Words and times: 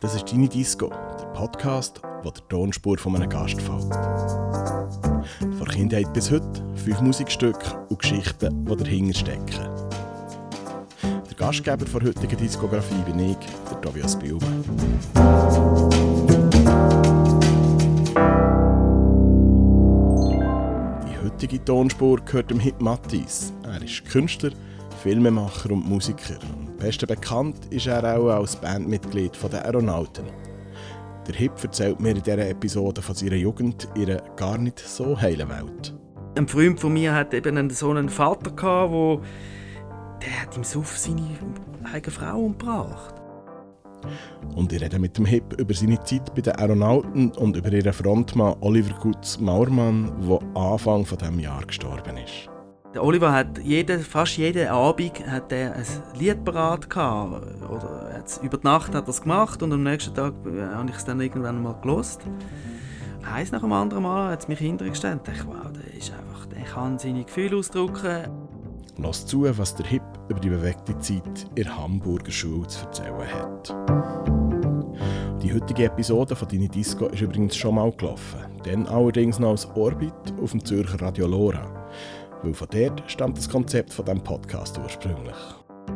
Das 0.00 0.14
ist 0.14 0.30
«Deine 0.30 0.48
Disco», 0.48 0.88
der 0.88 1.26
Podcast, 1.34 2.00
wo 2.22 2.30
der 2.30 2.46
Tonspur 2.48 2.98
von 2.98 3.16
einem 3.16 3.28
Gast 3.28 3.60
folgt. 3.60 3.94
Von 5.40 5.68
Kindheit 5.68 6.12
bis 6.12 6.30
heute 6.30 6.64
fünf 6.74 7.00
Musikstücke 7.00 7.86
und 7.88 7.98
Geschichten, 7.98 8.64
die 8.66 8.76
dahinter 8.76 9.18
stecken. 9.18 9.68
Der 11.02 11.34
Gastgeber 11.36 11.84
der 11.84 12.08
heutigen 12.08 12.36
Diskografie 12.36 13.02
bin 13.06 13.18
ich, 13.18 13.36
der 13.70 13.80
Tobias 13.80 14.18
Bilbe. 14.18 14.46
Die 21.06 21.24
heutige 21.24 21.64
Tonspur 21.64 22.20
gehört 22.20 22.50
dem 22.50 22.60
Hit 22.60 22.80
Mattis. 22.80 23.52
Er 23.64 23.82
ist 23.82 24.04
Künstler, 24.04 24.50
Filmemacher 25.04 25.70
und 25.70 25.86
Musiker. 25.86 26.38
Am 26.40 26.78
besten 26.78 27.06
bekannt 27.06 27.66
ist 27.68 27.86
er 27.86 28.16
auch 28.16 28.30
als 28.30 28.56
Bandmitglied 28.56 29.32
der 29.52 29.62
Aeronauten. 29.66 30.24
Der 31.28 31.34
Hip 31.34 31.62
erzählt 31.62 32.00
mir 32.00 32.12
in 32.12 32.22
dieser 32.22 32.48
Episode 32.48 33.02
von 33.02 33.14
seiner 33.14 33.36
Jugend 33.36 33.86
einer 33.94 34.22
gar 34.34 34.56
nicht 34.56 34.78
so 34.78 35.20
heilen 35.20 35.50
Welt. 35.50 35.94
Ein 36.38 36.48
Freund 36.48 36.80
von 36.80 36.94
mir 36.94 37.14
hat 37.14 37.34
eben 37.34 37.68
so 37.68 37.90
einen 37.90 38.08
Vater 38.08 38.50
gehabt, 38.52 38.92
wo 38.92 39.20
der 40.22 40.40
hat 40.40 40.56
im 40.56 40.64
Suff 40.64 40.96
seine 40.96 41.36
eigene 41.92 42.10
Frau 42.10 42.38
umgebracht. 42.38 43.14
Und 44.56 44.72
ich 44.72 44.80
rede 44.80 44.98
mit 44.98 45.18
dem 45.18 45.26
Hip 45.26 45.60
über 45.60 45.74
seine 45.74 46.02
Zeit 46.04 46.34
bei 46.34 46.40
den 46.40 46.54
Aeronauten 46.54 47.30
und 47.32 47.58
über 47.58 47.70
ihren 47.70 47.92
Frontmann 47.92 48.56
Oliver 48.62 48.98
Gutz 49.00 49.38
Maurmann, 49.38 50.10
der 50.26 50.40
Anfang 50.54 51.04
dem 51.04 51.40
Jahr 51.40 51.66
gestorben 51.66 52.16
ist. 52.16 52.53
Der 52.94 53.02
Oliver 53.02 53.32
hat 53.32 53.58
jede, 53.58 53.98
fast 53.98 54.36
jeden 54.36 54.68
Abend 54.68 55.26
hat 55.26 55.50
er 55.50 55.74
ein 55.74 55.84
Lied 56.16 56.44
parat. 56.44 56.86
Oder 56.86 58.22
über 58.40 58.56
die 58.56 58.64
Nacht 58.64 58.94
hat 58.94 59.06
er 59.06 59.08
es 59.08 59.20
gemacht 59.20 59.60
und 59.64 59.72
am 59.72 59.82
nächsten 59.82 60.14
Tag 60.14 60.32
äh, 60.46 60.62
habe 60.72 60.90
ich 60.90 60.96
es 60.96 61.04
dann 61.04 61.20
irgendwann 61.20 61.60
mal 61.60 61.74
gelost. 61.82 62.20
Eins 63.34 63.50
nach 63.50 63.62
dem 63.62 63.72
anderen 63.72 64.04
Mal 64.04 64.30
hat 64.30 64.42
es 64.42 64.48
mich 64.48 64.60
hintergestellt. 64.60 65.22
Ich 65.26 65.38
dachte, 65.38 65.48
wow, 65.48 65.72
der 65.72 65.92
ist 65.92 66.12
einfach, 66.12 66.46
der 66.46 66.62
kann 66.62 66.96
seine 67.00 67.24
Gefühle 67.24 67.56
ausdrücken. 67.56 68.28
Lass 68.98 69.26
zu, 69.26 69.42
was 69.58 69.74
der 69.74 69.86
Hip 69.86 70.02
über 70.28 70.38
die 70.38 70.50
bewegte 70.50 70.96
Zeit 71.00 71.46
in 71.56 71.64
der 71.64 71.76
Hamburger 71.76 72.30
Schule 72.30 72.68
zu 72.68 72.84
erzählen 72.84 73.34
hat. 73.34 73.74
Die 75.42 75.52
heutige 75.52 75.86
Episode 75.86 76.36
von 76.36 76.46
Deine 76.46 76.68
Disco 76.68 77.06
ist 77.06 77.20
übrigens 77.20 77.56
schon 77.56 77.74
mal 77.74 77.90
gelaufen. 77.90 78.38
Dann 78.62 78.86
allerdings 78.86 79.40
noch 79.40 79.50
als 79.50 79.68
Orbit 79.74 80.12
auf 80.40 80.52
dem 80.52 80.64
Zürcher 80.64 81.00
Radio 81.02 81.26
Lora. 81.26 81.83
Weil 82.44 82.52
von 82.52 82.68
dort 82.70 83.02
stammt 83.10 83.38
das 83.38 83.48
Konzept 83.48 83.90
von 83.90 84.04
diesem 84.04 84.22
Podcast 84.22 84.78
ursprünglich. 84.78 85.36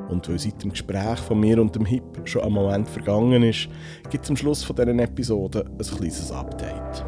Und 0.09 0.27
weil 0.27 0.39
seit 0.39 0.63
dem 0.63 0.71
Gespräch 0.71 1.19
von 1.19 1.39
mir 1.39 1.61
und 1.61 1.75
dem 1.75 1.85
Hip 1.85 2.03
schon 2.25 2.43
ein 2.43 2.53
Moment 2.53 2.89
vergangen 2.89 3.43
ist, 3.43 3.69
gibt 4.09 4.25
es 4.25 4.31
am 4.31 4.37
Schluss 4.37 4.65
von 4.65 4.75
dieser 4.75 4.99
Episode 4.99 5.67
ein 5.67 5.77
kleines 5.77 6.33
Update. 6.33 7.05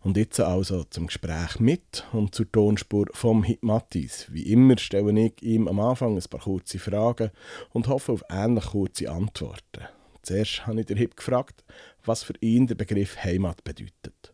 Und 0.00 0.16
jetzt 0.16 0.40
also 0.40 0.84
zum 0.84 1.08
Gespräch 1.08 1.60
mit 1.60 2.06
und 2.12 2.34
zur 2.34 2.50
Tonspur 2.50 3.04
vom 3.12 3.42
Hip 3.42 3.62
Mattis. 3.62 4.26
Wie 4.32 4.50
immer 4.50 4.78
stelle 4.78 5.18
ich 5.20 5.42
ihm 5.42 5.68
am 5.68 5.78
Anfang 5.78 6.16
ein 6.16 6.24
paar 6.30 6.40
kurze 6.40 6.78
Fragen 6.78 7.32
und 7.74 7.88
hoffe 7.88 8.12
auf 8.12 8.24
ähnlich 8.30 8.64
kurze 8.64 9.10
Antworten. 9.10 9.84
Zuerst 10.22 10.66
habe 10.66 10.80
ich 10.80 10.86
den 10.86 10.96
Hip 10.96 11.16
gefragt, 11.16 11.64
was 12.02 12.22
für 12.22 12.34
ihn 12.40 12.66
der 12.66 12.76
Begriff 12.76 13.22
Heimat 13.22 13.62
bedeutet. 13.62 14.33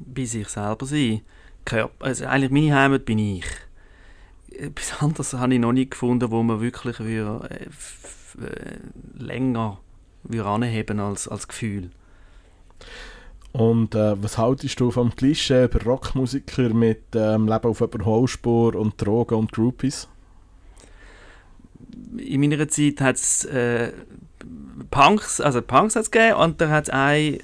Bei 0.00 0.24
sich 0.24 0.48
selber 0.48 0.86
sein. 0.86 1.20
Also 1.98 2.26
eigentlich 2.26 2.50
meine 2.50 2.74
Heimat 2.74 3.04
bin 3.04 3.18
ich. 3.18 3.44
Etwas 4.50 5.00
anderes 5.00 5.32
habe 5.34 5.54
ich 5.54 5.60
noch 5.60 5.72
nicht 5.72 5.92
gefunden, 5.92 6.30
wo 6.30 6.42
man 6.42 6.60
wirklich 6.60 6.96
für, 6.96 7.48
äh, 7.50 7.64
äh, 8.44 8.78
länger 9.18 9.78
anheben 10.44 11.00
als, 11.00 11.28
als 11.28 11.48
Gefühl. 11.48 11.90
Und 13.52 13.94
äh, 13.94 14.22
was 14.22 14.38
haltest 14.38 14.78
du 14.80 14.90
vom 14.90 15.14
Klischee 15.14 15.64
über 15.64 15.82
Rockmusiker 15.82 16.68
mit 16.70 17.02
ähm, 17.14 17.48
Leben 17.48 17.66
auf 17.66 17.80
Überholspur 17.80 18.74
und 18.76 19.00
Drogen 19.00 19.34
und 19.34 19.52
Groupies? 19.52 20.08
In 22.16 22.40
meiner 22.40 22.68
Zeit 22.68 23.00
hat 23.00 23.16
es 23.16 23.44
äh, 23.46 23.92
Punks, 24.90 25.40
also 25.40 25.62
Punks 25.62 25.96
hat's 25.96 26.10
gegeben 26.10 26.36
und 26.36 26.60
da 26.60 26.68
hat 26.68 26.84
es 26.84 26.90
einen 26.90 27.34
äh, 27.34 27.40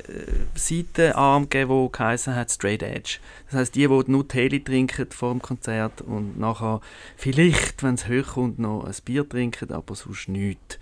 Seitenarm 0.54 1.48
gegeben, 1.48 1.70
der 1.70 1.90
geheißen 1.90 2.34
hat 2.34 2.50
Straight 2.50 2.82
Edge. 2.82 3.18
Das 3.46 3.60
heisst, 3.60 3.74
die, 3.74 3.86
die 3.86 4.10
nur 4.10 4.26
Tele 4.26 4.62
trinken 4.62 5.10
vor 5.10 5.32
dem 5.32 5.42
Konzert 5.42 6.00
und 6.00 6.38
nachher 6.38 6.80
vielleicht, 7.16 7.82
wenn 7.82 7.94
es 7.94 8.08
hochkommt, 8.08 8.58
noch 8.58 8.84
ein 8.84 8.94
Bier 9.04 9.28
trinken, 9.28 9.72
aber 9.72 9.94
sonst 9.94 10.28
nichts. 10.28 10.78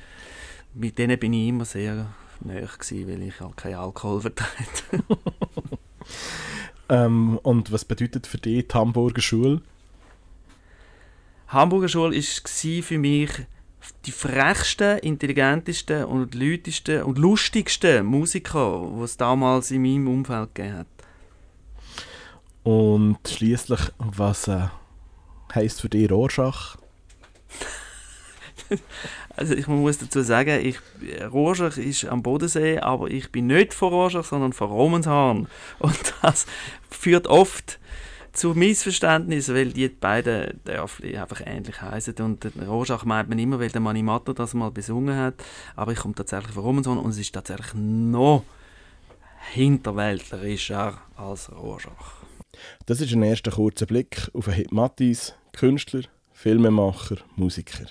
Mit 0.73 0.99
denen 0.99 1.19
bin 1.19 1.33
ich 1.33 1.49
immer 1.49 1.65
sehr 1.65 2.07
näher 2.41 2.69
gewesen, 2.79 3.09
weil 3.09 3.23
ich 3.23 3.41
halt 3.41 3.57
keinen 3.57 3.77
Alkohol 3.77 4.23
vertrete. 4.23 5.05
ähm, 6.89 7.39
und 7.43 7.73
was 7.73 7.85
bedeutet 7.85 8.27
für 8.27 8.39
dich 8.39 8.69
die 8.69 8.75
Hamburger 8.75 9.23
Schule? 9.23 9.63
Hamburger 11.49 11.89
Schule 11.89 12.17
war 12.17 12.83
für 12.83 12.99
mich 12.99 13.31
die 14.07 14.13
frechsten, 14.13 14.99
intelligentesten 14.99 16.05
und 16.05 16.35
lautesten 16.35 17.03
und 17.03 17.19
lustigsten 17.19 18.05
Musiker, 18.05 18.91
die 18.97 19.03
es 19.03 19.17
damals 19.17 19.71
in 19.71 19.83
meinem 19.83 20.09
Umfeld 20.09 20.55
gegeben 20.55 20.79
hat. 20.79 20.87
Und 22.63 23.19
schließlich, 23.27 23.81
was 23.99 24.49
äh, 24.49 24.69
heisst 25.55 25.81
für 25.81 25.89
dich 25.89 26.11
Rorschach? 26.11 26.77
Also 29.37 29.55
ich 29.55 29.67
muss 29.67 29.99
dazu 29.99 30.23
sagen, 30.23 30.65
ich, 30.65 30.79
Rorschach 31.33 31.77
ist 31.77 32.05
am 32.05 32.23
Bodensee, 32.23 32.79
aber 32.79 33.11
ich 33.11 33.33
bin 33.33 33.49
nicht 33.49 33.75
von 33.75 33.89
Rorschach, 33.93 34.25
sondern 34.25 34.53
von 34.53 34.71
Romanshorn. 34.71 35.49
Und 35.81 36.15
das 36.23 36.47
führt 36.89 37.27
oft 37.27 37.81
zu 38.35 38.55
Missverständnissen, 38.55 39.55
weil 39.55 39.73
die 39.73 39.89
beiden 39.89 40.61
Dörfli 40.65 41.17
einfach 41.17 41.41
ähnlich 41.45 41.81
heißen. 41.81 42.15
Und 42.17 42.47
Rorschach 42.67 43.05
meint 43.05 43.29
man 43.29 43.39
immer, 43.39 43.59
weil 43.61 43.71
der 43.71 43.81
Manimator 43.81 44.35
das 44.35 44.55
mal 44.55 44.71
besungen 44.71 45.17
hat. 45.17 45.35
Aber 45.77 45.93
ich 45.93 45.99
komme 45.99 46.15
tatsächlich 46.15 46.53
von 46.53 46.65
Romanshorn 46.65 46.99
und 46.99 47.11
es 47.11 47.19
ist 47.19 47.33
tatsächlich 47.33 47.75
noch 47.75 48.45
hinterwäldlerischer 49.53 51.01
als 51.17 51.51
Rorschach. 51.53 52.25
Das 52.87 53.01
ist 53.01 53.13
ein 53.13 53.23
erster 53.23 53.51
kurzer 53.51 53.87
Blick 53.87 54.31
auf 54.33 54.47
Hit 54.47 54.73
Mattis, 54.73 55.35
Künstler, 55.53 56.03
Filmemacher, 56.33 57.17
Musiker. 57.37 57.87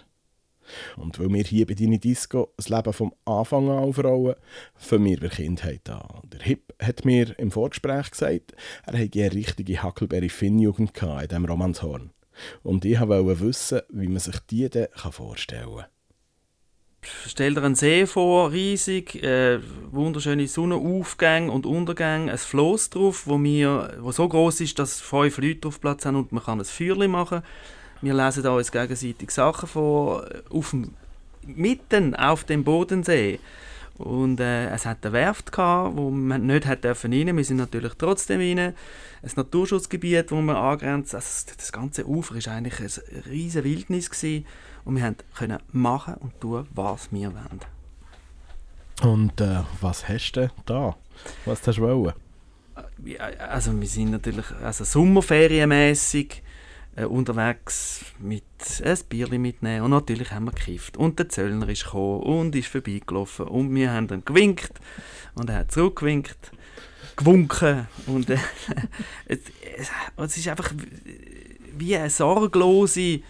Und 0.98 1.20
weil 1.20 1.30
wir 1.30 1.44
hier 1.44 1.66
bei 1.66 1.74
Dini 1.74 2.00
Disco 2.00 2.54
das 2.58 2.70
Leben 2.70 2.94
vom 2.94 3.14
Anfang 3.26 3.70
an 3.70 3.80
aufrollen, 3.80 4.36
fangen 4.76 5.06
wir 5.06 5.20
bei 5.20 5.30
Kindheit 5.30 5.90
an. 5.90 6.22
Der 6.32 6.42
Hip 6.42 6.74
hat 6.82 7.06
mir 7.06 7.38
im 7.40 7.52
Vorgespräch 7.52 8.12
gesagt, 8.12 8.54
er 8.86 8.98
hätte 8.98 9.22
eine 9.22 9.34
richtige 9.34 9.84
Huckleberry-Finn-Jugend 9.84 10.92
in 11.02 11.28
diesem 11.28 11.46
Romanshorn. 11.46 12.12
Und 12.64 12.86
ich 12.86 13.00
wollte 13.00 13.40
wissen, 13.42 13.82
wie 13.90 14.08
man 14.08 14.20
sich 14.20 14.40
die 14.50 14.70
dann 14.70 14.88
vorstellen 15.12 15.76
kann. 15.76 15.86
Stell 17.28 17.54
dir 17.54 17.64
einen 17.64 17.76
See 17.76 18.06
vor, 18.06 18.52
riesig, 18.52 19.22
äh, 19.22 19.60
wunderschöne 19.92 20.48
Sonnenaufgänge 20.48 21.52
und 21.52 21.66
Untergänge, 21.66 22.32
ein 22.32 22.38
Floß 22.38 22.92
drauf, 22.92 23.28
wo, 23.28 23.42
wir, 23.44 23.98
wo 24.00 24.14
so 24.14 24.28
groß 24.28 24.62
ist, 24.62 24.80
dass 24.80 25.02
fünf 25.02 25.38
Leute 25.38 25.60
drauf 25.60 25.82
Platz 25.82 26.06
haben 26.06 26.16
und 26.16 26.32
man 26.32 26.44
kann 26.44 26.60
ein 26.60 26.66
Feuerchen 26.66 27.12
machen 27.12 27.42
kann 27.42 27.50
wir 28.04 28.14
lesen 28.14 28.46
uns 28.46 28.72
gegenseitig 28.72 29.32
Sachen 29.32 29.68
vor, 29.68 30.26
auf 30.50 30.72
dem, 30.72 30.94
mitten 31.44 32.16
auf 32.16 32.44
dem 32.44 32.64
Bodensee. 32.64 33.40
Und 33.98 34.40
äh, 34.40 34.70
es 34.70 34.86
hat 34.86 35.06
eine 35.06 35.14
Werft 35.14 35.52
gehabt, 35.52 35.96
wo 35.96 36.10
man 36.10 36.48
nicht 36.48 36.66
hat 36.66 36.84
dürfen 36.84 37.14
rein. 37.14 37.38
Wir 37.38 37.46
sind 37.46 37.58
natürlich 37.58 37.94
trotzdem 37.98 38.40
rein. 38.40 38.58
Ein 38.60 39.32
Naturschutzgebiet, 39.36 40.32
wo 40.32 40.42
man 40.42 40.56
angrenzt. 40.56 41.14
Also 41.14 41.46
das 41.56 41.72
ganze 41.72 42.06
Ufer 42.08 42.36
ist 42.36 42.48
eigentlich 42.48 42.80
ein 42.80 43.22
riesen 43.30 43.64
Wildnis 43.64 44.10
gewesen. 44.10 44.46
und 44.84 44.96
wir 44.98 45.16
können 45.36 45.60
machen 45.72 46.16
und 46.16 46.40
tun, 46.42 46.68
was 46.74 47.12
wir 47.12 47.32
wollen. 47.32 47.62
Und 49.02 49.40
äh, 49.42 49.62
was 49.80 50.08
hast 50.10 50.34
du 50.34 50.50
da? 50.66 50.96
Was 51.46 51.66
hast 51.68 51.78
du 51.78 51.82
wollen? 51.84 52.14
Also 53.38 53.80
wir 53.80 53.88
sind 53.88 54.12
natürlich 54.12 54.46
also 54.62 54.84
sommerferienmäßig 54.84 56.42
äh, 56.96 57.06
unterwegs 57.06 58.06
mit 58.20 58.44
ein 58.84 58.98
Bierchen 59.10 59.42
mitnehmen. 59.42 59.84
Und 59.84 59.92
natürlich 59.92 60.32
haben 60.32 60.46
wir 60.46 60.52
gekifft. 60.52 60.98
Und 60.98 61.20
der 61.20 61.30
Zöllner 61.30 61.68
ist 61.70 61.86
gekommen 61.86 62.22
und 62.22 62.56
ist 62.56 62.68
vorbeigelaufen. 62.68 63.48
Und 63.48 63.74
wir 63.74 63.92
haben 63.92 64.08
ihm 64.10 64.26
gewinkt. 64.26 64.74
Und 65.36 65.50
er 65.50 65.60
hat 65.60 65.72
zurückgewinkt, 65.72 66.52
gewunken. 67.16 67.88
Und 68.06 68.30
äh, 68.30 68.38
es, 69.26 69.40
es, 70.18 70.38
ist 70.38 70.48
einfach 70.48 70.72
wie 71.76 71.96
eine 71.98 72.10
sorglose, 72.10 73.22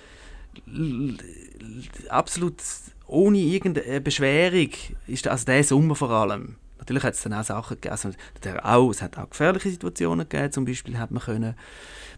absolut 2.10 2.56
ohne 3.08 3.38
irgendeine 3.38 4.02
Beschwerung, 4.02 4.70
ist 5.08 5.28
also 5.28 5.46
der 5.46 5.64
Sommer 5.64 5.96
vor 5.96 6.10
allem, 6.10 6.56
Natürlich 6.84 7.04
hat 7.04 7.14
es 7.14 7.22
dann 7.22 7.34
auch 7.34 7.46
Sachen 7.46 7.80
gegeben, 7.80 7.94
also 7.94 8.10
auch, 8.62 8.92
es 8.92 9.02
hat 9.02 9.18
auch 9.18 9.30
gefährliche 9.30 9.70
Situationen 9.70 10.28
gegeben, 10.28 10.52
zum 10.52 10.66
Beispiel 10.66 10.98
hat 10.98 11.12
man 11.12 11.24
können 11.24 11.56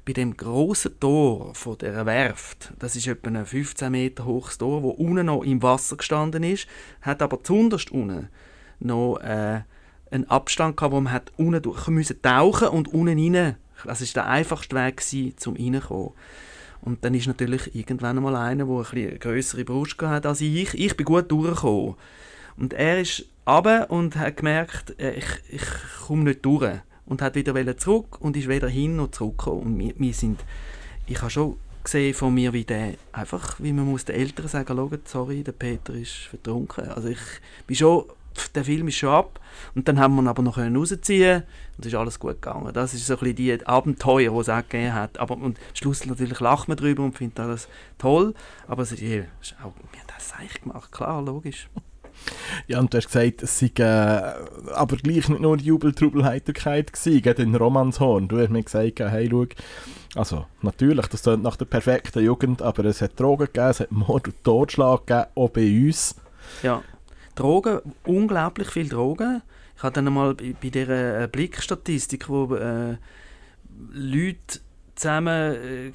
bei 0.06 0.14
dem 0.14 0.38
großen 0.38 1.00
Tor 1.00 1.56
von 1.56 1.78
der 1.80 2.06
Werft, 2.06 2.74
das 2.78 2.96
ist 2.96 3.08
etwa 3.08 3.30
ein 3.30 3.46
15 3.46 3.92
Meter 3.92 4.26
hohes 4.26 4.58
Tor, 4.60 4.84
wo 4.84 4.92
unten 4.92 5.26
noch 5.26 5.44
im 5.44 5.64
Wasser 5.64 5.98
gestanden 5.98 6.44
ist, 6.44 6.68
hat 7.02 7.24
aber 7.24 7.44
zunderst 7.44 7.92
unten 7.92 8.30
noch 8.80 9.18
äh, 9.18 9.62
einen 10.12 10.30
Abstand 10.30 10.78
gehabt, 10.78 10.94
wo 10.94 11.02
man 11.02 11.12
hat 11.12 11.32
unten 11.38 11.62
durch 11.62 11.88
müssen 11.88 12.22
tauchen 12.22 12.68
und 12.68 12.94
unten 12.94 13.36
rein. 13.36 13.56
Das 13.84 14.02
ist 14.02 14.16
der 14.16 14.28
einfachste 14.28 14.76
Weg 14.76 14.98
gewesen, 14.98 15.38
zum 15.38 15.56
reinkommen. 15.56 16.12
Und 16.82 17.04
dann 17.04 17.16
ist 17.16 17.26
natürlich 17.28 17.74
irgendwann 17.76 18.18
einmal 18.18 18.36
einer, 18.36 18.66
der 18.66 18.86
eine 18.92 19.18
größere 19.18 19.66
Brust 19.66 20.00
hatte 20.02 20.30
als 20.30 20.42
ich. 20.42 20.74
Ich 20.76 20.96
bin 20.96 21.06
gut 21.06 21.32
durchgekommen. 21.32 21.96
Und 22.58 22.74
er 22.74 23.02
ist 23.02 23.26
runter 23.48 23.90
und 23.90 24.16
hat 24.16 24.38
gemerkt, 24.38 25.00
äh, 25.00 25.14
ich, 25.14 25.26
ich 25.50 25.66
komme 26.06 26.26
nicht 26.26 26.46
durch. 26.46 26.80
Und 27.06 27.22
hat 27.22 27.36
wieder 27.36 27.78
zurück 27.78 28.20
und 28.20 28.36
ist 28.36 28.48
weder 28.48 28.68
hin 28.68 28.96
noch 28.96 29.12
zurückgekommen. 29.12 29.62
Und 29.62 29.80
wir, 29.80 29.94
wir 29.98 30.14
sind, 30.14 30.44
ich 31.06 31.20
habe 31.22 31.30
schon 31.30 31.58
gesehen 31.84 32.14
von 32.14 32.34
mir, 32.34 32.52
wie 32.54 32.64
der 32.64 32.96
einfach, 33.12 33.60
wie 33.60 33.74
man 33.74 33.86
muss 33.86 34.06
den 34.06 34.16
Eltern 34.16 34.48
sagen, 34.48 35.00
sorry, 35.06 35.44
der 35.44 35.52
Peter 35.52 35.94
ist 35.94 36.14
vertrunken. 36.14 36.90
Also 36.90 37.10
ich 37.10 37.20
bin 37.68 37.76
schon 37.76 38.06
der 38.54 38.66
Film 38.66 38.88
ist 38.88 38.96
schon 38.96 39.10
ab. 39.10 39.40
Und 39.74 39.88
dann 39.88 40.00
haben 40.00 40.16
wir 40.16 40.22
ihn 40.22 40.28
aber 40.28 40.44
noch 40.44 40.58
rausziehen 40.58 41.44
und 41.78 41.86
es 41.86 41.88
ist 41.88 41.96
alles 41.96 42.20
gut 42.20 42.42
gegangen. 42.42 42.74
Das 42.74 42.94
ist 42.94 43.06
so 43.06 43.14
ein 43.14 43.20
bisschen 43.20 43.36
die 43.36 43.66
Abenteuer, 43.66 44.32
die 44.32 44.40
es 44.40 44.50
auch 44.50 44.62
gegeben 44.62 44.94
hat. 44.94 45.18
Aber 45.20 45.38
und 45.38 45.60
Schluss 45.74 46.06
natürlich 46.06 46.40
lacht 46.40 46.68
man 46.68 46.78
drüber 46.78 47.04
und 47.04 47.18
findet 47.18 47.40
alles 47.40 47.68
toll. 47.98 48.34
Aber 48.68 48.84
es 48.84 48.92
ist, 48.92 49.02
ist 49.02 49.56
auch, 49.60 49.74
wir 49.92 50.00
haben 50.00 50.08
das 50.08 50.34
eigentlich 50.34 50.62
gemacht, 50.62 50.92
klar, 50.92 51.22
logisch. 51.22 51.70
Ja, 52.68 52.80
und 52.80 52.94
du 52.94 52.98
hast 52.98 53.08
gesagt, 53.08 53.44
es 53.44 53.60
sei 53.60 53.72
äh, 53.78 54.34
aber 54.74 54.98
gleich 54.98 55.30
nicht 55.30 55.42
nur 55.42 55.58
Jubeltrubelheiterkeit 55.58 56.94
gewesen, 56.94 57.22
gerade 57.22 57.44
in 57.44 57.56
Romanshorn. 57.56 58.28
Du 58.28 58.40
hast 58.40 58.50
mir 58.50 58.64
gesagt, 58.64 59.00
hey, 59.00 59.30
schau, 59.30 59.46
also 60.16 60.46
natürlich, 60.62 61.08
das 61.08 61.24
klingt 61.24 61.44
nach 61.44 61.58
der 61.58 61.66
perfekten 61.66 62.24
Jugend, 62.24 62.62
aber 62.62 62.86
es 62.86 63.02
hat 63.02 63.20
Drogen 63.20 63.48
gegeben, 63.48 63.70
es 63.70 63.80
hat 63.82 63.92
Mord 63.92 64.28
und 64.28 64.44
Totschlag 64.44 65.06
gegeben, 65.06 65.28
auch 65.36 65.50
bei 65.50 65.86
uns. 65.86 66.16
Ja. 66.64 66.82
Drogen, 67.36 67.82
unglaublich 68.06 68.70
viel 68.70 68.88
Drogen. 68.88 69.42
Ich 69.76 69.84
hatte 69.84 70.02
dann 70.02 70.16
bei, 70.16 70.34
bei 70.34 70.70
dieser 70.70 71.24
äh, 71.24 71.28
Blickstatistik, 71.28 72.30
wo 72.30 72.56
äh, 72.56 72.96
Leute 73.92 74.60
zusammen 74.96 75.56
äh, 75.56 75.92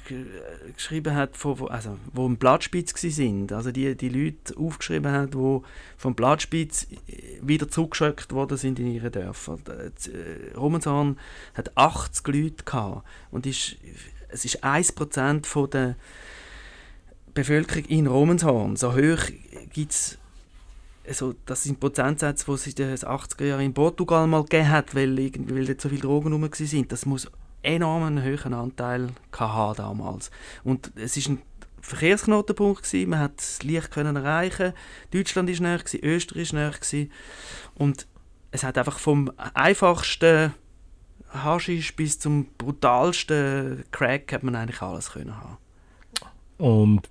geschrieben 0.73 1.15
hat, 1.15 1.35
von, 1.35 1.69
also, 1.69 1.97
wo 2.13 2.27
im 2.27 2.37
Blattspitz 2.37 2.93
sind. 2.99 3.51
Also 3.51 3.71
die, 3.71 3.95
die 3.95 4.09
Leute 4.09 4.55
aufgeschrieben 4.57 5.11
haben, 5.11 5.31
die 5.31 5.67
vom 5.97 6.15
Blattspitz 6.15 6.87
äh, 7.07 7.39
wieder 7.41 7.67
zurückgeschickt 7.67 8.31
worden 8.31 8.57
sind 8.57 8.79
in 8.79 8.87
ihre 8.87 9.09
Dörfer. 9.09 9.57
Äh, 9.67 10.55
Romanshorn 10.55 11.17
hat 11.55 11.75
80 11.75 12.27
Leute 12.27 12.63
gehabt 12.63 13.05
und 13.31 13.45
ist, 13.47 13.77
es 14.29 14.45
ist 14.45 14.63
1% 14.63 15.45
von 15.45 15.69
der 15.69 15.95
Bevölkerung 17.33 17.85
in 17.85 18.07
Romanshorn. 18.07 18.75
So 18.75 18.93
hoch 18.93 19.31
gibt 19.73 19.91
es 19.91 20.17
also 21.07 21.33
das 21.47 21.63
sind 21.63 21.79
Prozentsätze, 21.79 22.45
die 22.45 22.51
es 22.51 22.67
in 22.67 22.75
den 22.75 22.95
80er 22.95 23.43
Jahren 23.43 23.65
in 23.65 23.73
Portugal 23.73 24.27
mal 24.27 24.43
gegeben 24.43 24.69
hat, 24.69 24.93
weil, 24.93 25.17
weil 25.17 25.65
dort 25.65 25.81
so 25.81 25.89
viele 25.89 26.01
Drogen 26.01 26.31
rum 26.31 26.43
waren. 26.43 26.87
Das 26.87 27.07
muss 27.07 27.27
enorm 27.63 28.03
einen 28.03 28.23
hohen 28.23 28.53
Anteil 28.53 29.09
haben 29.31 29.75
damals. 29.75 30.31
Und 30.63 30.91
es 30.95 31.17
ist 31.17 31.29
ein 31.29 31.41
Verkehrsknotenpunkt 31.81 32.83
gewesen. 32.83 33.09
man 33.09 33.19
hat 33.19 33.39
es 33.39 33.63
leicht 33.63 33.91
können 33.91 34.15
erreichen. 34.15 34.73
Deutschland 35.11 35.49
ist 35.49 35.61
näher 35.61 35.79
Österreich 36.01 36.41
ist 36.43 36.53
näher 36.53 36.73
und 37.75 38.07
es 38.51 38.63
hat 38.63 38.77
einfach 38.77 38.99
vom 38.99 39.31
einfachsten 39.53 40.53
Haschisch 41.29 41.95
bis 41.95 42.19
zum 42.19 42.45
brutalsten 42.57 43.85
Crack 43.91 44.33
hat 44.33 44.43
man 44.43 44.55
eigentlich 44.55 44.81
alles 44.81 45.11
können 45.11 45.35
haben. 45.37 45.57
Und 46.57 47.09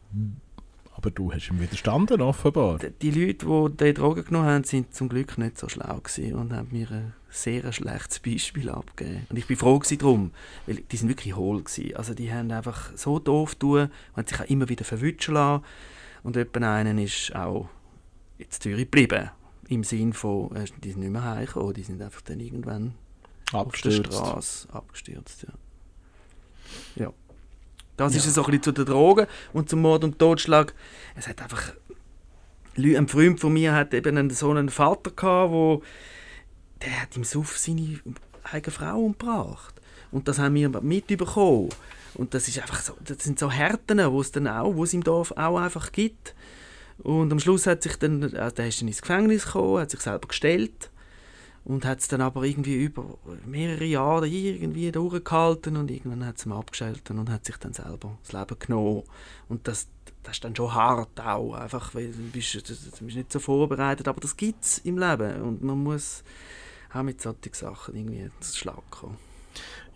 aber 1.00 1.10
du 1.10 1.32
hast 1.32 1.48
ihm 1.48 1.58
widerstanden, 1.60 2.20
offenbar. 2.20 2.78
Die 2.78 3.10
Leute, 3.10 3.46
die 3.46 3.76
diese 3.78 3.94
Drogen 3.94 4.22
genommen 4.22 4.48
haben, 4.48 4.64
sind 4.64 4.94
zum 4.94 5.08
Glück 5.08 5.38
nicht 5.38 5.58
so 5.58 5.66
schlau 5.66 5.98
gewesen 5.98 6.34
und 6.34 6.52
haben 6.52 6.68
mir 6.70 6.90
ein 6.90 7.14
sehr 7.30 7.72
schlechtes 7.72 8.20
Beispiel 8.20 8.68
abgegeben. 8.68 9.26
Und 9.30 9.38
ich 9.38 9.46
bin 9.46 9.56
froh 9.56 9.80
darum, 9.98 10.32
weil 10.66 10.76
die 10.76 10.96
sind 10.98 11.08
wirklich 11.08 11.34
hohl 11.34 11.62
gewesen. 11.62 11.96
Also 11.96 12.12
die 12.12 12.30
haben 12.30 12.52
einfach 12.52 12.94
so 12.96 13.18
doof 13.18 13.54
tun, 13.54 13.88
haben 14.14 14.26
sich 14.26 14.38
auch 14.38 14.50
immer 14.50 14.68
wieder 14.68 14.84
verwutschen 14.84 15.34
lassen. 15.34 15.64
Und 16.22 16.36
jemand 16.36 16.64
einen 16.64 16.98
ist 16.98 17.34
auch 17.34 17.70
in 18.36 18.50
Zürich 18.50 18.90
geblieben. 18.90 19.30
Im 19.68 19.84
Sinn 19.84 20.12
von, 20.12 20.54
äh, 20.54 20.66
die 20.84 20.90
sind 20.90 21.00
nicht 21.00 21.12
mehr 21.12 21.24
heimgekommen, 21.24 21.72
die 21.72 21.82
sind 21.82 22.02
einfach 22.02 22.20
dann 22.20 22.40
irgendwann 22.40 22.92
abgestürzt. 23.52 24.00
auf 24.00 24.04
der 24.04 24.12
Straße 24.12 24.68
abgestürzt. 24.74 25.46
Ja. 26.96 27.04
ja. 27.04 27.12
Das 28.06 28.14
ja. 28.14 28.18
ist 28.20 28.34
so 28.34 28.42
ein 28.42 28.46
bisschen 28.46 28.62
zu 28.62 28.72
den 28.72 28.86
Drogen 28.86 29.26
und 29.52 29.68
zum 29.68 29.82
Mord 29.82 30.04
und 30.04 30.18
Totschlag. 30.18 30.74
Es 31.14 31.28
hat 31.28 31.42
einfach... 31.42 31.72
Ein 32.76 33.08
Freund 33.08 33.40
von 33.40 33.52
mir 33.52 33.74
hat 33.74 33.92
eben 33.92 34.16
einen, 34.16 34.30
so 34.30 34.50
einen 34.50 34.70
Vater 34.70 35.10
gehabt, 35.10 35.52
wo 35.52 35.82
der 36.82 37.02
hat 37.02 37.16
im 37.16 37.24
Suff 37.24 37.58
seine 37.58 38.00
eigene 38.44 38.72
Frau 38.72 39.00
umgebracht. 39.00 39.74
Und 40.12 40.28
das 40.28 40.38
haben 40.38 40.54
wir 40.54 40.68
mitbekommen. 40.80 41.68
Und 42.14 42.32
das 42.32 42.48
ist 42.48 42.58
einfach 42.58 42.80
so, 42.80 42.94
das 43.04 43.18
sind 43.22 43.38
so 43.38 43.50
Härten, 43.50 43.98
wo 44.10 44.20
es 44.20 44.32
dann 44.32 44.48
auch, 44.48 44.74
wo 44.74 44.84
es 44.84 44.94
im 44.94 45.04
Dorf 45.04 45.32
auch 45.32 45.58
einfach 45.58 45.92
gibt. 45.92 46.34
Und 46.98 47.30
am 47.32 47.38
Schluss 47.38 47.66
hat 47.66 47.82
sich 47.82 47.96
dann, 47.96 48.34
also 48.34 48.56
der 48.56 48.68
ist 48.68 48.80
dann 48.80 48.88
ins 48.88 49.02
Gefängnis 49.02 49.44
gekommen, 49.44 49.80
hat 49.80 49.90
sich 49.90 50.00
selber 50.00 50.28
gestellt 50.28 50.90
und 51.64 51.84
hat 51.84 52.00
es 52.00 52.08
dann 52.08 52.20
aber 52.20 52.44
irgendwie 52.44 52.76
über 52.76 53.04
mehrere 53.46 53.84
Jahre 53.84 54.26
irgendwie 54.26 54.90
durchgehalten 54.90 55.76
und 55.76 55.90
irgendwann 55.90 56.26
hat 56.26 56.38
es 56.38 56.46
ihm 56.46 56.52
abgeschaltet 56.52 57.10
und 57.10 57.30
hat 57.30 57.44
sich 57.44 57.56
dann 57.56 57.72
selber 57.72 58.18
das 58.22 58.32
Leben 58.32 58.58
genommen. 58.58 59.02
Und 59.48 59.68
das, 59.68 59.88
das 60.22 60.36
ist 60.36 60.44
dann 60.44 60.56
schon 60.56 60.74
hart 60.74 61.20
auch, 61.20 61.54
einfach, 61.54 61.94
weil 61.94 62.12
du 62.12 62.30
bist, 62.32 62.54
du 62.54 63.04
bist 63.04 63.16
nicht 63.16 63.32
so 63.32 63.38
vorbereitet, 63.38 64.08
aber 64.08 64.20
das 64.20 64.36
gibt 64.36 64.64
es 64.64 64.78
im 64.78 64.98
Leben 64.98 65.42
und 65.42 65.62
man 65.62 65.82
muss 65.82 66.24
auch 66.92 67.02
mit 67.02 67.20
solchen 67.20 67.52
Sachen 67.52 67.94
irgendwie 67.94 68.30
zu 68.40 68.56
Schlag. 68.56 68.82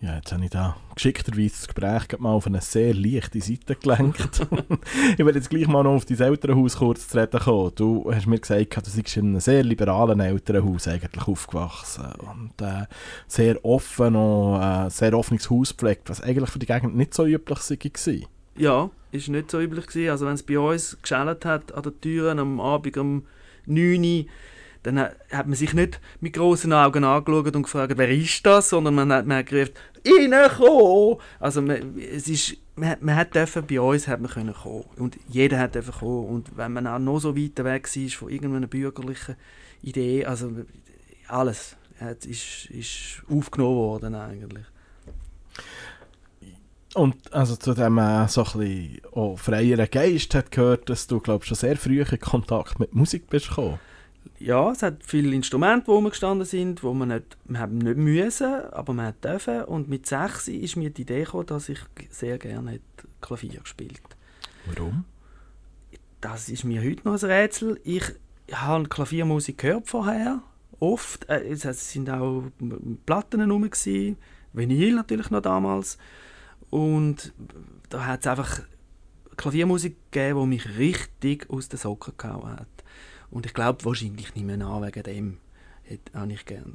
Ja, 0.05 0.17
jetzt 0.17 0.31
habe 0.31 0.43
ich 0.43 0.51
da 0.51 0.77
geschickterweise 0.93 1.49
das 1.49 1.65
Gespräch 1.65 2.19
mal 2.19 2.33
auf 2.33 2.45
eine 2.45 2.61
sehr 2.61 2.93
leichte 2.93 3.41
Seite 3.41 3.75
gelenkt. 3.75 4.47
ich 5.17 5.25
will 5.25 5.33
jetzt 5.33 5.49
gleich 5.49 5.67
mal 5.67 5.81
noch 5.81 5.95
auf 5.95 6.05
dein 6.05 6.19
Elternhaus 6.19 6.77
kurz 6.77 7.07
zu 7.07 7.17
reden 7.17 7.39
kommen. 7.39 7.71
Du 7.73 8.13
hast 8.13 8.27
mir 8.27 8.37
gesagt, 8.37 8.85
du 8.85 8.91
seist 8.91 9.17
in 9.17 9.29
einem 9.29 9.39
sehr 9.39 9.63
liberalen 9.63 10.19
Elternhaus 10.19 10.87
eigentlich 10.87 11.27
aufgewachsen 11.27 12.05
und 12.19 12.61
äh, 12.61 12.85
sehr 13.27 13.65
offen 13.65 14.15
und 14.15 14.61
äh, 14.61 14.91
sehr 14.91 15.17
offenes 15.17 15.49
Haus 15.49 15.75
gepflegt, 15.75 16.07
was 16.07 16.21
eigentlich 16.21 16.51
für 16.51 16.59
die 16.59 16.67
Gegend 16.67 16.95
nicht 16.95 17.15
so 17.15 17.25
üblich 17.25 17.57
war. 17.57 18.29
Ja, 18.57 18.91
ist 19.11 19.27
nicht 19.29 19.49
so 19.49 19.59
üblich 19.59 19.87
gewesen. 19.87 20.11
Also 20.11 20.27
wenn 20.27 20.35
es 20.35 20.43
bei 20.43 20.59
uns 20.59 21.01
geschält 21.01 21.45
hat 21.45 21.73
an 21.73 21.81
den 21.81 21.99
Türen 21.99 22.37
am 22.37 22.59
Abend 22.59 22.95
um 22.97 23.25
9 23.65 24.03
Uhr, 24.03 24.25
dann 24.85 24.99
hat 24.99 25.47
man 25.47 25.55
sich 25.55 25.73
nicht 25.73 25.99
mit 26.19 26.33
großen 26.33 26.71
Augen 26.71 27.03
angeschaut 27.03 27.55
und 27.55 27.63
gefragt, 27.63 27.97
wer 27.97 28.09
ist 28.09 28.45
das, 28.45 28.69
sondern 28.69 28.93
man 28.93 29.11
hat, 29.11 29.25
man 29.25 29.37
hat 29.37 29.47
gerufen, 29.47 29.73
reinkommen! 30.05 31.17
Also 31.39 31.63
man, 31.63 31.97
es 31.97 32.27
ist, 32.27 32.57
man, 32.75 32.95
man 33.01 33.15
hat 33.15 33.33
dürfen, 33.33 33.65
bei 33.65 33.81
uns 33.81 34.07
hat 34.07 34.21
man 34.21 34.29
können 34.29 34.53
kommen 34.53 34.85
und 34.97 35.17
jeder 35.27 35.57
hat 35.57 35.73
dürfen 35.73 35.93
kommen 35.93 36.27
und 36.27 36.55
wenn 36.55 36.71
man 36.71 36.85
auch 36.85 36.99
noch 36.99 37.19
so 37.19 37.35
weit 37.35 37.63
weg 37.63 37.89
war 37.95 38.09
von 38.09 38.29
irgendeiner 38.29 38.67
bürgerlichen 38.67 39.35
Idee, 39.81 40.23
also 40.25 40.51
alles 41.27 41.75
hat, 41.99 42.25
ist, 42.25 42.65
ist 42.69 43.23
aufgenommen 43.27 43.77
worden 43.77 44.13
eigentlich. 44.13 44.65
Und 46.93 47.33
also 47.33 47.55
zu 47.55 47.73
dem 47.73 47.97
äh, 47.97 48.27
so 48.27 48.43
ein 48.43 48.59
bisschen 48.59 49.01
oh, 49.11 49.35
freieren 49.35 49.87
Geist 49.91 50.35
hat 50.35 50.51
gehört, 50.51 50.89
dass 50.89 51.07
du 51.07 51.19
glaub, 51.19 51.43
schon 51.43 51.57
sehr 51.57 51.75
früh 51.75 52.01
in 52.01 52.19
Kontakt 52.19 52.79
mit 52.79 52.93
Musik 52.93 53.27
bist 53.29 53.49
gekommen 53.49 53.79
ja, 54.39 54.71
es 54.71 54.83
hat 54.83 55.03
viele 55.03 55.33
Instrumente, 55.35 55.85
die 55.85 55.91
rumgestanden 55.91 56.45
sind, 56.45 56.83
wo 56.83 56.93
man 56.93 57.09
nicht, 57.09 57.37
man 57.45 57.61
haben 57.61 57.77
nicht 57.77 57.97
müssen, 57.97 58.65
aber 58.71 58.93
man 58.93 59.07
hat 59.07 59.23
dürfen. 59.23 59.63
Und 59.63 59.89
mit 59.89 60.05
sechs 60.05 60.47
ist 60.47 60.75
mir 60.75 60.89
die 60.89 61.03
Idee 61.03 61.23
gekommen, 61.23 61.45
dass 61.47 61.69
ich 61.69 61.79
sehr 62.09 62.37
gerne 62.37 62.79
Klavier 63.21 63.59
gespielt 63.61 64.01
Warum? 64.65 65.05
Das 66.21 66.49
ist 66.49 66.63
mir 66.63 66.81
heute 66.83 67.07
noch 67.07 67.21
ein 67.21 67.29
Rätsel. 67.29 67.79
Ich 67.83 68.03
habe 68.51 68.87
Klaviermusik 68.87 69.59
gehört 69.59 69.87
vorher, 69.87 70.41
oft. 70.79 71.29
Äh, 71.29 71.47
es 71.49 71.91
sind 71.91 72.09
auch 72.09 72.43
Platten 73.05 73.41
herum, 73.41 73.69
Vinyl 74.53 74.95
natürlich 74.95 75.29
noch 75.29 75.41
damals. 75.41 75.97
Und 76.69 77.33
da 77.89 78.05
hat 78.05 78.21
es 78.21 78.27
einfach 78.27 78.61
Klaviermusik 79.37 79.97
gegeben, 80.11 80.41
die 80.41 80.47
mich 80.47 80.77
richtig 80.77 81.49
aus 81.49 81.69
den 81.69 81.77
Socken 81.77 82.13
gehauen 82.17 82.51
hat. 82.51 82.74
Und 83.29 83.45
ich 83.45 83.53
glaube 83.53 83.83
wahrscheinlich 83.85 84.35
nicht 84.35 84.45
mehr 84.45 84.65
an, 84.65 84.83
wegen 84.83 85.03
dem 85.03 85.37
hätte 85.83 86.11
ich 86.29 86.45
gerne 86.45 86.71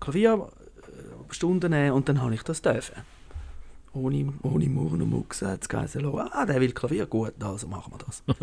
Klavierstunden 0.00 1.70
nehmen 1.70 1.92
und 1.92 2.08
dann 2.08 2.20
habe 2.20 2.34
ich 2.34 2.42
das 2.42 2.62
dürfen. 2.62 3.02
Ohne, 3.92 4.32
ohne 4.42 4.68
Murren 4.68 5.02
und 5.02 5.10
Mucks 5.10 5.42
hat 5.42 5.70
es 5.70 5.96
ah, 5.96 6.46
der 6.46 6.60
will 6.60 6.72
Klavier, 6.72 7.06
gut, 7.06 7.34
also 7.42 7.68
machen 7.68 7.92
wir 7.92 7.98
das. 8.04 8.24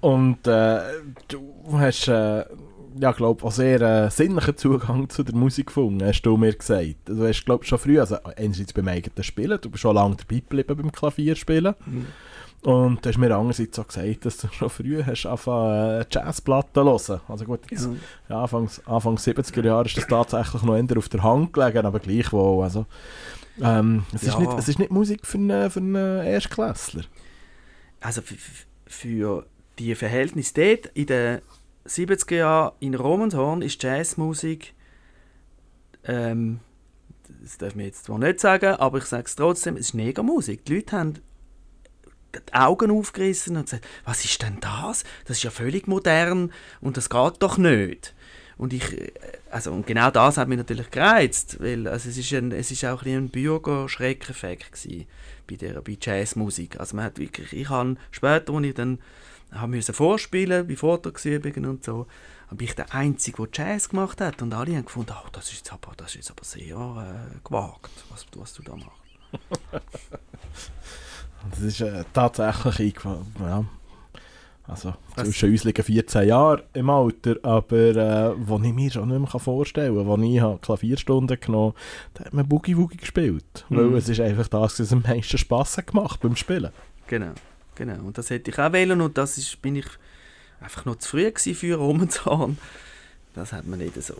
Und 0.00 0.46
äh, 0.46 0.80
du 1.28 1.64
hast, 1.72 2.08
äh, 2.08 2.44
ja, 3.00 3.12
glaube 3.12 3.44
auch 3.44 3.50
sehr 3.50 3.80
äh, 3.80 4.10
sinnlichen 4.10 4.56
Zugang 4.56 5.08
zu 5.08 5.22
der 5.22 5.34
Musik 5.34 5.66
gefunden, 5.66 6.04
hast 6.06 6.22
du 6.22 6.36
mir 6.36 6.54
gesagt. 6.54 6.96
Du 7.06 7.26
hast, 7.26 7.44
glaube 7.44 7.64
schon 7.64 7.78
früh, 7.78 7.98
also 7.98 8.16
einerseits 8.36 8.72
beim 8.72 8.88
eigenen 8.88 9.24
Spielen, 9.24 9.58
du 9.60 9.70
bist 9.70 9.82
schon 9.82 9.96
lange 9.96 10.16
dabei 10.16 10.40
geblieben 10.40 10.76
beim 10.76 10.92
Klavierspielen. 10.92 11.74
Mhm. 11.84 12.06
Und 12.66 13.04
du 13.04 13.08
hast 13.08 13.16
mir 13.16 13.32
andererseits 13.32 13.78
auch 13.78 13.86
gesagt, 13.86 14.26
dass 14.26 14.38
du 14.38 14.48
schon 14.48 14.68
früh 14.68 15.00
hast 15.00 15.24
angefangen, 15.24 16.00
äh, 16.00 16.04
Jazzplatten 16.10 16.98
zu 16.98 17.12
hören. 17.12 17.20
Also 17.28 17.44
gut, 17.44 17.60
jetzt, 17.70 17.88
ja. 18.28 18.42
Anfangs, 18.42 18.84
Anfang 18.86 19.14
70er 19.14 19.64
Jahre 19.64 19.86
ist 19.86 19.96
das 19.96 20.08
tatsächlich 20.08 20.64
noch 20.64 20.76
eher 20.76 20.98
auf 20.98 21.08
der 21.08 21.22
Hand 21.22 21.52
gelegen, 21.52 21.86
aber 21.86 22.00
gleichwohl. 22.00 22.64
Also, 22.64 22.86
ähm, 23.62 24.02
es, 24.12 24.22
ja. 24.22 24.32
ist 24.32 24.40
nicht, 24.40 24.52
es 24.58 24.68
ist 24.68 24.78
nicht 24.80 24.90
Musik 24.90 25.24
für 25.24 25.38
einen, 25.38 25.70
für 25.70 25.78
einen 25.78 25.94
Erstklässler. 25.94 27.04
Also 28.00 28.20
für, 28.20 28.34
für 28.84 29.46
die 29.78 29.94
Verhältnisse 29.94 30.54
dort 30.54 30.86
in 30.86 31.06
den 31.06 31.42
70er 31.86 32.34
Jahren 32.34 32.72
in 32.80 32.96
Romanshorn 32.96 33.62
ist 33.62 33.80
Jazzmusik 33.80 34.74
ähm, 36.02 36.58
das 37.42 37.58
darf 37.58 37.76
man 37.76 37.84
jetzt 37.84 38.06
zwar 38.06 38.18
nicht 38.18 38.40
sagen, 38.40 38.74
aber 38.74 38.98
ich 38.98 39.04
sage 39.04 39.26
es 39.26 39.36
trotzdem, 39.36 39.76
es 39.76 39.88
ist 39.88 39.94
Negermusik. 39.94 40.64
Die 40.64 40.74
Leute 40.74 40.96
haben 40.96 41.14
die 42.40 42.54
Augen 42.54 42.90
aufgerissen 42.90 43.56
und 43.56 43.64
gesagt, 43.64 43.86
was 44.04 44.24
ist 44.24 44.42
denn 44.42 44.58
das? 44.60 45.04
Das 45.24 45.38
ist 45.38 45.42
ja 45.42 45.50
völlig 45.50 45.86
modern 45.86 46.52
und 46.80 46.96
das 46.96 47.10
geht 47.10 47.34
doch 47.40 47.58
nicht. 47.58 48.14
Und 48.58 48.72
ich, 48.72 48.98
äh, 48.98 49.12
also 49.50 49.72
und 49.72 49.86
genau 49.86 50.10
das 50.10 50.38
hat 50.38 50.48
mich 50.48 50.58
natürlich 50.58 50.90
gereizt, 50.90 51.58
weil 51.60 51.86
also 51.86 52.08
es 52.08 52.16
ist 52.16 52.32
ein, 52.32 52.52
es 52.52 52.70
ist 52.70 52.84
auch 52.84 53.02
ein, 53.02 53.16
ein 53.16 53.28
Bürgerschreckeffekt 53.28 54.88
bei 55.48 55.56
der 55.56 55.80
bei 55.82 55.96
Jazzmusik. 56.00 56.80
Also 56.80 56.96
man 56.96 57.04
hat 57.06 57.18
wirklich, 57.18 57.52
ich 57.52 57.68
habe 57.68 57.96
später, 58.10 58.52
als 58.52 58.64
ich 58.64 58.74
dann 58.74 58.98
haben 59.52 59.70
müssen 59.70 59.94
vorspielen 59.94 60.66
bei 60.66 60.76
Vortragsübungen 60.76 61.66
und 61.66 61.84
so, 61.84 62.06
bin 62.50 62.66
ich 62.68 62.74
der 62.74 62.94
Einzige, 62.94 63.46
der 63.48 63.66
Jazz 63.66 63.88
gemacht 63.88 64.20
hat 64.20 64.40
und 64.42 64.52
alle 64.54 64.76
haben 64.76 64.84
gefunden, 64.84 65.12
oh, 65.14 65.28
das 65.32 65.46
ist 65.46 65.58
jetzt 65.58 65.72
aber, 65.72 65.92
das 65.96 66.08
ist 66.08 66.16
jetzt 66.16 66.30
aber 66.30 66.44
sehr 66.44 66.76
äh, 66.76 67.38
gewagt, 67.46 67.90
was, 68.10 68.26
was 68.36 68.54
du 68.54 68.62
da 68.62 68.76
machst. 68.76 68.90
Das 71.50 71.60
ist 71.60 71.80
äh, 71.80 72.04
tatsächlich 72.12 72.80
eingefallen. 72.80 73.26
Ja. 73.40 73.64
Also 74.68 74.94
zwischen 75.14 75.50
uns 75.50 75.62
liegen 75.62 75.82
14 75.82 76.26
Jahre 76.26 76.64
im 76.72 76.90
Alter, 76.90 77.36
aber 77.42 77.76
äh, 77.76 78.32
wo 78.36 78.56
ich 78.58 78.72
mir 78.72 78.90
schon 78.90 79.08
nicht 79.08 79.32
mehr 79.32 79.40
vorstellen 79.40 79.94
kann, 79.96 80.06
wo 80.06 80.16
ich 80.16 80.40
habe 80.40 80.58
Klavierstunden 80.58 81.38
genommen 81.38 81.74
habe, 82.14 82.24
hat 82.24 82.34
man 82.34 82.48
Boogie 82.48 82.76
Woogie 82.76 82.96
gespielt. 82.96 83.64
Mhm. 83.68 83.92
Weil 83.92 83.98
es 83.98 84.08
ist 84.08 84.20
einfach 84.20 84.48
das, 84.48 84.80
was 84.80 84.92
am 84.92 85.02
meisten 85.02 85.38
Spass 85.38 85.78
hat 85.78 85.86
gemacht 85.86 86.20
beim 86.20 86.34
Spielen. 86.34 86.72
Genau, 87.06 87.32
genau. 87.76 88.00
Und 88.04 88.18
das 88.18 88.30
hätte 88.30 88.50
ich 88.50 88.58
auch 88.58 88.72
wählen 88.72 89.00
und 89.00 89.16
das 89.16 89.38
ist, 89.38 89.62
bin 89.62 89.76
ich 89.76 89.86
einfach 90.60 90.84
noch 90.84 90.96
zu 90.96 91.10
früh 91.10 91.30
für 91.32 91.76
Romanzahn. 91.76 92.58
Das 93.34 93.52
hat 93.52 93.66
man 93.66 93.78
nicht 93.78 94.02
so. 94.02 94.14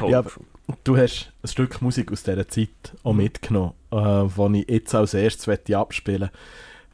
ja, 0.08 0.24
du 0.84 0.96
hast 0.96 1.32
ein 1.42 1.48
Stück 1.48 1.82
Musik 1.82 2.12
aus 2.12 2.22
dieser 2.22 2.48
Zeit 2.48 2.68
auch 3.02 3.12
mitgenommen, 3.12 3.72
äh, 3.90 3.96
das 3.96 4.38
ich 4.52 4.68
jetzt 4.68 4.94
als 4.94 5.14
erstes 5.14 5.48
abspielen 5.74 6.20
möchte. 6.20 6.38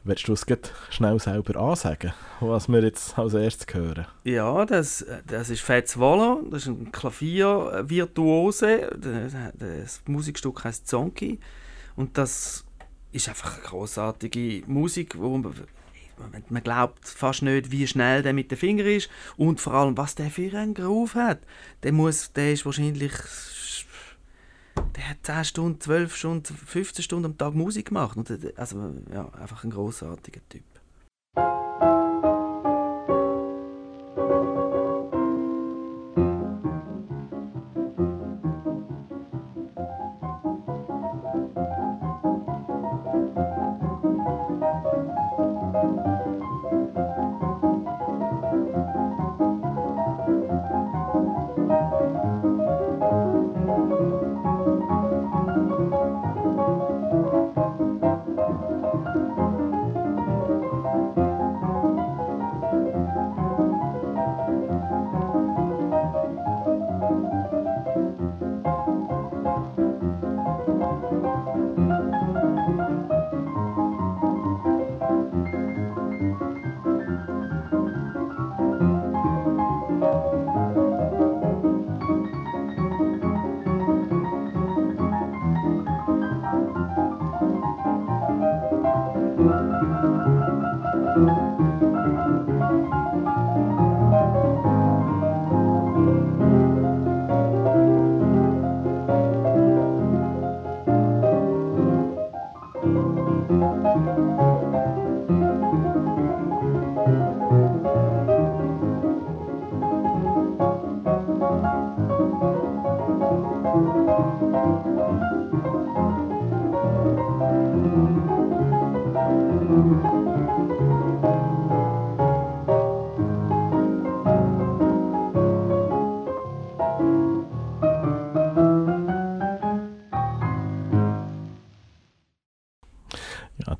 Willst 0.07 0.27
du 0.27 0.33
es 0.33 0.45
schnell 0.91 1.19
selber 1.19 1.59
ansagen, 1.59 2.13
was 2.39 2.69
wir 2.69 2.83
jetzt 2.83 3.17
als 3.17 3.33
erstes 3.33 3.73
hören? 3.73 4.05
Ja, 4.23 4.63
das, 4.63 5.03
das 5.25 5.49
ist 5.49 5.61
Fats 5.61 5.99
Waller, 5.99 6.41
das 6.51 6.61
ist 6.61 6.67
ein 6.67 6.91
Klaviervirtuose. 6.91 8.91
Das, 9.01 9.33
das 9.57 10.01
Musikstück 10.05 10.63
heißt 10.63 10.87
Zonky. 10.87 11.39
Und 11.95 12.19
das 12.19 12.65
ist 13.11 13.29
einfach 13.29 13.55
eine 13.55 13.63
großartige 13.63 14.61
Musik, 14.67 15.17
wo 15.17 15.39
man, 15.39 15.55
man 16.49 16.63
glaubt 16.63 17.07
fast 17.07 17.41
nicht, 17.41 17.71
wie 17.71 17.87
schnell 17.87 18.23
der 18.23 18.33
mit 18.33 18.51
den 18.51 18.57
Fingern 18.57 18.87
ist 18.87 19.09
und 19.37 19.59
vor 19.59 19.73
allem, 19.73 19.97
was 19.97 20.15
der 20.15 20.29
für 20.29 20.57
einen 20.57 20.73
Groove 20.73 21.15
hat. 21.15 21.39
Der, 21.83 21.91
muss, 21.91 22.31
der 22.33 22.53
ist 22.53 22.65
wahrscheinlich 22.65 23.13
der 24.95 25.09
hat 25.09 25.17
10 25.23 25.45
Stunden, 25.45 25.81
12 25.81 26.15
Stunden, 26.15 26.55
15 26.55 27.03
Stunden 27.03 27.25
am 27.25 27.37
Tag 27.37 27.53
Musik 27.53 27.87
gemacht. 27.87 28.17
also, 28.55 28.93
ja, 29.13 29.29
einfach 29.29 29.63
ein 29.63 29.71
großartiger 29.71 30.41
Typ. 30.49 30.63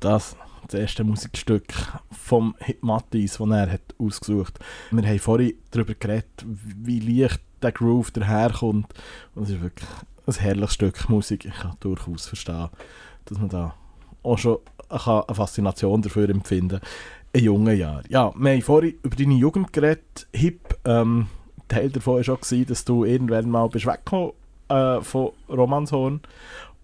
Das, 0.06 0.36
das 0.68 0.80
erste 0.80 1.04
Musikstück 1.04 1.64
vom 2.12 2.54
Mattis, 2.80 3.38
das 3.38 3.50
er 3.50 3.72
hat 3.72 3.94
ausgesucht 3.98 4.58
hat. 4.58 4.66
Wir 4.92 5.08
haben 5.08 5.18
vorhin 5.18 5.54
darüber 5.72 5.94
geredet, 5.94 6.44
wie 6.46 7.00
leicht 7.00 7.40
der 7.60 7.72
Groove 7.72 8.12
daherkommt. 8.12 8.94
Und 9.34 9.42
es 9.44 9.50
ist 9.50 9.62
wirklich 9.62 9.88
ein 10.26 10.34
herrliches 10.34 10.74
Stück 10.74 11.08
Musik. 11.08 11.44
Ich 11.44 11.54
kann 11.54 11.76
durchaus 11.80 12.26
verstehen, 12.26 12.68
dass 13.24 13.38
man 13.38 13.48
da 13.48 13.74
auch 14.22 14.38
schon 14.38 14.58
eine 14.88 15.24
Faszination 15.34 16.02
dafür 16.02 16.28
empfinden 16.28 16.80
kann. 16.80 16.88
In 17.32 17.44
jungen 17.44 17.76
Jahren. 17.76 18.04
Ja, 18.08 18.32
wir 18.34 18.52
haben 18.52 18.62
vorhin 18.62 18.94
über 19.02 19.16
deine 19.16 19.34
Jugend 19.34 19.72
geredet. 19.72 20.26
Hip, 20.32 20.78
ähm, 20.84 21.26
Teil 21.68 21.90
davon 21.90 22.24
war 22.26 22.34
auch, 22.34 22.40
dass 22.40 22.84
du 22.84 23.04
irgendwann 23.04 23.50
mal 23.50 23.68
bist 23.68 23.86
weggekommen 23.86 24.32
äh, 24.68 25.00
von 25.02 25.32
Romanshorn 25.48 26.20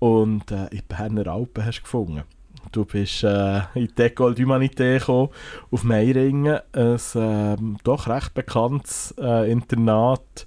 und 0.00 0.50
äh, 0.50 0.67
in 0.73 0.83
Berner 0.88 1.29
Alpen 1.29 1.64
hast 1.64 1.83
gefunden. 1.83 2.25
Du 2.71 2.85
bist 2.85 3.25
äh, 3.25 3.59
in 3.75 3.88
die 3.97 4.02
École 4.02 4.35
d'Humanité 4.35 5.28
auf 5.71 5.85
Meiringen, 5.85 6.61
ein 6.73 6.97
äh, 7.14 7.57
doch 7.85 8.09
recht 8.09 8.35
bekanntes 8.35 9.14
äh, 9.19 9.50
Internat. 9.50 10.47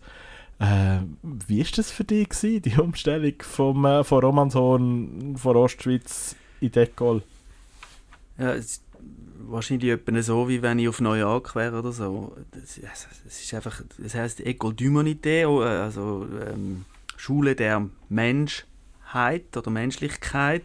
Äh, 0.59 0.99
wie 1.21 1.59
war 1.59 1.71
das 1.75 1.91
für 1.91 2.03
dich, 2.03 2.29
gewesen, 2.29 2.61
die 2.61 2.77
Umstellung 2.79 3.33
vom, 3.41 3.85
äh, 3.85 4.03
von 4.03 4.23
Romanshorn, 4.23 5.35
von 5.37 5.57
Ostschweiz 5.57 6.35
in 6.61 6.71
die 6.71 6.79
École? 6.79 7.21
Ja, 8.37 8.53
es, 8.53 8.81
wahrscheinlich 9.47 9.91
etwa 9.91 10.21
so, 10.21 10.47
wie 10.47 10.61
wenn 10.61 10.79
ich 10.79 10.87
auf 10.87 11.01
Neujahr 11.01 11.43
wäre 11.53 11.79
oder 11.79 11.91
so. 11.91 12.35
Es 12.63 12.77
ist 12.77 13.53
einfach, 13.53 13.81
das 13.97 14.15
heisst 14.15 14.39
École 14.39 14.73
d'Humanité, 14.73 15.41
äh, 15.41 15.81
also 15.81 16.25
ähm, 16.47 16.85
Schule 17.17 17.55
der 17.55 17.87
Menschheit 18.09 19.55
oder 19.55 19.69
Menschlichkeit 19.69 20.63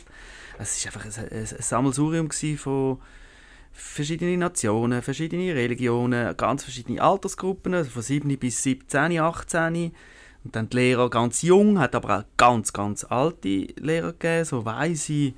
es 0.61 0.85
war 0.85 0.95
einfach 0.95 1.21
ein, 1.21 1.33
ein, 1.33 1.47
Sammelsurium 1.47 2.31
von, 2.31 2.99
verschiedene 3.73 4.37
Nationen, 4.37 5.03
verschiedene 5.03 5.55
Religionen, 5.55 6.37
ganz 6.37 6.65
verschiedene 6.65 7.03
Altersgruppen, 7.03 7.75
also 7.75 7.91
von 7.91 8.03
7 8.03 8.39
bis 8.39 8.63
17, 8.63 9.19
18. 9.19 9.93
Und 10.43 10.57
dann 10.57 10.69
die 10.71 10.77
Lehrer 10.77 11.11
ganz 11.11 11.43
jung, 11.43 11.79
hat 11.79 11.95
aber 11.95 12.21
auch 12.21 12.25
ganz, 12.37 12.73
ganz 12.73 13.05
alte 13.05 13.69
Lehrer 13.77 14.13
gegeben, 14.13 14.45
so 14.45 14.65
weise, 14.65 15.35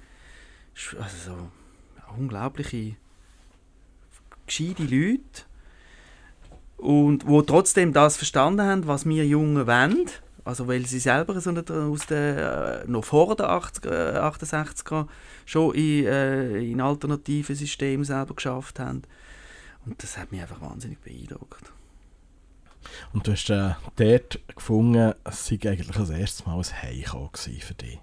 also 0.98 1.16
so 1.26 1.34
unglaubliche, 2.16 2.96
gescheite 4.46 4.84
Leute. 4.84 5.44
Und 6.76 7.26
wo 7.26 7.42
trotzdem 7.42 7.92
das 7.92 8.16
verstanden 8.16 8.62
haben, 8.62 8.86
was 8.86 9.06
wir 9.06 9.24
Jungen 9.26 9.66
wollen. 9.66 10.08
Also 10.44 10.66
weil 10.66 10.86
sie 10.86 10.98
selber 10.98 11.40
so 11.40 11.50
aus 11.50 12.06
der, 12.06 12.82
äh, 12.84 12.90
noch 12.90 13.04
vor 13.04 13.36
den 13.36 13.46
80, 13.46 13.84
68er 13.84 15.06
schon 15.44 15.74
in, 15.74 16.06
äh, 16.06 16.58
in 16.58 16.80
alternativen 16.80 17.54
Systemen 17.54 18.04
selber 18.04 18.34
geschafft 18.34 18.80
haben. 18.80 19.02
Und 19.86 20.02
das 20.02 20.18
hat 20.18 20.32
mich 20.32 20.40
einfach 20.40 20.60
wahnsinnig 20.60 20.98
beeindruckt. 21.00 21.72
Und 23.12 23.26
du 23.26 23.32
hast 23.32 23.50
äh, 23.50 23.74
dort 23.96 24.40
gefunden, 24.54 25.14
es 25.24 25.46
sei 25.46 25.58
eigentlich 25.64 25.96
das 25.96 26.10
erste 26.10 26.48
Mal 26.48 26.58
ein 26.58 26.82
Heimkommen 26.82 27.30
für 27.34 27.74
dich. 27.74 28.00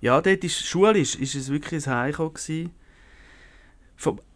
Ja, 0.00 0.20
dort 0.20 0.42
ist 0.42 0.66
schulisch 0.66 1.14
ist 1.14 1.36
es 1.36 1.48
wirklich 1.48 1.86
ein 1.86 2.12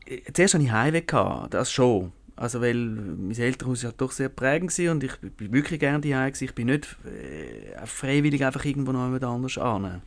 äh, 0.06 0.32
zuerst 0.32 0.54
hatte 0.54 0.64
ich 0.64 0.70
Heimweh, 0.70 1.02
das 1.50 1.72
schon. 1.72 2.12
Also 2.36 2.60
weil 2.60 2.74
mein 2.74 3.34
Elternhaus 3.36 3.84
war 3.84 3.92
doch 3.92 4.12
sehr 4.12 4.28
prägend 4.28 4.78
und 4.78 5.02
ich 5.02 5.16
bin 5.18 5.52
wirklich 5.52 5.80
gerne 5.80 6.00
daheim 6.00 6.32
Ich 6.38 6.54
bin 6.54 6.66
nicht 6.66 6.96
äh, 7.06 7.86
freiwillig 7.86 8.44
einfach 8.44 8.64
irgendwo 8.64 8.92
noch 8.92 9.04
jemand 9.04 9.24
anders 9.24 9.56
an. 9.56 10.02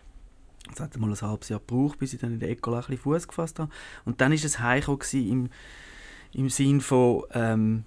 Es 0.71 0.79
hat 0.79 0.95
mal 0.97 1.09
ein 1.09 1.21
halbes 1.21 1.49
Jahr 1.49 1.59
gebraucht, 1.59 1.97
bis 1.97 2.13
ich 2.13 2.19
dann 2.19 2.33
in 2.33 2.39
der 2.39 2.49
Ecole 2.49 2.83
ein 2.87 2.97
Fuß 2.97 3.27
gefasst 3.27 3.57
habe. 3.57 3.71
Und 4.05 4.21
dann 4.21 4.31
war 4.31 4.45
es 4.45 4.59
heimgekommen 4.59 4.99
im, 5.13 5.49
im 6.33 6.49
Sinn 6.49 6.81
von, 6.81 7.23
ähm, 7.33 7.83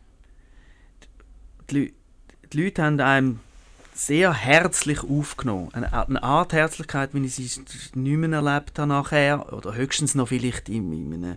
die, 1.70 1.94
die 2.52 2.62
Leute 2.62 2.82
haben 2.82 3.00
einem 3.00 3.40
sehr 3.94 4.32
herzlich 4.32 5.04
aufgenommen. 5.04 5.68
Eine, 5.72 5.92
eine 5.92 6.22
Art 6.22 6.52
Herzlichkeit, 6.52 7.14
wie 7.14 7.25
ich 7.25 7.34
sie 7.34 7.62
nicht 7.94 8.16
mehr 8.16 8.32
erlebt 8.32 8.78
habe 8.78 8.88
nachher, 8.88 9.52
oder 9.52 9.75
höchstens 9.75 10.16
noch 10.16 10.28
vielleicht 10.28 10.68
in, 10.68 10.92
in 10.92 11.25
einem 11.25 11.37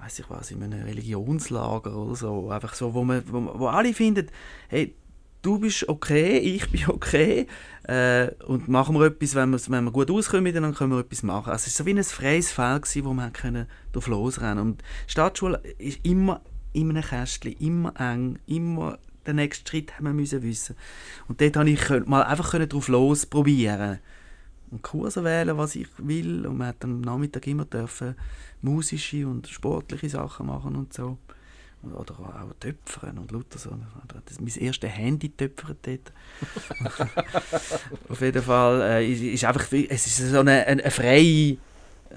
weiß 0.00 0.18
ich 0.20 0.30
was, 0.30 0.50
in 0.50 0.62
einem 0.62 0.82
Religionslager 0.82 1.94
oder 1.96 2.14
so, 2.14 2.50
einfach 2.50 2.74
so, 2.74 2.94
wo, 2.94 3.04
man, 3.04 3.22
wo, 3.30 3.58
wo 3.58 3.66
alle 3.68 3.94
finden, 3.94 4.28
hey, 4.68 4.94
du 5.42 5.58
bist 5.58 5.88
okay, 5.88 6.38
ich 6.38 6.70
bin 6.70 6.88
okay 6.88 7.46
äh, 7.84 8.30
und 8.46 8.68
machen 8.68 8.98
wir 8.98 9.06
etwas, 9.06 9.34
wenn 9.34 9.50
wir, 9.50 9.60
wenn 9.68 9.84
wir 9.84 9.92
gut 9.92 10.10
auskommen, 10.10 10.52
dann 10.52 10.74
können 10.74 10.92
wir 10.92 11.00
etwas 11.00 11.22
machen. 11.22 11.52
Also 11.52 11.66
es 11.66 11.78
war 11.78 11.84
so 11.84 11.86
wie 11.86 11.98
ein 11.98 12.04
freies 12.04 12.52
Feld, 12.52 12.82
gewesen, 12.82 13.04
wo 13.04 13.14
man 13.14 13.32
können 13.32 13.66
drauf 13.92 14.08
losrennen 14.08 14.58
Und 14.58 14.82
die 15.06 15.12
Stadtschule 15.12 15.62
ist 15.78 16.04
immer 16.04 16.40
in 16.72 16.90
einem 16.90 17.02
Kästchen, 17.02 17.52
immer 17.52 17.98
eng, 17.98 18.38
immer 18.46 18.98
den 19.26 19.36
nächsten 19.36 19.66
Schritt 19.66 19.96
haben 19.96 20.18
wir 20.18 20.42
wissen. 20.42 20.76
Und 21.28 21.40
dort 21.40 21.54
konnte 21.54 21.70
ich 21.70 22.06
mal 22.06 22.22
einfach 22.22 22.54
drauf 22.66 22.88
losprobieren 22.88 23.98
und 24.70 24.82
Kurse 24.82 25.24
wählen, 25.24 25.56
was 25.56 25.76
ich 25.76 25.88
will. 25.98 26.46
Und 26.46 26.58
man 26.58 26.68
hat 26.68 26.84
am 26.84 27.00
Nachmittag 27.00 27.46
immer 27.46 27.64
dürfen 27.64 28.14
musische 28.66 29.26
und 29.26 29.48
sportliche 29.48 30.08
Sachen 30.08 30.46
machen 30.46 30.76
und 30.76 30.92
so. 30.92 31.18
Oder 31.82 32.14
auch 32.18 32.54
töpfern 32.58 33.18
und 33.18 33.30
lauter 33.30 33.58
so. 33.58 33.70
Das 34.08 34.32
ist 34.32 34.40
mein 34.40 34.64
erstes 34.64 34.90
Handy 34.90 35.28
töpfern 35.28 35.76
dort. 35.82 36.12
Auf 38.08 38.20
jeden 38.20 38.42
Fall 38.42 38.80
äh, 38.82 39.12
ist 39.12 39.44
einfach, 39.44 39.66
es 39.70 40.06
ist 40.06 40.18
so 40.18 40.40
eine, 40.40 40.66
eine, 40.66 40.82
eine 40.82 40.90
freie, 40.90 41.58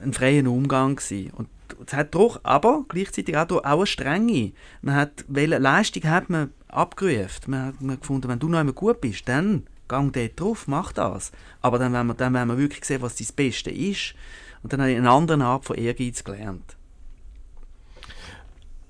ein 0.02 0.14
freier 0.14 0.48
Umgang 0.48 0.96
gewesen. 0.96 1.32
Und 1.32 1.50
es 1.86 1.94
hat 1.94 2.16
doch, 2.16 2.40
aber 2.44 2.86
gleichzeitig 2.88 3.38
auch, 3.38 3.52
auch 3.52 3.64
eine 3.64 3.86
Strenge. 3.86 4.54
Man 4.82 4.96
hat, 4.96 5.24
welche 5.28 5.60
Leistung 5.60 6.04
hat 6.06 6.30
man 6.30 6.52
abgerufen. 6.68 7.52
Man 7.52 7.66
hat 7.68 7.82
man 7.82 8.00
gefunden, 8.00 8.28
wenn 8.28 8.40
du 8.40 8.50
noch 8.50 8.60
einmal 8.60 8.74
gut 8.74 9.02
bist, 9.02 9.28
dann 9.28 9.68
gang 9.88 10.14
dort 10.14 10.40
drauf, 10.40 10.68
mach 10.68 10.94
das. 10.94 11.32
Aber 11.62 11.78
dann, 11.78 11.94
wenn 11.94 12.08
man, 12.08 12.18
dann, 12.18 12.34
wenn 12.34 12.48
man 12.48 12.58
wirklich 12.58 12.86
sehen, 12.86 13.02
was 13.02 13.16
das 13.16 13.32
Beste 13.32 13.72
ist, 13.72 14.16
und 14.64 14.74
dann 14.74 14.82
habe 14.82 14.92
ich 14.92 14.98
eine 14.98 15.12
andere 15.12 15.44
Art 15.44 15.66
von 15.66 15.78
Ehrgeiz 15.78 16.24
gelernt. 16.24 16.78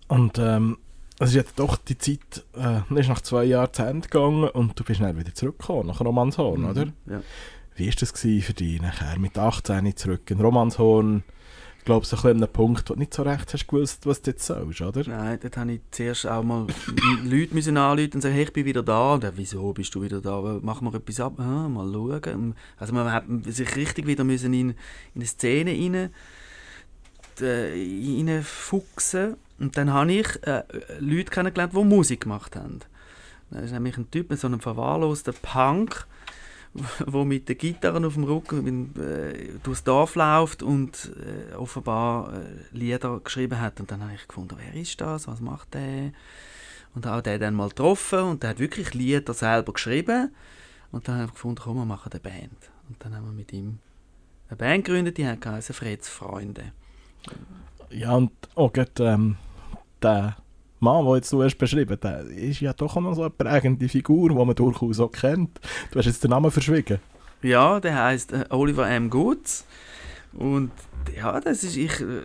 Und 0.08 0.40
ähm, 0.40 0.78
es 1.20 1.30
ist 1.30 1.36
jetzt 1.36 1.60
doch 1.60 1.76
die 1.76 1.98
Zeit, 1.98 2.46
äh, 2.56 3.00
ist 3.00 3.10
nach 3.10 3.22
zwei 3.22 3.44
Jahren 3.44 3.74
zu 3.74 3.84
Ende 3.84 4.08
gegangen 4.08 4.50
und 4.50 4.80
du 4.80 4.84
bist 4.84 5.02
dann 5.02 5.18
wieder 5.18 5.34
zurückgekommen, 5.34 5.88
nach 5.88 6.02
Romanshorn, 6.02 6.62
mhm, 6.62 6.70
oder? 6.70 6.86
Ja. 7.06 7.22
Wie 7.76 7.88
war 7.88 7.94
das 7.98 8.12
für 8.12 8.54
dich 8.54 8.82
nachher, 8.82 9.20
mit 9.20 9.38
18 9.38 9.96
zurück 9.96 10.30
in 10.32 10.42
Romanshorn? 10.42 11.24
Ich 11.80 11.86
glaube, 11.86 12.06
so 12.06 12.18
ein 12.18 12.38
einem 12.38 12.48
Punkt, 12.48 12.90
wo 12.90 12.94
du 12.94 13.00
nicht 13.00 13.14
so 13.14 13.24
recht 13.24 13.52
hast 13.52 13.68
gewusst, 13.68 14.06
was 14.06 14.22
du 14.22 14.32
jetzt 14.32 14.46
sollst, 14.46 14.82
oder? 14.82 15.04
Nein, 15.08 15.40
dort 15.42 15.58
habe 15.58 15.72
ich 15.72 15.82
zuerst 15.90 16.28
auch 16.28 16.44
mal 16.44 16.68
Leute 17.24 17.56
müssen 17.56 17.78
anrufen 17.78 18.16
und 18.16 18.22
sagen, 18.22 18.36
hey, 18.36 18.44
ich 18.44 18.54
bin 18.54 18.66
wieder 18.66 18.84
da. 18.84 19.18
Dann, 19.18 19.34
wieso 19.36 19.74
bist 19.74 19.96
du 19.96 20.02
wieder 20.02 20.22
da? 20.22 20.40
Machen 20.62 20.92
wir 20.92 20.94
etwas 20.96 21.20
ab? 21.20 21.40
Ah, 21.40 21.68
mal 21.68 21.92
schauen. 21.92 22.54
Also 22.78 22.94
man 22.94 23.12
hat 23.12 23.24
sich 23.46 23.76
richtig 23.76 24.06
wieder 24.06 24.24
müssen 24.24 24.54
in, 24.54 24.70
in 24.70 24.76
eine 25.16 25.26
Szene 25.26 25.72
rein, 25.72 26.10
äh, 27.42 28.30
reinfuchsen. 28.30 29.38
Und 29.58 29.78
dann 29.78 29.92
habe 29.92 30.12
ich 30.12 30.28
äh, 30.44 30.64
Leute 31.00 31.32
kennengelernt, 31.32 31.74
die 31.74 31.84
Musik 31.84 32.22
gemacht 32.22 32.56
haben. 32.56 32.80
Das 33.52 33.64
ist 33.64 33.72
nämlich 33.72 33.98
ein 33.98 34.12
Typ 34.12 34.30
mit 34.30 34.40
so 34.40 34.48
einem 34.48 34.60
verwahrlosten 34.60 35.34
Punk, 35.42 36.06
wo 37.06 37.26
mit 37.26 37.48
der 37.48 37.56
Gitarre 37.56 38.06
auf 38.06 38.14
dem 38.14 38.24
Rücken 38.24 38.96
äh, 38.96 39.60
durchs 39.64 39.84
Dorf 39.84 40.16
läuft 40.16 40.64
und 40.64 41.12
äh, 41.52 41.56
offenbar 41.56 42.34
äh, 42.34 42.78
Lieder 42.78 43.20
geschrieben 43.20 43.60
hat. 43.60 43.80
Und 43.80 43.92
dann 43.92 44.04
habe 44.04 44.14
ich 44.14 44.28
gefunden, 44.28 44.56
wer 44.58 44.80
ist 44.80 45.02
das, 45.02 45.28
was 45.28 45.40
macht 45.40 45.74
der? 45.74 46.12
Und 46.96 47.08
auch 47.08 47.22
der 47.22 47.40
dann 47.40 47.56
mal 47.56 47.70
getroffen 47.70 48.20
und 48.20 48.44
der 48.44 48.52
hat 48.52 48.60
wirklich 48.60 48.94
Lieder 48.94 49.34
selber 49.34 49.74
geschrieben. 49.74 50.34
Und 50.92 51.08
dann 51.08 51.16
habe 51.16 51.26
ich 51.26 51.34
gefunden, 51.34 51.62
komm, 51.64 51.78
wir 51.78 51.86
machen 51.86 52.12
eine 52.12 52.20
Band. 52.20 52.72
Und 52.88 52.98
dann 53.00 53.16
haben 53.16 53.26
wir 53.26 53.34
mit 53.34 53.54
ihm 53.54 53.80
eine 54.48 54.58
Band 54.58 54.86
gegründet, 54.86 55.18
die 55.18 55.28
heißt 55.28 55.74
Freds 55.74 56.10
Freunde. 56.10 56.72
Ja, 57.92 58.16
und 58.16 58.32
auch 58.56 58.74
gerade, 58.74 58.92
ähm, 59.04 59.38
der 60.02 60.38
Mann, 60.80 61.06
den 61.06 61.16
jetzt 61.16 61.32
du 61.34 61.44
hast 61.44 61.58
beschrieben 61.58 61.98
der 62.02 62.22
ist 62.22 62.62
ja 62.62 62.74
doch 62.74 62.96
noch 62.96 63.14
so 63.14 63.22
eine 63.22 63.30
prägende 63.30 63.90
Figur, 63.90 64.30
die 64.30 64.36
man 64.36 64.56
durchaus 64.56 65.00
auch 65.00 65.12
kennt. 65.12 65.60
Du 65.92 66.00
hast 66.00 66.06
jetzt 66.06 66.24
den 66.24 66.32
Namen 66.32 66.52
verschwiegen. 66.52 67.00
Ja, 67.42 67.80
der 67.80 68.04
heißt 68.04 68.34
äh, 68.34 68.46
Oliver 68.50 68.90
M. 68.90 69.10
Goods. 69.10 69.66
Und 70.34 70.72
ja, 71.16 71.40
das 71.40 71.64
ist, 71.64 71.78
ich 71.78 72.00
äh, 72.02 72.22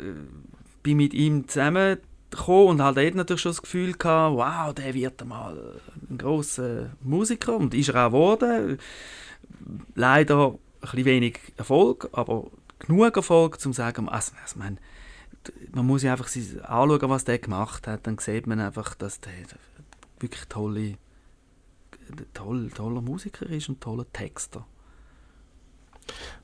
bin 0.82 0.96
mit 0.96 1.14
ihm 1.14 1.48
zusammen 1.48 1.98
und 2.46 2.82
halt 2.82 2.96
dort 2.96 3.14
natürlich 3.14 3.42
schon 3.42 3.50
das 3.50 3.62
Gefühl 3.62 3.92
gehabt, 3.92 4.36
wow, 4.36 4.74
der 4.74 4.92
wird 4.94 5.24
mal 5.24 5.80
ein 6.10 6.18
großer 6.18 6.90
Musiker 7.02 7.56
und 7.56 7.74
ist 7.74 7.90
er 7.90 8.06
auch 8.06 8.10
geworden. 8.10 8.78
Leider 9.94 10.58
ein 10.80 11.04
wenig 11.04 11.38
Erfolg, 11.56 12.08
aber 12.12 12.46
genug 12.80 13.16
Erfolg, 13.16 13.54
um 13.54 13.60
zu 13.60 13.72
sagen, 13.72 14.08
also, 14.08 14.32
also 14.42 14.58
meine, 14.58 14.76
man 15.72 15.86
muss 15.86 16.02
ja 16.02 16.12
einfach 16.12 16.26
anschauen, 16.26 17.10
was 17.10 17.24
der 17.24 17.38
gemacht 17.38 17.86
hat. 17.86 18.06
Dann 18.06 18.18
sieht 18.18 18.46
man 18.46 18.60
einfach, 18.60 18.94
dass 18.94 19.20
der 19.20 19.32
wirklich 20.20 20.44
tolle, 20.46 20.94
toll, 22.32 22.70
toller 22.70 23.00
Musiker 23.00 23.46
ist 23.46 23.68
und 23.68 23.80
toller 23.80 24.10
Texter. 24.12 24.66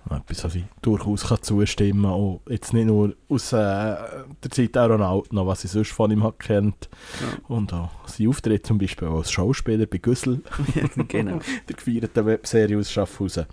Etwas, 0.08 0.44
was 0.44 0.54
ich 0.54 0.64
durchaus 0.80 1.28
kann 1.28 1.42
zustimmen 1.42 2.02
kann. 2.02 2.10
Auch 2.12 2.40
jetzt 2.48 2.72
nicht 2.72 2.86
nur 2.86 3.14
aus 3.28 3.52
äh, 3.52 3.56
der 3.56 4.50
Zeit 4.50 4.76
Ronaldo, 4.76 5.26
noch 5.30 5.46
was 5.46 5.64
ich 5.64 5.70
sonst 5.70 5.92
von 5.92 6.10
ihm 6.10 6.26
kennt. 6.38 6.88
Ja. 7.20 7.54
Und 7.54 7.72
auch 7.74 7.90
sein 8.06 8.28
Auftritt 8.28 8.66
zum 8.66 8.78
Beispiel 8.78 9.08
als 9.08 9.30
Schauspieler 9.30 9.86
bei 9.86 9.98
Güssel. 9.98 10.40
genau. 11.08 11.40
der 11.68 11.76
gefeierten 11.76 12.26
Webserie 12.26 12.78
aus 12.78 12.90
Schaffhausen. 12.90 13.46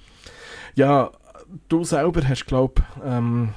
Ja, 0.75 1.11
du 1.67 1.83
selber 1.83 2.27
hast, 2.27 2.45
glaube 2.45 2.81
ich, 2.81 3.03
ähm, 3.03 3.49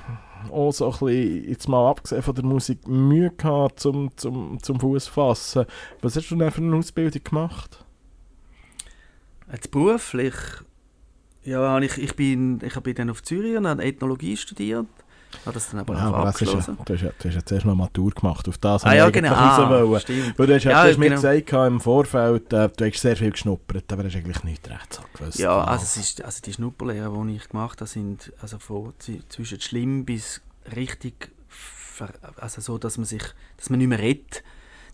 auch 0.50 0.72
so 0.72 0.86
ein 0.86 0.90
bisschen, 0.92 1.48
jetzt 1.48 1.68
mal 1.68 1.90
abgesehen 1.90 2.22
von 2.22 2.34
der 2.34 2.44
Musik, 2.44 2.86
Mühe 2.88 3.30
gehabt 3.30 3.80
zum, 3.80 4.16
zum, 4.16 4.62
zum 4.62 4.80
Fuß 4.80 5.08
fassen. 5.08 5.66
Was 6.00 6.16
hast 6.16 6.30
du 6.30 6.36
denn 6.36 6.50
für 6.50 6.62
eine 6.62 6.76
Ausbildung 6.76 7.22
gemacht? 7.22 7.84
Jetzt 9.52 9.70
beruflich? 9.70 10.34
Ja, 11.42 11.78
ich, 11.78 11.98
ich, 11.98 12.14
bin, 12.16 12.60
ich 12.62 12.78
bin 12.80 12.94
dann 12.94 13.10
auf 13.10 13.22
Zürich 13.22 13.56
und 13.56 13.66
habe 13.66 13.82
Ethnologie 13.82 14.36
studiert. 14.36 14.86
Habe 15.44 15.54
das 15.54 15.70
dann 15.70 15.80
aber 15.80 15.94
ja, 15.94 16.00
aber 16.00 16.26
abgeschlossen. 16.26 16.76
Ja, 16.78 16.84
du, 16.84 16.94
hast 16.94 17.02
ja, 17.02 17.10
du 17.18 17.28
hast 17.28 17.34
ja 17.34 17.44
zuerst 17.44 17.66
noch 17.66 17.74
Matur 17.74 18.10
gemacht, 18.10 18.48
auf 18.48 18.58
das 18.58 18.84
ah, 18.84 18.94
ja, 18.94 19.08
genau. 19.10 19.32
ah, 19.32 19.98
stimmt. 20.00 20.38
Weil 20.38 20.46
du 20.46 20.54
hast 20.54 20.64
ja, 20.64 20.86
ja 20.86 20.98
mir 20.98 21.10
genau. 21.10 21.20
gesagt 21.20 21.52
im 21.52 21.80
Vorfeld, 21.80 22.52
äh, 22.52 22.68
du 22.68 22.84
hast 22.84 23.00
sehr 23.00 23.16
viel 23.16 23.30
geschnuppert, 23.30 23.90
aber 23.92 24.04
hast 24.04 24.16
eigentlich 24.16 24.44
nicht 24.44 24.68
recht 24.68 24.94
so 24.94 25.02
gewusst. 25.14 25.38
Ja, 25.38 25.64
also, 25.64 25.84
es 25.84 25.96
ist, 25.96 26.22
also 26.22 26.40
die 26.42 26.52
Schnupperlehre, 26.52 27.10
die 27.26 27.36
ich 27.36 27.48
gemacht 27.48 27.80
habe, 27.80 27.88
sind 27.88 28.32
also 28.42 28.58
von, 28.58 28.92
zwischen 29.28 29.60
schlimm 29.60 30.04
bis 30.04 30.42
richtig, 30.76 31.30
also 32.36 32.60
so, 32.60 32.78
dass 32.78 32.98
man 32.98 33.06
sich, 33.06 33.22
dass 33.56 33.70
man 33.70 33.78
nicht 33.78 33.88
mehr 33.88 33.98
redet. 33.98 34.42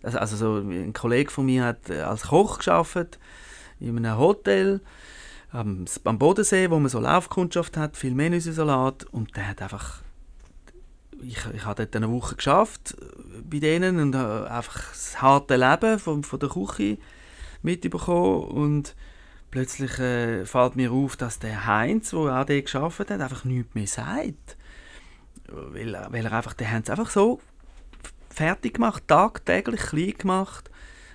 Also, 0.03 0.19
also 0.19 0.37
so, 0.37 0.57
ein 0.57 0.93
Kollege 0.93 1.31
von 1.31 1.45
mir 1.45 1.65
hat 1.65 1.89
äh, 1.89 2.01
als 2.01 2.27
Koch 2.27 2.59
geschafft 2.59 3.19
in 3.79 3.97
einem 3.97 4.17
Hotel 4.17 4.81
am, 5.51 5.85
am 6.03 6.19
Bodensee, 6.19 6.69
wo 6.69 6.79
man 6.79 6.89
so 6.89 6.99
Laufkundschaft 6.99 7.77
hat, 7.77 7.97
viel 7.97 8.13
Menüsalat 8.13 9.05
und 9.05 9.35
der 9.35 9.49
hat 9.49 9.61
einfach 9.61 10.01
ich, 11.23 11.37
ich 11.53 11.65
habe 11.65 11.85
dort 11.85 11.95
eine 11.95 12.11
Woche 12.11 12.35
geschafft 12.35 12.95
äh, 12.99 13.41
bei 13.43 13.59
denen 13.59 13.99
und 13.99 14.15
habe 14.15 14.49
einfach 14.49 14.89
das 14.89 15.21
harte 15.21 15.55
Leben 15.55 15.99
von, 15.99 16.23
von 16.23 16.39
der 16.39 16.49
Küche 16.49 16.97
mitbekommen 17.61 18.43
und 18.43 18.95
plötzlich 19.51 19.99
äh, 19.99 20.45
fällt 20.45 20.75
mir 20.75 20.91
auf, 20.91 21.15
dass 21.15 21.39
der 21.39 21.65
Heinz, 21.65 22.11
der 22.11 22.19
auch 22.19 22.45
dort 22.45 22.65
geschafft 22.65 22.99
hat, 22.99 23.11
einfach 23.11 23.45
nichts 23.45 23.75
mehr 23.75 23.87
sagt. 23.87 24.57
Weil, 25.47 26.07
weil 26.09 26.25
er 26.25 26.33
einfach, 26.33 26.55
haben 26.59 26.83
es 26.83 26.89
einfach 26.89 27.09
so 27.09 27.39
fertig 28.29 28.75
gemacht, 28.75 29.03
tagtäglich 29.07 29.79
klein 29.79 30.13
gemacht 30.17 30.69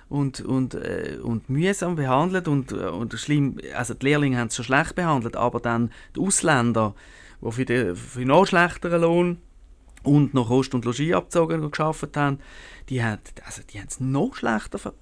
und, 0.09 0.41
und, 0.41 0.73
äh, 0.73 1.19
und 1.21 1.49
mühsam 1.49 1.95
behandelt 1.95 2.47
und, 2.47 2.71
äh, 2.71 2.87
und 2.87 3.13
schlimm, 3.13 3.59
also 3.75 3.93
die 3.93 4.07
Lehrlinge 4.07 4.37
haben 4.37 4.47
es 4.47 4.55
schon 4.55 4.65
schlecht 4.65 4.95
behandelt, 4.95 5.35
aber 5.35 5.59
dann 5.59 5.91
die 6.15 6.19
Ausländer, 6.19 6.95
die 7.41 7.51
für, 7.51 7.65
den, 7.65 7.95
für 7.95 8.25
noch 8.25 8.45
schlechteren 8.45 9.01
Lohn 9.01 9.37
und 10.03 10.33
noch 10.33 10.47
Kost 10.47 10.73
und 10.75 10.85
Logis 10.85 11.13
abgezogen 11.13 11.61
und 11.61 11.71
geschafft 11.71 12.15
haben, 12.15 12.39
die 12.89 13.03
haben 13.03 13.19
also 13.45 13.61
die 13.63 13.79
es 13.79 13.99
noch 13.99 14.35
schlechter, 14.35 14.93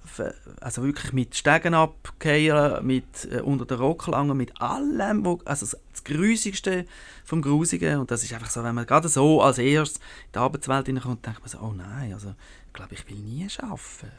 also 0.60 0.82
wirklich 0.82 1.12
mit 1.12 1.34
Stegen 1.34 1.74
abgehen, 1.74 2.86
mit 2.86 3.28
äh, 3.30 3.40
unter 3.40 3.66
den 3.66 3.78
Rock 3.78 4.06
langen, 4.06 4.36
mit 4.36 4.60
allem, 4.60 5.24
wo, 5.24 5.40
also 5.44 5.66
das 5.90 6.04
Grusigste 6.04 6.86
vom 7.24 7.42
Grusigen 7.42 7.98
und 7.98 8.10
das 8.10 8.22
ist 8.22 8.32
einfach 8.32 8.50
so, 8.50 8.62
wenn 8.62 8.74
man 8.74 8.86
gerade 8.86 9.08
so 9.08 9.42
als 9.42 9.58
erstes 9.58 9.98
in 9.98 10.32
die 10.34 10.38
Arbeitswelt 10.38 10.86
hineinkommt, 10.86 11.26
denkt 11.26 11.40
man 11.40 11.48
so, 11.48 11.58
oh 11.58 11.72
nein, 11.72 12.12
also 12.12 12.34
ich 12.66 12.72
glaube, 12.72 12.94
ich 12.94 13.08
will 13.08 13.18
nie 13.18 13.48
arbeiten. 13.58 14.12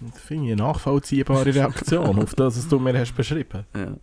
Das 0.00 0.22
finde 0.22 0.46
ich 0.46 0.52
eine 0.52 0.62
nachvollziehbare 0.62 1.54
Reaktion 1.54 2.22
auf 2.22 2.34
das, 2.34 2.56
was 2.56 2.68
du 2.68 2.78
mir 2.78 2.98
hast 2.98 3.14
beschrieben 3.14 3.64
hast. 3.74 3.80
Ja. 3.80 3.96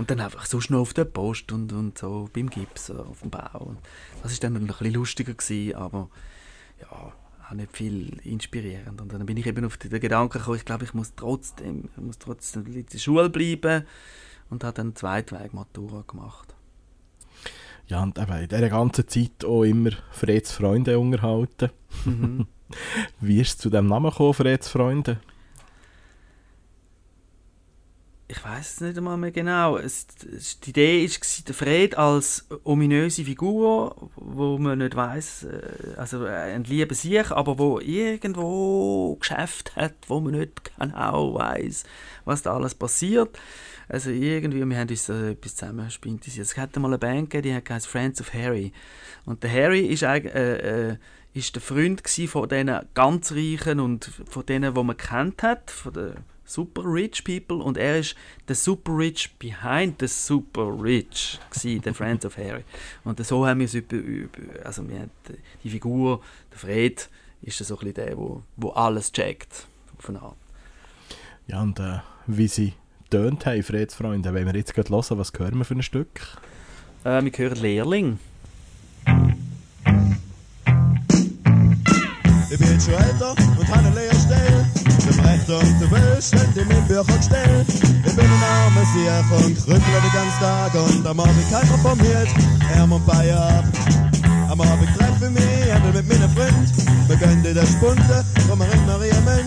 Und 0.00 0.10
dann 0.10 0.20
einfach 0.20 0.46
so 0.46 0.62
schnell 0.62 0.80
auf 0.80 0.94
der 0.94 1.04
Post 1.04 1.52
und, 1.52 1.74
und 1.74 1.98
so 1.98 2.30
beim 2.32 2.48
Gips 2.48 2.90
auf 2.90 3.20
dem 3.20 3.28
Bau. 3.28 3.76
Das 4.22 4.32
war 4.32 4.38
dann 4.40 4.56
ein 4.56 4.66
bisschen 4.66 4.94
lustiger, 4.94 5.34
gewesen, 5.34 5.74
aber 5.74 6.08
ja, 6.80 7.12
auch 7.46 7.52
nicht 7.52 7.76
viel 7.76 8.18
inspirierend. 8.24 8.98
Und 8.98 9.12
dann 9.12 9.26
bin 9.26 9.36
ich 9.36 9.46
eben 9.46 9.62
auf 9.66 9.76
den 9.76 10.00
Gedanken 10.00 10.38
gekommen, 10.38 10.56
ich 10.56 10.64
glaube, 10.64 10.84
ich 10.84 10.94
muss 10.94 11.14
trotzdem, 11.14 11.90
ich 11.94 12.02
muss 12.02 12.18
trotzdem 12.18 12.64
in 12.64 12.86
der 12.86 12.96
Schule 12.96 13.28
bleiben 13.28 13.84
und 14.48 14.64
habe 14.64 14.72
dann 14.72 14.96
Zweitweg 14.96 15.52
Matura 15.52 16.02
gemacht. 16.06 16.54
Ja, 17.86 18.02
und 18.02 18.18
eben 18.18 18.32
in 18.32 18.48
dieser 18.48 18.70
ganzen 18.70 19.06
Zeit 19.06 19.44
auch 19.44 19.64
immer 19.64 19.90
Freds 20.12 20.52
Freunde 20.52 20.98
unterhalten. 20.98 21.68
Mhm. 22.06 22.46
Wie 23.20 23.38
ist 23.42 23.48
es 23.48 23.58
zu 23.58 23.68
dem 23.68 23.86
Namen 23.86 24.10
gekommen, 24.12 24.32
Freds 24.32 24.70
Freunde? 24.70 25.20
Ich 28.30 28.44
weiß 28.44 28.74
es 28.74 28.80
nicht 28.80 28.96
einmal 28.96 29.16
mehr 29.16 29.32
genau. 29.32 29.76
Es, 29.76 30.06
die 30.64 30.70
Idee 30.70 31.08
war, 31.08 31.44
der 31.48 31.54
Fred 31.54 31.98
als 31.98 32.46
ominöse 32.62 33.24
Figur, 33.24 34.10
wo 34.14 34.56
man 34.56 34.78
nicht 34.78 34.94
weiß, 34.94 35.44
äh, 35.44 35.96
also 35.96 36.24
ein 36.24 36.62
lieber 36.64 36.94
sich, 36.94 37.30
aber 37.32 37.58
wo 37.58 37.80
irgendwo 37.80 39.16
Geschäft 39.16 39.74
hat, 39.74 39.94
wo 40.06 40.20
man 40.20 40.34
nicht 40.34 40.70
genau 40.78 41.34
weiß, 41.34 41.82
was 42.24 42.42
da 42.42 42.54
alles 42.54 42.76
passiert. 42.76 43.36
Also 43.88 44.10
irgendwie, 44.10 44.64
wir 44.64 44.78
haben 44.78 44.88
uns 44.88 45.08
äh, 45.08 45.32
etwas 45.32 45.56
zusammenspinnt. 45.56 46.28
Es 46.28 46.56
hat 46.56 46.76
einmal 46.76 46.92
eine 46.92 46.98
Band 46.98 47.30
gegeben, 47.30 47.60
die 47.66 47.74
heißt 47.74 47.88
Friends 47.88 48.20
of 48.20 48.32
Harry. 48.32 48.72
Und 49.24 49.42
der 49.42 49.50
Harry 49.50 49.80
ist 49.80 50.04
eigentlich 50.04 50.34
äh, 50.34 50.90
äh, 50.90 50.96
ist 51.32 51.54
der 51.54 51.62
Freund 51.62 52.08
von 52.08 52.48
diesen 52.48 52.80
ganz 52.94 53.32
Reichen 53.32 53.80
und 53.80 54.04
von 54.04 54.46
denen, 54.46 54.74
die 54.74 54.82
man 54.82 54.96
kennt 54.96 55.42
hat, 55.42 55.70
von 55.70 55.92
den 55.92 56.14
super 56.50 56.82
rich 56.84 57.22
people 57.24 57.58
und 57.58 57.76
er 57.76 58.00
ist 58.00 58.16
der 58.48 58.56
super 58.56 58.96
rich 58.96 59.30
behind 59.38 60.00
the 60.00 60.08
super 60.08 60.66
rich 60.82 61.38
gewesen, 61.50 61.82
der 61.82 61.94
Friends 61.94 62.26
of 62.26 62.36
Harry. 62.36 62.64
Und 63.04 63.24
so 63.24 63.46
haben 63.46 63.60
wir 63.60 63.66
es 63.66 63.74
über, 63.74 63.96
über 63.96 64.64
also 64.64 64.86
wir 64.88 65.00
haben 65.00 65.10
die 65.62 65.70
Figur, 65.70 66.20
der 66.50 66.58
Fred, 66.58 67.08
ist 67.42 67.58
so 67.58 67.74
ein 67.74 67.78
bisschen 67.78 67.94
der, 67.94 68.16
wo, 68.16 68.42
wo 68.56 68.70
alles 68.70 69.12
checkt 69.12 69.66
auf 69.96 70.08
eine 70.08 70.20
Art. 70.20 70.36
Ja 71.46 71.62
und 71.62 71.78
äh, 71.78 71.98
wie 72.26 72.48
sie 72.48 72.74
tönt 73.10 73.46
haben, 73.46 73.62
Freds 73.62 73.94
Freunde, 73.94 74.34
wenn 74.34 74.46
wir 74.46 74.54
jetzt 74.54 74.74
gerade 74.74 74.90
hören, 74.90 75.18
was 75.18 75.32
hören 75.36 75.58
wir 75.58 75.64
für 75.64 75.74
ein 75.74 75.82
Stück? 75.82 76.20
Äh, 77.04 77.22
wir 77.24 77.32
hören 77.32 77.58
Lehrling. 77.60 78.18
Ich 82.50 82.58
bin 82.58 82.80
schon 82.80 82.94
älter 82.94 83.30
und 83.30 83.68
habe 83.68 83.78
eine 83.78 83.94
Lehrstelle. 83.94 84.79
Dem 85.30 85.38
Rechter 85.38 85.58
und 85.60 85.80
der 85.80 85.90
Welt 85.92 86.24
stellt 86.24 86.56
in 86.56 86.66
mein 86.66 86.86
Bücher 86.88 87.04
gestellt. 87.04 87.68
Ich 87.68 88.16
bin 88.16 88.26
ein 88.26 88.42
armer 88.42 88.86
Sieg 88.90 89.46
und 89.46 89.56
rüttle 89.68 89.98
den 90.02 90.12
ganzen 90.12 90.40
Tag 90.40 90.74
und 90.74 91.06
am 91.06 91.20
Abend 91.20 91.50
keiner 91.50 91.78
von 91.78 91.98
mir 91.98 92.26
Hermann 92.66 93.04
Bayer. 93.06 93.62
Am 94.50 94.60
Abend 94.60 94.88
treffe 94.98 95.26
ich 95.26 95.30
mich 95.30 95.70
endlich 95.70 95.94
mit 95.94 96.08
meinen 96.08 96.30
Freunden. 96.34 96.66
Wir 97.06 97.16
gehen 97.16 97.44
in 97.44 97.54
der 97.54 97.66
Spunte 97.66 98.24
vom 98.48 98.60
Rinneriemen. 98.60 99.46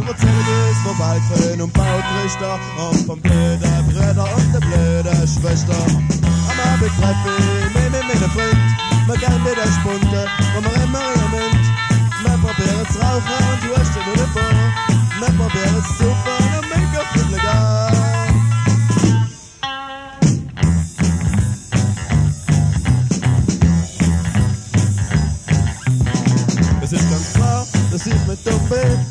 Und 0.00 0.08
erzählen 0.08 0.48
uns 0.48 0.78
von 0.82 0.98
Waldföhn 0.98 1.60
und 1.60 1.72
Bautrichter 1.74 2.58
und 2.88 3.06
vom 3.06 3.20
blöden 3.20 3.84
Brüder 3.92 4.28
und 4.34 4.54
der 4.54 4.60
blöden 4.60 5.28
Schwester. 5.28 5.76
Am 5.76 6.72
Abend 6.72 6.92
treffe 6.96 7.32
ich 7.36 7.74
mich 7.74 7.90
mit 7.92 8.04
meinen 8.08 8.30
Freunden. 8.32 8.76
Wir 9.08 9.28
in 9.28 9.44
der 9.44 9.72
Spunte 9.76 10.26
vom 10.54 10.64
Rinneriemen. 10.64 11.52
Wir 12.22 12.38
probieren 12.40 12.86
zu 12.90 12.98
rauchen 12.98 13.44
und 13.52 13.64
du 13.64 13.76
hast 13.76 14.87
den 15.20 15.28
Uniform. 15.28 15.28
Wir 15.28 15.32
probieren 15.36 15.84
zu 15.84 16.04
suchen 16.04 16.34
und 16.58 16.68
Make-up 16.70 17.16
ist 17.16 17.30
legal. 17.30 17.92
Es 26.82 26.92
ist 26.92 27.10
ganz 27.10 27.34
klar, 27.34 27.66
dass 27.90 28.06
ich 28.06 28.26
mit 28.26 28.46
dumm 28.46 28.68
bin. 28.68 29.06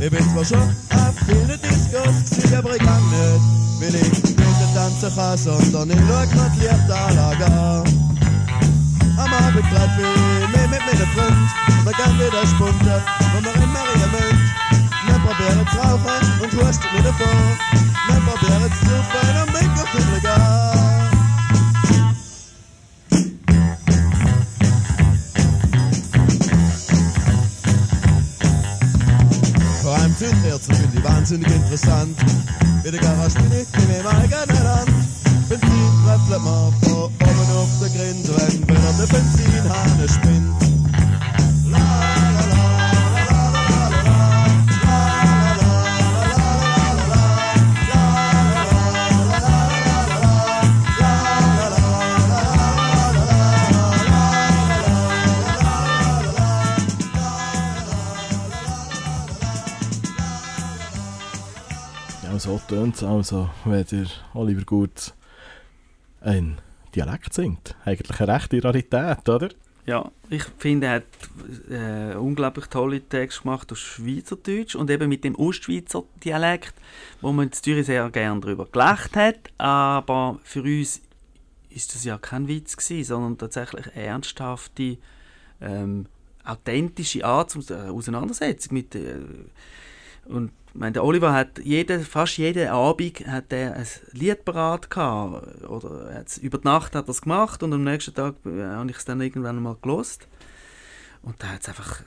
Ich 0.00 0.10
bin 0.10 0.30
zwar 0.32 0.44
schon 0.44 0.58
auf 0.58 1.14
vielen 1.26 1.48
gewesen, 1.48 2.54
aber 2.56 2.74
ich 2.74 2.82
kann 2.82 3.02
nicht, 3.10 3.40
weil 3.80 3.94
ich 3.94 4.22
nicht 4.22 4.74
tanzen 4.74 5.14
kann, 5.14 5.38
sondern 5.38 5.90
ich 5.90 6.04
schau 6.06 6.42
mir 6.42 6.50
die 6.54 6.60
Lichtanlage 6.60 8.06
am 9.18 9.32
Abend 9.32 9.64
treffe 9.70 10.02
ich 10.02 10.48
mich 10.48 10.70
mit 10.70 10.80
meinen 10.80 11.08
Freunden. 11.14 11.48
Wir 11.84 11.92
gehen 11.92 12.18
wieder 12.18 12.46
spunten, 12.46 13.02
wo 13.32 13.42
wir 13.42 13.54
in 13.54 13.72
Maria 13.72 14.65
Wir 15.26 15.34
probieren 15.34 15.66
zu 15.66 15.76
rauchen 15.78 16.22
und 16.40 16.52
husten 16.52 16.86
wieder 16.96 17.12
vor. 17.14 17.26
Wir 18.06 18.20
probieren 18.20 18.70
zu 18.78 18.84
suchen 18.86 19.26
und 19.42 19.50
mich 19.52 19.70
auf 19.82 19.90
den 19.90 20.06
Regal. 20.14 21.10
Vor 29.82 29.94
allem 29.96 30.14
Südherzen 30.14 30.74
finde 30.76 30.96
ich 30.96 31.04
wahnsinnig 31.04 31.48
interessant. 31.48 32.16
In 32.84 32.92
der 32.92 33.00
Garage 33.00 33.34
bin 33.34 33.52
ich 33.52 33.82
in 33.82 33.88
meinem 33.88 34.06
eigenen 34.06 34.62
Land. 34.62 34.90
Benzin 35.48 35.92
tröpfelt 36.04 36.42
man 36.44 36.72
von 36.82 36.92
oben 36.92 37.50
auf 37.56 37.70
der 37.80 37.88
Grindwand, 37.88 38.68
wenn 38.68 38.76
er 38.76 38.92
der 38.92 39.06
Benzinhahn 39.06 40.08
spinnt. 40.08 40.65
So 62.46 62.60
tönt 62.68 62.94
es 62.94 63.02
also, 63.02 63.50
wenn 63.64 63.84
der 63.86 64.06
Oliver 64.32 64.64
Gutz 64.64 65.12
ein 66.20 66.58
Dialekt 66.94 67.34
singt. 67.34 67.74
Eigentlich 67.84 68.20
eine 68.20 68.34
rechte 68.34 68.62
Rarität, 68.62 69.28
oder? 69.28 69.48
Ja, 69.84 70.12
ich 70.30 70.44
finde, 70.56 70.86
er 70.86 70.94
hat 70.94 71.04
äh, 71.68 72.16
unglaublich 72.16 72.66
tolle 72.66 73.00
Texte 73.00 73.42
gemacht 73.42 73.72
auf 73.72 73.78
Schweizerdeutsch 73.78 74.76
und 74.76 74.90
eben 74.90 75.08
mit 75.08 75.24
dem 75.24 75.34
Ostschweizer 75.34 76.04
Dialekt, 76.24 76.74
wo 77.20 77.32
man 77.32 77.46
in 77.46 77.52
Zürich 77.52 77.86
sehr 77.86 78.08
gerne 78.10 78.40
darüber 78.40 78.66
gelacht 78.66 79.16
hat, 79.16 79.50
aber 79.58 80.38
für 80.44 80.62
uns 80.62 81.02
ist 81.68 81.96
das 81.96 82.04
ja 82.04 82.16
kein 82.16 82.46
Witz 82.46 82.76
gewesen, 82.76 83.08
sondern 83.08 83.38
tatsächlich 83.38 83.92
eine 83.92 84.04
ernsthafte, 84.04 84.98
ähm, 85.60 86.06
authentische 86.44 87.24
Art 87.24 87.50
zur 87.50 87.68
äh, 87.72 87.88
Auseinandersetzung 87.88 88.74
mit 88.74 88.94
äh, 88.94 89.16
und 90.26 90.52
meine, 90.78 90.92
der 90.92 91.04
Oliver 91.04 91.32
hat 91.32 91.58
jede, 91.62 92.00
fast 92.00 92.38
jeden 92.38 92.68
Abend 92.68 93.26
hat 93.26 93.52
er 93.52 93.74
ein 93.74 93.86
Lied 94.12 94.44
parat. 94.44 94.88
Oder 94.96 96.24
über 96.40 96.58
die 96.58 96.64
Nacht 96.64 96.94
hat 96.94 97.08
er 97.08 97.10
es 97.10 97.22
gemacht 97.22 97.62
und 97.62 97.72
am 97.72 97.84
nächsten 97.84 98.14
Tag 98.14 98.34
äh, 98.44 98.62
habe 98.64 98.90
ich 98.90 98.96
es 98.96 99.04
dann 99.04 99.20
irgendwann 99.20 99.62
mal 99.62 99.76
gelost. 99.80 100.26
Und 101.22 101.42
da 101.42 101.48
hat 101.48 101.62
es 101.62 101.68
einfach 101.68 102.02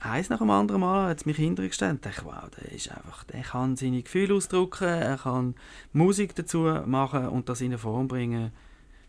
eins 0.00 0.28
nach 0.28 0.38
dem 0.38 0.50
anderen 0.50 0.80
Mal 0.80 1.08
hat's 1.08 1.26
mich 1.26 1.36
hintergestellt 1.36 1.92
und 1.92 2.06
dachte, 2.06 2.24
wow, 2.24 2.50
der 2.60 2.72
ist 2.72 2.90
einfach, 2.90 3.24
der 3.24 3.42
kann 3.42 3.76
seine 3.76 4.02
Gefühle 4.02 4.34
ausdrücken, 4.34 4.84
er 4.84 5.18
kann 5.18 5.54
Musik 5.92 6.34
dazu 6.34 6.58
machen 6.86 7.28
und 7.28 7.48
das 7.48 7.60
in 7.60 7.68
eine 7.68 7.78
Form 7.78 8.08
bringen, 8.08 8.52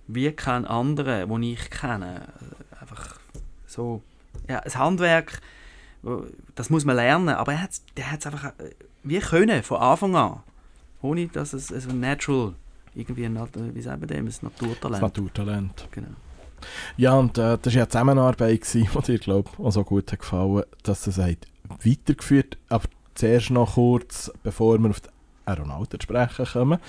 wie 0.08 0.32
kein 0.32 0.65
anderer, 0.65 1.28
den 1.28 1.43
ich 1.43 1.70
kenne. 1.70 2.28
Einfach 2.80 3.20
so, 3.65 4.02
ja, 4.48 4.60
ein 4.60 4.76
Handwerk, 4.76 5.41
das 6.56 6.70
muss 6.70 6.86
man 6.86 6.96
lernen, 6.96 7.30
aber 7.30 7.54
er 7.54 7.63
hat 7.63 7.72
der 7.98 8.12
hat 8.12 8.20
es 8.22 8.26
einfach 8.26 8.46
äh, 8.60 8.74
wie 9.10 9.20
können, 9.20 9.63
von 9.63 9.78
Anfang 9.78 10.15
an. 10.15 10.39
Ohne 11.02 11.28
dass 11.28 11.54
es 11.54 11.72
also 11.72 11.91
natural, 11.91 12.54
irgendwie 12.96 13.26
ein, 13.26 13.39
wie 13.74 13.82
sagen 13.82 14.02
wir 14.02 14.08
dem, 14.08 14.28
ein 14.28 14.34
Naturtalent. 14.41 15.02
Das 15.02 15.02
Naturtalent. 15.02 15.88
Genau. 15.91 16.10
Ja, 16.98 17.13
und 17.13 17.38
äh, 17.38 17.58
das 17.62 17.74
war 17.74 17.80
ja 17.80 17.86
die 17.86 17.91
Zusammenarbeit, 17.91 18.74
die 18.74 18.88
dir, 19.06 19.20
glaube 19.20 19.50
ich, 19.54 19.60
auch 19.60 19.72
so 19.72 19.84
gut 19.84 20.12
hat 20.12 20.20
gefallen 20.20 20.63
dass 20.84 21.06
es 21.06 21.20
weitergeführt 21.20 22.58
Aber 22.70 22.86
zuerst 23.13 23.52
noch 23.52 23.76
kurz, 23.76 24.32
bevor 24.43 24.80
wir 24.80 24.89
auf 24.89 25.02
die 25.02 25.10
Aeronauten 25.46 26.02
sprechen 26.02 26.46
kommen. 26.46 26.80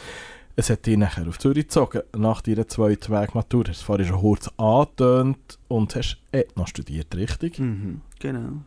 Es 0.57 0.71
hat 0.71 0.87
dich 0.87 0.97
nachher 0.97 1.29
auf 1.29 1.39
Zürich 1.39 1.67
gezogen, 1.67 2.03
nach 2.17 2.43
deiner 2.43 2.67
zweiten 2.67 3.13
Wegmatur. 3.13 3.63
Du 3.63 3.71
hast 3.71 3.83
vorhin 3.83 4.07
schon 4.07 4.21
kurz 4.21 4.51
angetönt 4.57 5.59
und 5.69 5.95
hast 5.95 6.19
Ethno 6.33 6.67
studiert, 6.67 7.15
richtig? 7.15 7.61
Mhm, 7.61 8.01
genau. 8.19 8.65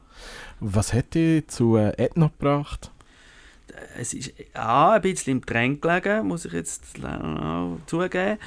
Was 0.61 0.93
hat 0.93 1.15
dich 1.15 1.47
zu 1.49 1.75
äh, 1.75 1.91
Ethno 1.97 2.29
gebracht? 2.29 2.91
Es 3.97 4.13
ist 4.13 4.33
A, 4.53 4.93
ein 4.93 5.01
bisschen 5.01 5.37
im 5.37 5.45
Trend 5.45 5.81
gelegen, 5.81 6.27
muss 6.27 6.45
ich 6.45 6.53
jetzt 6.53 6.97
zugeben. 7.85 8.37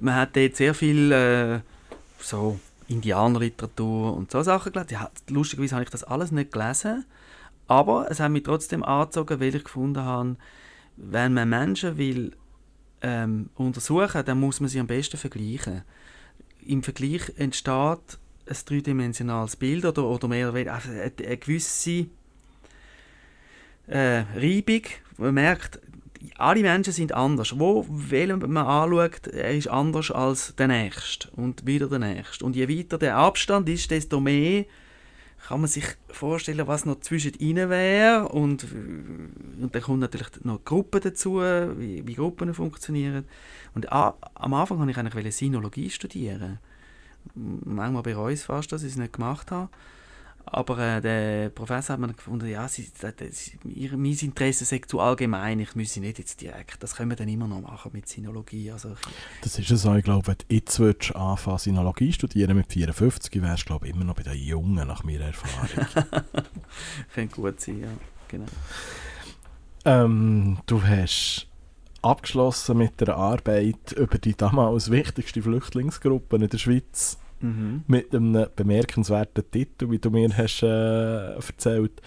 Man 0.00 0.14
hat 0.14 0.36
dort 0.36 0.56
sehr 0.56 0.74
viel 0.74 1.12
äh, 1.12 1.60
so 2.18 2.58
Indianerliteratur 2.88 4.14
und 4.16 4.30
so 4.30 4.42
Sachen 4.42 4.72
gelesen. 4.72 4.92
Ja, 4.92 5.10
lustigerweise 5.28 5.74
habe 5.74 5.84
ich 5.84 5.90
das 5.90 6.04
alles 6.04 6.32
nicht 6.32 6.52
gelesen, 6.52 7.04
aber 7.66 8.10
es 8.10 8.20
hat 8.20 8.30
mich 8.30 8.44
trotzdem 8.44 8.82
angezogen, 8.82 9.40
weil 9.40 9.54
ich 9.54 9.64
gefunden 9.64 10.02
habe, 10.02 10.36
wenn 10.96 11.34
man 11.34 11.48
Menschen 11.48 11.96
will 11.96 12.32
ähm, 13.02 13.50
untersuchen, 13.54 14.24
dann 14.24 14.40
muss 14.40 14.60
man 14.60 14.68
sie 14.68 14.80
am 14.80 14.86
besten 14.86 15.16
vergleichen. 15.16 15.82
Im 16.66 16.82
Vergleich 16.82 17.32
entsteht 17.36 18.18
ein 18.46 18.56
dreidimensionales 18.64 19.56
Bild 19.56 19.84
oder, 19.84 20.04
oder 20.04 20.28
mehr 20.28 20.48
oder 20.48 20.54
weniger 20.54 20.74
also 20.74 20.90
eine, 20.90 21.12
eine 21.18 21.36
gewisse 21.36 22.06
äh, 23.88 24.24
Reibung. 24.36 24.82
Man 25.16 25.34
merkt, 25.34 25.80
alle 26.36 26.62
Menschen 26.62 26.92
sind 26.92 27.12
anders. 27.12 27.58
Wo 27.58 27.84
wählen 27.88 28.38
man 28.40 28.66
anschaut, 28.66 29.26
er 29.28 29.52
ist 29.52 29.68
anders 29.68 30.10
als 30.10 30.54
der 30.56 30.68
Nächste 30.68 31.28
und 31.32 31.66
wieder 31.66 31.88
der 31.88 31.98
Nächste. 31.98 32.44
Und 32.44 32.56
je 32.56 32.68
weiter 32.68 32.98
der 32.98 33.16
Abstand 33.16 33.68
ist, 33.68 33.90
desto 33.90 34.20
mehr 34.20 34.64
kann 35.46 35.60
man 35.60 35.68
sich 35.68 35.84
vorstellen, 36.08 36.66
was 36.66 36.84
noch 36.84 37.00
zwischen 37.00 37.34
ihnen 37.34 37.70
wäre. 37.70 38.28
Und, 38.28 38.64
und 39.60 39.70
dann 39.72 39.82
kommt 39.82 40.00
natürlich 40.00 40.28
noch 40.44 40.64
Gruppen 40.64 41.00
dazu, 41.00 41.40
wie, 41.40 42.06
wie 42.06 42.14
Gruppen 42.14 42.52
funktionieren. 42.54 43.24
Und 43.74 43.90
a, 43.92 44.14
am 44.34 44.54
Anfang 44.54 44.78
wollte 44.78 44.92
ich 44.92 44.98
eigentlich 44.98 45.36
Sinologie 45.36 45.90
studieren. 45.90 46.58
Manchmal 47.34 48.02
bereue 48.02 48.32
ich 48.32 48.40
es 48.40 48.46
fast, 48.46 48.72
dass 48.72 48.82
ich 48.82 48.92
es 48.92 48.96
nicht 48.96 49.12
gemacht 49.12 49.50
habe. 49.50 49.70
Aber 50.50 50.78
äh, 50.78 51.00
der 51.00 51.50
Professor 51.50 51.94
hat 51.94 52.00
mir 52.00 52.12
gefunden, 52.12 52.46
ja, 52.48 52.66
sie, 52.68 52.88
das, 53.00 53.14
ihr, 53.64 53.96
mein 53.96 54.16
Interesse 54.18 54.64
sei 54.64 54.80
zu 54.86 55.00
allgemein, 55.00 55.60
ich 55.60 55.74
müsse 55.74 56.00
nicht 56.00 56.18
jetzt 56.18 56.40
direkt. 56.40 56.82
Das 56.82 56.96
können 56.96 57.10
wir 57.10 57.16
dann 57.16 57.28
immer 57.28 57.46
noch 57.46 57.60
machen 57.60 57.90
mit 57.92 58.08
Sinologie. 58.08 58.70
Also 58.70 58.94
das 59.42 59.58
ist 59.58 59.70
es 59.70 59.82
so, 59.82 59.94
ich 59.94 60.04
glaube, 60.04 60.26
wenn 60.26 60.36
du 60.36 60.54
jetzt 60.54 60.78
würdest 60.78 61.14
anfangen 61.14 61.58
Sinologie 61.58 62.12
studieren 62.12 62.56
mit 62.56 62.72
54, 62.72 63.42
wärst 63.42 63.62
du 63.62 63.66
glaube 63.66 63.86
ich, 63.86 63.94
immer 63.94 64.04
noch 64.04 64.14
bei 64.14 64.22
den 64.22 64.38
Jungen, 64.38 64.86
nach 64.86 65.04
meiner 65.04 65.26
Erfahrung. 65.26 65.86
Könnte 67.14 67.34
gut 67.34 67.60
sein, 67.60 67.80
ja, 67.80 67.88
genau. 68.28 68.46
Ähm, 69.84 70.58
du 70.66 70.82
hast 70.82 71.46
abgeschlossen 72.02 72.78
mit 72.78 73.00
der 73.00 73.16
Arbeit 73.16 73.92
über 73.92 74.18
die 74.18 74.34
damals 74.34 74.90
wichtigste 74.90 75.42
Flüchtlingsgruppe 75.42 76.36
in 76.36 76.48
der 76.48 76.58
Schweiz 76.58 77.18
mhm. 77.42 77.84
mit 77.86 78.14
einem 78.14 78.46
bemerkenswerten 78.54 79.50
Titel, 79.50 79.90
wie 79.90 79.98
du 79.98 80.10
mir 80.10 80.36
hast 80.36 80.62
äh, 80.62 81.34
erzählt. 81.34 82.00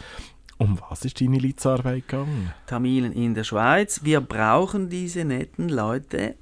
Um 0.58 0.80
was 0.90 1.06
ist 1.06 1.20
deine 1.20 1.40
Litzarbeit 1.40 2.08
gegangen? 2.08 2.54
Tamilen 2.68 3.14
in 3.14 3.34
der 3.34 3.44
Schweiz. 3.44 4.04
Wir 4.04 4.22
brauchen 4.22 4.90
diese 4.90 5.26
netten 5.26 5.70
Leute. 5.70 6.36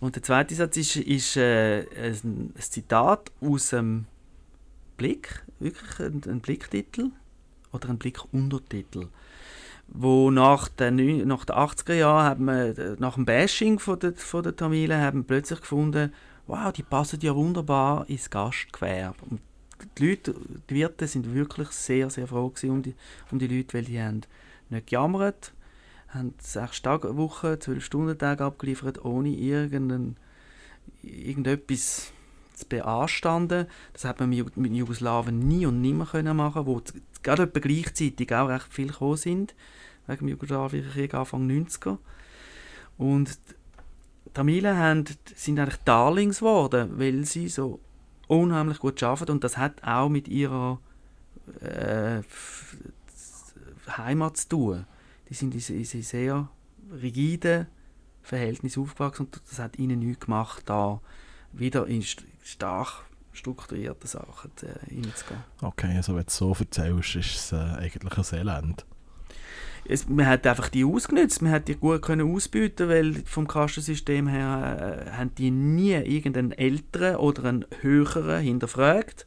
Und 0.00 0.16
der 0.16 0.22
zweite 0.22 0.54
Satz 0.54 0.76
ist, 0.76 0.96
ist 0.96 1.36
äh, 1.36 1.86
ein, 1.96 2.52
Zitat 2.58 3.32
aus 3.40 3.70
dem 3.70 4.04
Blick, 4.98 5.44
wirklich 5.58 5.98
ein, 6.00 6.20
ein 6.28 6.40
Blicktitel 6.40 7.10
oder 7.72 7.88
ein 7.88 7.96
Blickuntertitel 7.96 9.08
wo 9.88 10.30
nach 10.30 10.68
den, 10.68 11.26
nach 11.26 11.44
den 11.44 11.56
80er 11.56 11.94
Jahren 11.94 12.24
haben 12.24 12.44
wir, 12.44 12.96
nach 12.98 13.14
dem 13.14 13.24
Bashing 13.24 13.78
von 13.78 13.98
der, 13.98 14.14
von 14.14 14.42
der 14.42 14.56
Tamilen 14.56 15.00
haben 15.00 15.20
wir 15.20 15.26
plötzlich 15.26 15.60
gefunden, 15.60 16.12
wow, 16.46 16.72
die 16.72 16.82
passen 16.82 17.20
ja 17.20 17.34
wunderbar 17.34 18.08
ins 18.08 18.30
Gastgewerbe. 18.30 19.16
Und 19.28 19.40
die 19.98 20.08
Leute, 20.08 20.34
die 20.70 20.74
Wirte 20.74 21.06
sind 21.06 21.34
wirklich 21.34 21.68
sehr, 21.70 22.08
sehr 22.10 22.26
froh 22.26 22.52
um 22.64 22.82
die, 22.82 22.94
um 23.30 23.38
die 23.38 23.46
Leute, 23.46 23.74
weil 23.74 23.84
die 23.84 24.00
haben 24.00 24.22
nicht 24.70 24.86
gejammert, 24.86 25.52
haben 26.08 26.34
sechs 26.40 26.82
Tage 26.82 27.16
Woche, 27.16 27.58
zwölf 27.58 27.84
Stunden 27.84 28.16
Tag 28.18 28.40
abgeliefert, 28.40 29.04
ohne 29.04 29.28
irgendetwas 31.02 32.12
zu 32.54 32.66
beanstanden. 32.68 33.66
Das 33.92 34.04
hat 34.04 34.20
man 34.20 34.30
mit 34.30 34.72
Jugoslawen 34.72 35.38
nie 35.40 35.66
und 35.66 35.82
nimmer 35.82 36.06
können 36.06 36.36
machen, 36.36 36.66
wo 36.66 36.80
gerade 37.22 37.46
gleichzeitig 37.46 38.34
auch 38.34 38.48
recht 38.48 38.72
viel 38.72 38.88
gekommen 38.88 39.16
sind, 39.16 39.54
wegen 40.06 40.26
dem 40.26 40.28
jugoslawischen 40.28 40.90
Krieg 40.90 41.12
Anfang 41.14 41.46
90er. 41.46 41.98
Und 42.96 43.38
Tamilen 44.36 44.76
haben, 44.76 45.04
sind 45.34 45.58
eigentlich 45.58 45.78
Darlings 45.86 46.40
geworden, 46.40 46.98
weil 46.98 47.24
sie 47.24 47.48
so 47.48 47.80
unheimlich 48.28 48.80
gut 48.80 49.02
arbeiten 49.02 49.32
und 49.32 49.42
das 49.42 49.56
hat 49.56 49.82
auch 49.82 50.10
mit 50.10 50.28
ihrer 50.28 50.78
äh, 51.60 52.20
Heimat 53.96 54.36
zu 54.36 54.48
tun. 54.50 54.84
Die 55.30 55.34
sind 55.34 55.54
in, 55.54 55.74
in 55.74 56.02
sehr 56.02 56.50
rigiden 56.92 57.66
Verhältnissen 58.20 58.82
aufgewachsen 58.82 59.24
und 59.24 59.40
das 59.48 59.58
hat 59.58 59.78
ihnen 59.78 60.00
nichts 60.00 60.26
gemacht, 60.26 60.64
da 60.66 61.00
wieder 61.52 61.86
in 61.86 62.04
stark 62.42 63.06
strukturierten 63.32 64.06
Sachen 64.06 64.50
äh, 64.60 64.90
hineinzugehen. 64.90 65.44
Okay, 65.62 65.96
also 65.96 66.14
wenn 66.14 66.24
du 66.24 66.28
es 66.28 66.36
so 66.36 66.54
erzählst, 66.54 67.16
ist 67.16 67.36
es 67.36 67.52
äh, 67.52 67.56
eigentlich 67.56 68.32
ein 68.32 68.38
Elend 68.38 68.84
es, 69.88 70.08
man 70.08 70.26
hat 70.26 70.46
einfach 70.46 70.68
die 70.68 70.84
ausgenutzt, 70.84 71.42
man 71.42 71.52
hat 71.52 71.68
die 71.68 71.76
gut 71.76 72.02
können 72.02 72.34
ausbieten, 72.34 72.88
weil 72.88 73.14
vom 73.24 73.46
Kastensystem 73.46 74.26
her 74.28 75.06
äh, 75.06 75.10
haben 75.12 75.34
die 75.34 75.50
nie 75.50 75.94
irgendeinen 75.94 76.52
älteren 76.52 77.16
oder 77.16 77.44
einen 77.44 77.64
höheren 77.80 78.40
hinterfragt. 78.40 79.26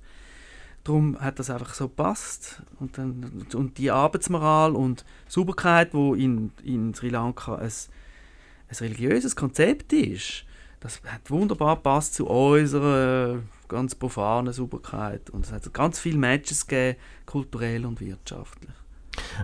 Darum 0.83 1.19
hat 1.19 1.39
das 1.39 1.49
einfach 1.49 1.73
so 1.73 1.87
gepasst. 1.87 2.61
Und, 2.79 2.97
dann, 2.97 3.45
und 3.53 3.77
die 3.77 3.91
Arbeitsmoral 3.91 4.75
und 4.75 5.05
Sauberkeit, 5.27 5.93
wo 5.93 6.15
in, 6.15 6.51
in 6.63 6.93
Sri 6.93 7.09
Lanka 7.09 7.55
ein, 7.55 7.65
ein 7.65 8.75
religiöses 8.79 9.35
Konzept 9.35 9.93
ist, 9.93 10.45
das 10.79 11.01
hat 11.05 11.29
wunderbar 11.29 11.75
gepasst 11.75 12.15
zu 12.15 12.27
unserer 12.27 13.41
ganz 13.67 13.95
profanen 13.95 14.53
Sauberkeit. 14.53 15.29
Und 15.29 15.45
es 15.45 15.51
hat 15.51 15.71
ganz 15.73 15.99
viele 15.99 16.17
Matches 16.17 16.65
gegeben, 16.65 16.97
kulturell 17.25 17.85
und 17.85 17.99
wirtschaftlich. 17.99 18.78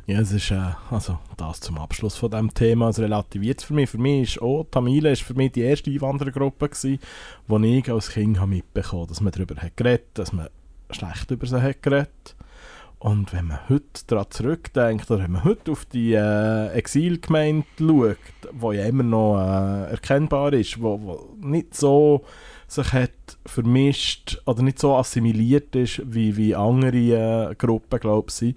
Ja, 0.08 0.20
es 0.20 0.32
ist 0.32 0.52
äh, 0.52 0.72
also 0.90 1.20
das 1.38 1.60
zum 1.60 1.78
Abschluss 1.78 2.16
von 2.16 2.32
dem 2.32 2.54
Thema. 2.54 2.90
Es 2.90 3.00
relativiert 3.00 3.62
für 3.62 3.74
mich. 3.74 3.90
Für 3.90 3.98
mich 3.98 4.36
ist 4.36 4.42
auch 4.42 4.66
Tamile 4.70 5.12
ist 5.12 5.24
für 5.24 5.34
mich 5.34 5.52
die 5.54 5.62
erste 5.62 5.92
Einwanderergruppe 5.92 6.70
gewesen, 6.70 7.00
wo 7.48 7.58
ich 7.60 7.92
als 7.92 8.10
Kind 8.10 8.40
habe 8.40 8.52
mitbekommen, 8.52 9.08
dass 9.08 9.22
man 9.22 9.32
darüber 9.32 9.56
hat 9.56 9.78
geredet, 9.78 10.08
dass 10.16 10.34
man 10.34 10.50
schlecht 10.92 11.32
über 11.32 11.46
sie 11.46 11.62
hat 11.62 11.82
geredet. 11.82 12.36
Und 13.00 13.34
wenn 13.34 13.48
man 13.48 13.60
heute 13.70 14.06
daran 14.08 14.26
zurückdenkt, 14.30 15.12
oder 15.12 15.24
wenn 15.24 15.34
man 15.34 15.44
heute 15.44 15.72
auf 15.72 15.86
die 15.86 16.14
äh, 16.14 16.70
Exilgemeinde 16.70 17.68
schaut, 17.78 18.18
wo 18.52 18.72
ja 18.72 18.86
immer 18.86 19.04
noch 19.04 19.38
äh, 19.38 19.92
erkennbar 19.92 20.54
ist, 20.54 20.82
wo, 20.82 21.00
wo 21.02 21.30
nicht 21.40 21.76
so 21.76 22.24
sich 22.68 22.94
hat 22.94 23.12
vermischt 23.46 24.42
oder 24.46 24.64
nicht 24.64 24.80
so 24.80 24.96
assimiliert 24.96 25.76
ist, 25.76 26.02
wie, 26.06 26.36
wie 26.36 26.56
andere 26.56 27.52
äh, 27.52 27.56
Gruppen, 27.56 28.00
glaube 28.00 28.32
ich, 28.42 28.56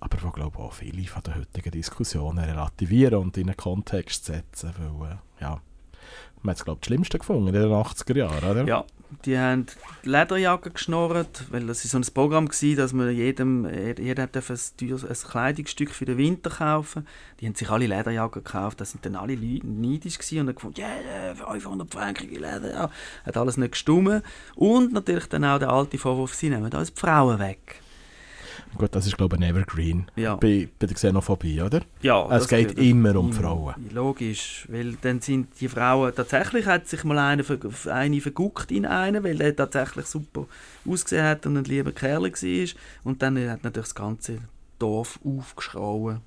aber 0.00 0.22
wo 0.22 0.30
glaube 0.30 0.58
auch 0.58 0.72
viele 0.72 1.06
von 1.06 1.22
den 1.22 1.36
heutigen 1.36 1.70
Diskussionen 1.70 2.44
relativieren 2.44 3.20
und 3.20 3.36
in 3.36 3.48
einen 3.48 3.56
Kontext 3.56 4.24
setzen, 4.24 4.72
weil, 4.78 5.10
äh, 5.12 5.16
ja, 5.42 5.60
man 6.42 6.52
hat 6.52 6.58
es 6.58 6.64
glaube 6.64 6.78
ich 6.80 6.86
Schlimmste 6.86 7.18
gefunden 7.18 7.48
in 7.48 7.54
den 7.54 7.70
80er 7.70 8.16
Jahren, 8.16 8.50
oder? 8.50 8.66
Ja, 8.66 8.84
die 9.24 9.36
haben 9.36 9.66
Lederjacken 10.04 10.72
geschnorrt, 10.72 11.44
weil 11.50 11.66
das 11.66 11.84
ist 11.84 11.90
so 11.90 11.98
ein 11.98 12.14
Programm 12.14 12.48
war, 12.48 12.76
dass 12.76 12.92
man 12.92 13.14
jedem, 13.14 13.68
jeder 13.98 14.22
ein, 14.22 14.30
teures, 14.32 14.74
ein 14.78 15.30
Kleidungsstück 15.30 15.90
für 15.90 16.04
den 16.04 16.16
Winter 16.16 16.50
kaufen 16.50 17.06
Die 17.40 17.46
haben 17.46 17.54
sich 17.54 17.68
alle 17.68 17.86
Lederjacken 17.86 18.44
gekauft, 18.44 18.80
da 18.80 18.84
sind 18.84 19.04
dann 19.04 19.16
alle 19.16 19.34
Leute 19.34 19.66
neidisch 19.66 20.18
gewesen 20.18 20.40
und 20.40 20.48
haben 20.48 20.54
gefunden, 20.54 20.80
yeah, 20.80 21.34
500 21.34 21.90
Franken 21.92 22.30
Leder, 22.30 22.70
ja. 22.70 22.90
Hat 23.26 23.36
alles 23.36 23.56
nicht 23.56 23.72
gestummen. 23.72 24.22
Und 24.54 24.92
natürlich 24.92 25.26
dann 25.26 25.44
auch 25.44 25.58
der 25.58 25.70
alte 25.70 25.98
Vorwurf, 25.98 26.34
sie 26.34 26.48
nehmen 26.48 26.72
uns 26.72 26.92
die 26.92 27.00
Frauen 27.00 27.38
weg. 27.38 27.82
Gut, 28.76 28.94
das 28.94 29.06
ist 29.06 29.16
glaube 29.16 29.36
ich 29.36 29.42
ein 29.42 29.50
Evergreen 29.50 30.06
Ja. 30.16 30.36
bei, 30.36 30.68
bei 30.78 30.86
der 30.86 30.94
Xenophobie, 30.94 31.60
oder? 31.60 31.80
Ja, 32.02 32.24
es 32.24 32.42
das 32.42 32.48
geht 32.48 32.78
immer 32.78 33.16
um 33.16 33.32
Frauen. 33.32 33.74
Logisch, 33.92 34.66
weil 34.70 34.94
dann 35.00 35.20
sind 35.20 35.48
die 35.60 35.68
Frauen, 35.68 36.14
tatsächlich 36.14 36.66
hat 36.66 36.88
sich 36.88 37.04
mal 37.04 37.18
eine, 37.18 37.44
eine 37.86 38.20
verguckt 38.20 38.70
in 38.70 38.86
einen, 38.86 39.22
weil 39.24 39.40
er 39.40 39.54
tatsächlich 39.54 40.06
super 40.06 40.46
ausgesehen 40.88 41.24
hat 41.24 41.46
und 41.46 41.56
ein 41.56 41.64
lieber 41.64 41.92
Kerl 41.92 42.22
war. 42.22 42.68
Und 43.04 43.22
dann 43.22 43.38
hat 43.48 43.64
natürlich 43.64 43.88
das 43.88 43.94
ganze 43.94 44.38
Dorf 44.78 45.18
aufgeschrauen. 45.24 46.20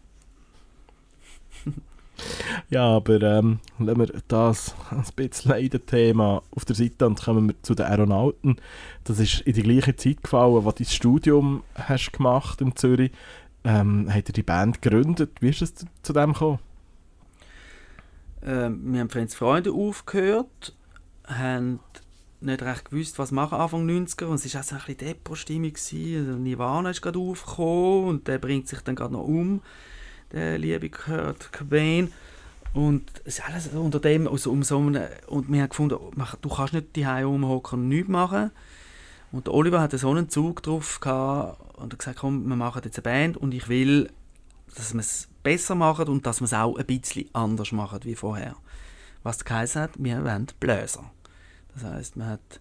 Ja, 2.70 2.86
aber 2.88 3.22
ähm, 3.22 3.60
lassen 3.80 4.00
wir 4.00 4.22
das 4.28 4.76
ein 4.92 5.04
bisschen 5.16 5.52
Leiden-Thema 5.52 6.42
auf 6.56 6.66
der 6.66 6.76
Seite 6.76 7.06
und 7.06 7.22
kommen 7.22 7.50
wir 7.50 7.62
zu 7.64 7.76
den 7.76 7.86
Aeronauten. 7.86 8.58
Das 9.04 9.20
ist 9.20 9.42
in 9.42 9.54
die 9.54 9.64
gleiche 9.64 9.96
Zeit 9.96 10.24
gefallen, 10.24 10.54
wo 10.54 10.72
du 10.72 10.84
dein 10.84 10.88
Studium 10.88 11.64
hast 11.76 12.12
gemacht 12.14 12.62
in 12.62 12.76
Zürich. 12.76 13.12
Ähm, 13.64 14.14
hat 14.14 14.28
er 14.28 14.34
die 14.34 14.44
Band 14.44 14.82
gegründet? 14.82 15.32
Wie 15.40 15.50
ist 15.50 15.62
es 15.62 15.76
zu, 15.76 15.86
zu 16.02 16.14
dem 16.14 16.34
gekommen? 16.34 16.60
Ähm, 18.46 18.94
wir 18.94 19.00
haben 19.00 19.10
Friends 19.10 19.36
Freunde 19.36 19.72
aufgehört, 19.72 20.76
haben 21.26 21.80
nicht 22.42 22.62
recht 22.62 22.90
gewusst, 22.90 23.20
was 23.20 23.32
machen 23.32 23.58
Anfang 23.58 23.88
90er 23.88 24.26
und 24.26 24.36
es 24.36 24.54
war 24.54 24.62
auch 24.62 24.66
so 24.66 24.76
ein 24.76 24.82
bisschen 24.82 24.98
Depro-Stimmung. 24.98 25.74
gewesen. 25.74 26.28
Also 26.28 26.40
Nirvana 26.40 26.90
ist 26.90 27.02
gerade 27.02 27.20
aufgekommen 27.20 28.06
und 28.06 28.28
der 28.28 28.38
bringt 28.38 28.68
sich 28.68 28.82
dann 28.82 28.96
gerade 28.96 29.14
noch 29.14 29.24
um, 29.24 29.62
der 30.34 30.58
liebe 30.58 30.90
Kurt 30.90 31.54
Cobain. 31.54 32.12
Und 32.74 33.04
es 33.24 33.38
ist 33.38 33.48
alles 33.48 33.68
unter 33.68 34.00
dem, 34.00 34.28
also 34.28 34.52
um 34.52 34.64
so 34.64 34.80
einen, 34.80 35.08
und 35.28 35.52
wir 35.52 35.62
haben 35.62 35.70
gefunden, 35.70 35.98
du 36.42 36.50
kannst 36.50 36.74
nicht 36.74 36.96
die 36.96 37.04
rumhocken 37.04 37.82
und 37.82 37.88
nichts 37.90 38.10
machen. 38.10 38.52
Und 39.32 39.48
der 39.48 39.54
Oliver 39.54 39.80
hatte 39.80 39.98
so 39.98 40.10
einen 40.10 40.30
Zug 40.30 40.64
drauf 40.64 41.00
gehabt 41.00 41.78
und 41.78 41.94
hat 41.94 42.00
gesagt, 42.00 42.20
komm, 42.20 42.48
wir 42.48 42.56
machen 42.56 42.82
jetzt 42.84 42.98
eine 42.98 43.04
Band 43.04 43.38
und 43.38 43.54
ich 43.54 43.68
will, 43.68 44.12
dass 44.76 44.94
wir 44.94 45.02
es 45.02 45.28
besser 45.44 45.76
machen 45.76 46.08
und 46.08 46.26
dass 46.26 46.42
wir 46.42 46.46
es 46.46 46.54
auch 46.54 46.78
ein 46.78 46.86
bisschen 46.86 47.30
anders 47.34 47.72
machen 47.72 48.00
wie 48.04 48.16
vorher. 48.16 48.56
Was 49.22 49.46
geheißen 49.46 49.82
hat, 49.82 49.92
wir 49.98 50.24
wollen 50.24 50.48
Bläser. 50.60 51.12
Das 51.74 51.84
heisst, 51.84 52.16
man 52.16 52.30
hat 52.30 52.60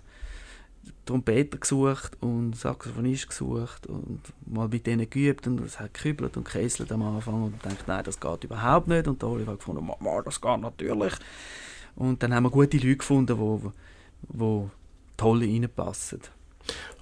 Trompeter 1.04 1.58
gesucht 1.58 2.16
und 2.20 2.54
Saxophonist 2.56 3.28
gesucht 3.28 3.86
und 3.86 4.20
mal 4.46 4.68
mit 4.68 4.86
denen 4.86 5.08
geübt 5.08 5.46
und 5.46 5.60
es 5.60 5.80
hat 5.80 5.94
gekübelt 5.94 6.36
und 6.36 6.44
gekesselt 6.44 6.92
am 6.92 7.02
Anfang 7.02 7.42
und 7.42 7.64
denkt, 7.64 7.88
nein, 7.88 8.04
das 8.04 8.20
geht 8.20 8.44
überhaupt 8.44 8.88
nicht. 8.88 9.08
Und 9.08 9.20
der 9.20 9.28
Oliver 9.28 9.52
hat 9.52 9.58
gefunden, 9.58 9.84
«Ma, 9.84 9.96
ma, 9.98 10.22
das 10.22 10.40
geht 10.40 10.60
natürlich. 10.60 11.14
Und 11.96 12.22
dann 12.22 12.34
haben 12.34 12.44
wir 12.44 12.50
gute 12.50 12.76
Leute 12.76 12.96
gefunden, 12.96 13.36
die, 13.36 13.68
die 14.38 14.70
toll 15.16 15.40
reinpassen. 15.40 16.20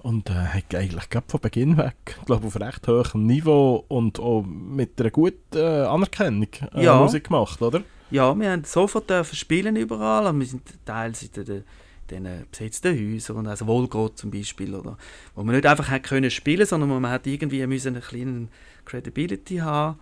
Und 0.01 0.29
äh, 0.31 0.33
hat 0.33 0.73
eigentlich 0.73 1.09
gerade 1.09 1.27
von 1.29 1.39
Beginn 1.39 1.77
weg, 1.77 2.17
glaube 2.25 2.47
auf 2.47 2.59
recht 2.59 2.87
hohem 2.87 3.27
Niveau 3.27 3.85
und 3.87 4.19
auch 4.19 4.41
mit 4.43 4.99
einer 4.99 5.11
guten 5.11 5.55
äh, 5.55 5.83
Anerkennung 5.85 6.47
äh, 6.73 6.83
Ja. 6.83 6.97
Musik 6.99 7.25
gemacht, 7.25 7.61
oder? 7.61 7.83
Ja, 8.09 8.37
wir 8.37 8.51
haben 8.51 8.63
sofort 8.63 9.09
dürfen 9.09 9.35
spielen 9.35 9.75
überall. 9.75 10.25
und 10.25 10.39
Wir 10.39 10.47
sind 10.47 10.63
teils 10.85 11.23
in 11.23 11.45
den, 11.45 11.63
den 12.11 12.45
besetzten 12.51 12.97
Häusern 12.97 13.37
und 13.37 13.47
also 13.47 13.67
Wolgrot 13.67 14.17
zum 14.17 14.31
Beispiel, 14.31 14.75
oder, 14.75 14.97
wo 15.35 15.43
man 15.43 15.55
nicht 15.55 15.65
einfach 15.65 15.89
hat 15.89 16.03
können 16.03 16.31
spielen, 16.31 16.65
sondern 16.65 16.89
wo 16.89 16.99
man 16.99 17.11
hat 17.11 17.27
irgendwie 17.27 17.65
müssen 17.67 17.95
eine 17.95 18.01
kleine 18.01 18.47
Credibility 18.85 19.57
haben. 19.57 19.99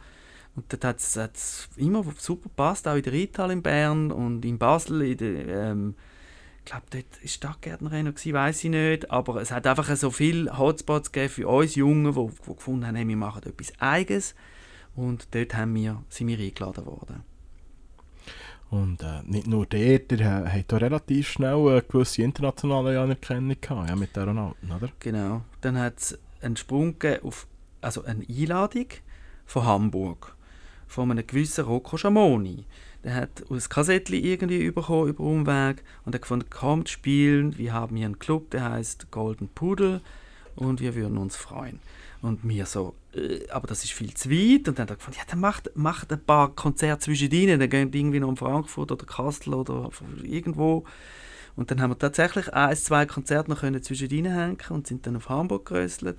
Und 0.56 0.74
dort 0.74 0.84
hat 0.84 0.98
es 1.36 1.70
immer 1.78 2.04
super 2.18 2.50
gepasst, 2.50 2.88
auch 2.88 2.96
in 2.96 3.04
der 3.04 3.14
Rital 3.14 3.52
in 3.52 3.62
Bern 3.62 4.12
und 4.12 4.44
in 4.44 4.58
Basel, 4.58 5.02
in 5.04 5.18
der, 5.18 5.48
ähm, 5.48 5.96
ich 6.60 6.72
glaube, 6.72 6.86
dort 6.90 7.22
war 7.22 7.28
Stadtgärtnerin 7.28 8.06
noch, 8.06 8.14
weiß 8.14 8.64
ich 8.64 8.70
nicht, 8.70 9.10
aber 9.10 9.42
es 9.42 9.52
hat 9.52 9.66
einfach 9.66 9.96
so 9.96 10.12
viele 10.12 10.58
Hotspots 10.58 11.12
gegeben 11.12 11.34
für 11.34 11.48
uns 11.48 11.76
Jungen, 11.76 12.14
die, 12.14 12.36
die 12.48 12.56
gefunden 12.56 12.86
haben, 12.86 13.08
wir 13.08 13.18
machen 13.18 13.44
etwas 13.44 13.72
Eigenes. 13.80 14.36
Und 14.96 15.34
dort 15.34 15.56
haben 15.56 15.74
wir, 15.76 16.04
sind 16.10 16.28
wir 16.28 16.38
eingeladen 16.38 16.86
worden. 16.86 17.24
Und 18.72 19.02
äh, 19.02 19.22
nicht 19.26 19.48
nur 19.48 19.66
der 19.66 20.00
ha- 20.24 20.46
hat 20.48 20.74
auch 20.74 20.82
relativ 20.82 21.30
schnell 21.30 21.56
eine 21.56 21.82
gewisse 21.82 22.22
internationale 22.22 23.00
Anerkennung 23.00 23.56
gehabt, 23.60 23.90
ja, 23.90 23.96
mit 23.96 24.16
den 24.16 24.22
Aeronauten, 24.22 24.72
oder? 24.72 24.90
Genau. 25.00 25.42
Dann 25.62 25.78
hat 25.80 25.98
es 25.98 26.20
einen 26.42 26.56
Sprung 26.56 26.96
auf 27.24 27.48
also 27.82 28.04
eine 28.04 28.26
Einladung 28.28 28.88
von 29.46 29.64
Hamburg, 29.64 30.36
von 30.88 31.10
einem 31.10 31.26
gewissen 31.26 31.66
Rocco 31.66 31.98
Schamoni. 31.98 32.66
Der 33.04 33.16
hat 33.16 33.44
ein 33.50 33.60
Kassettchen 33.60 34.22
irgendwie 34.22 34.70
bekommen 34.70 35.08
über 35.10 35.24
Umweg 35.24 35.84
und 36.06 36.14
hat 36.14 36.22
gefunden, 36.22 36.50
kommt 36.50 36.90
spielen, 36.90 37.58
wir 37.58 37.74
haben 37.74 37.96
hier 37.96 38.06
einen 38.06 38.20
Club, 38.20 38.52
der 38.52 38.70
heißt 38.70 39.10
Golden 39.10 39.48
Pudel 39.48 40.02
und 40.56 40.82
wir 40.82 40.94
würden 40.96 41.18
uns 41.18 41.38
freuen. 41.38 41.80
Und 42.22 42.44
mir 42.44 42.66
so, 42.66 42.96
äh, 43.16 43.48
aber 43.50 43.68
das 43.68 43.84
ist 43.84 43.94
viel 43.94 44.14
zu 44.14 44.30
weit. 44.30 44.68
Und 44.68 44.78
dann 44.78 44.84
hat 44.84 44.90
er 44.92 44.96
gefunden, 44.98 45.20
ja, 45.20 45.26
dann 45.30 45.40
macht, 45.40 45.70
macht 45.76 46.12
ein 46.12 46.20
paar 46.20 46.50
Konzerte 46.54 47.06
zwischen 47.06 47.32
ihnen, 47.32 47.60
dann 47.60 47.70
gehen 47.70 47.92
die 47.92 48.00
irgendwie 48.00 48.20
noch 48.20 48.30
in 48.30 48.36
Frankfurt 48.36 48.92
oder 48.92 49.06
Kassel 49.06 49.54
oder 49.54 49.90
irgendwo. 50.24 50.84
Und 51.56 51.72
dann 51.72 51.82
haben 51.82 51.92
wir 51.92 51.98
tatsächlich 51.98 52.54
ein, 52.54 52.76
zwei 52.76 53.06
Konzerte 53.06 53.50
noch 53.50 53.62
können 53.62 53.82
zwischen 53.82 54.10
ihnen 54.10 54.34
hängen 54.34 54.58
und 54.70 54.88
sind 54.88 55.06
dann 55.08 55.16
auf 55.16 55.30
Hamburg 55.30 55.66
gerösselt. 55.66 56.18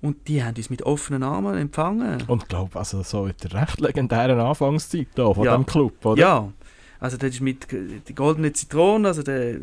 Und 0.00 0.26
die 0.26 0.42
haben 0.42 0.56
uns 0.56 0.68
mit 0.68 0.82
offenen 0.82 1.22
Armen 1.22 1.56
empfangen. 1.56 2.22
Und 2.26 2.42
ich 2.42 2.48
glaube, 2.48 2.76
also 2.76 3.02
so 3.02 3.26
in 3.26 3.34
der 3.42 3.54
recht 3.62 3.80
legendären 3.80 4.40
Anfangszeit 4.40 5.06
da 5.14 5.32
von 5.32 5.44
Ja. 5.44 5.56
dem 5.56 5.64
Club, 5.64 6.04
oder? 6.04 6.20
Ja, 6.20 6.52
also 6.98 7.16
das 7.16 7.30
ist 7.30 7.40
mit 7.40 7.68
die 7.70 8.14
goldene 8.14 8.52
Zitrone, 8.52 9.06
also 9.08 9.22
der 9.22 9.60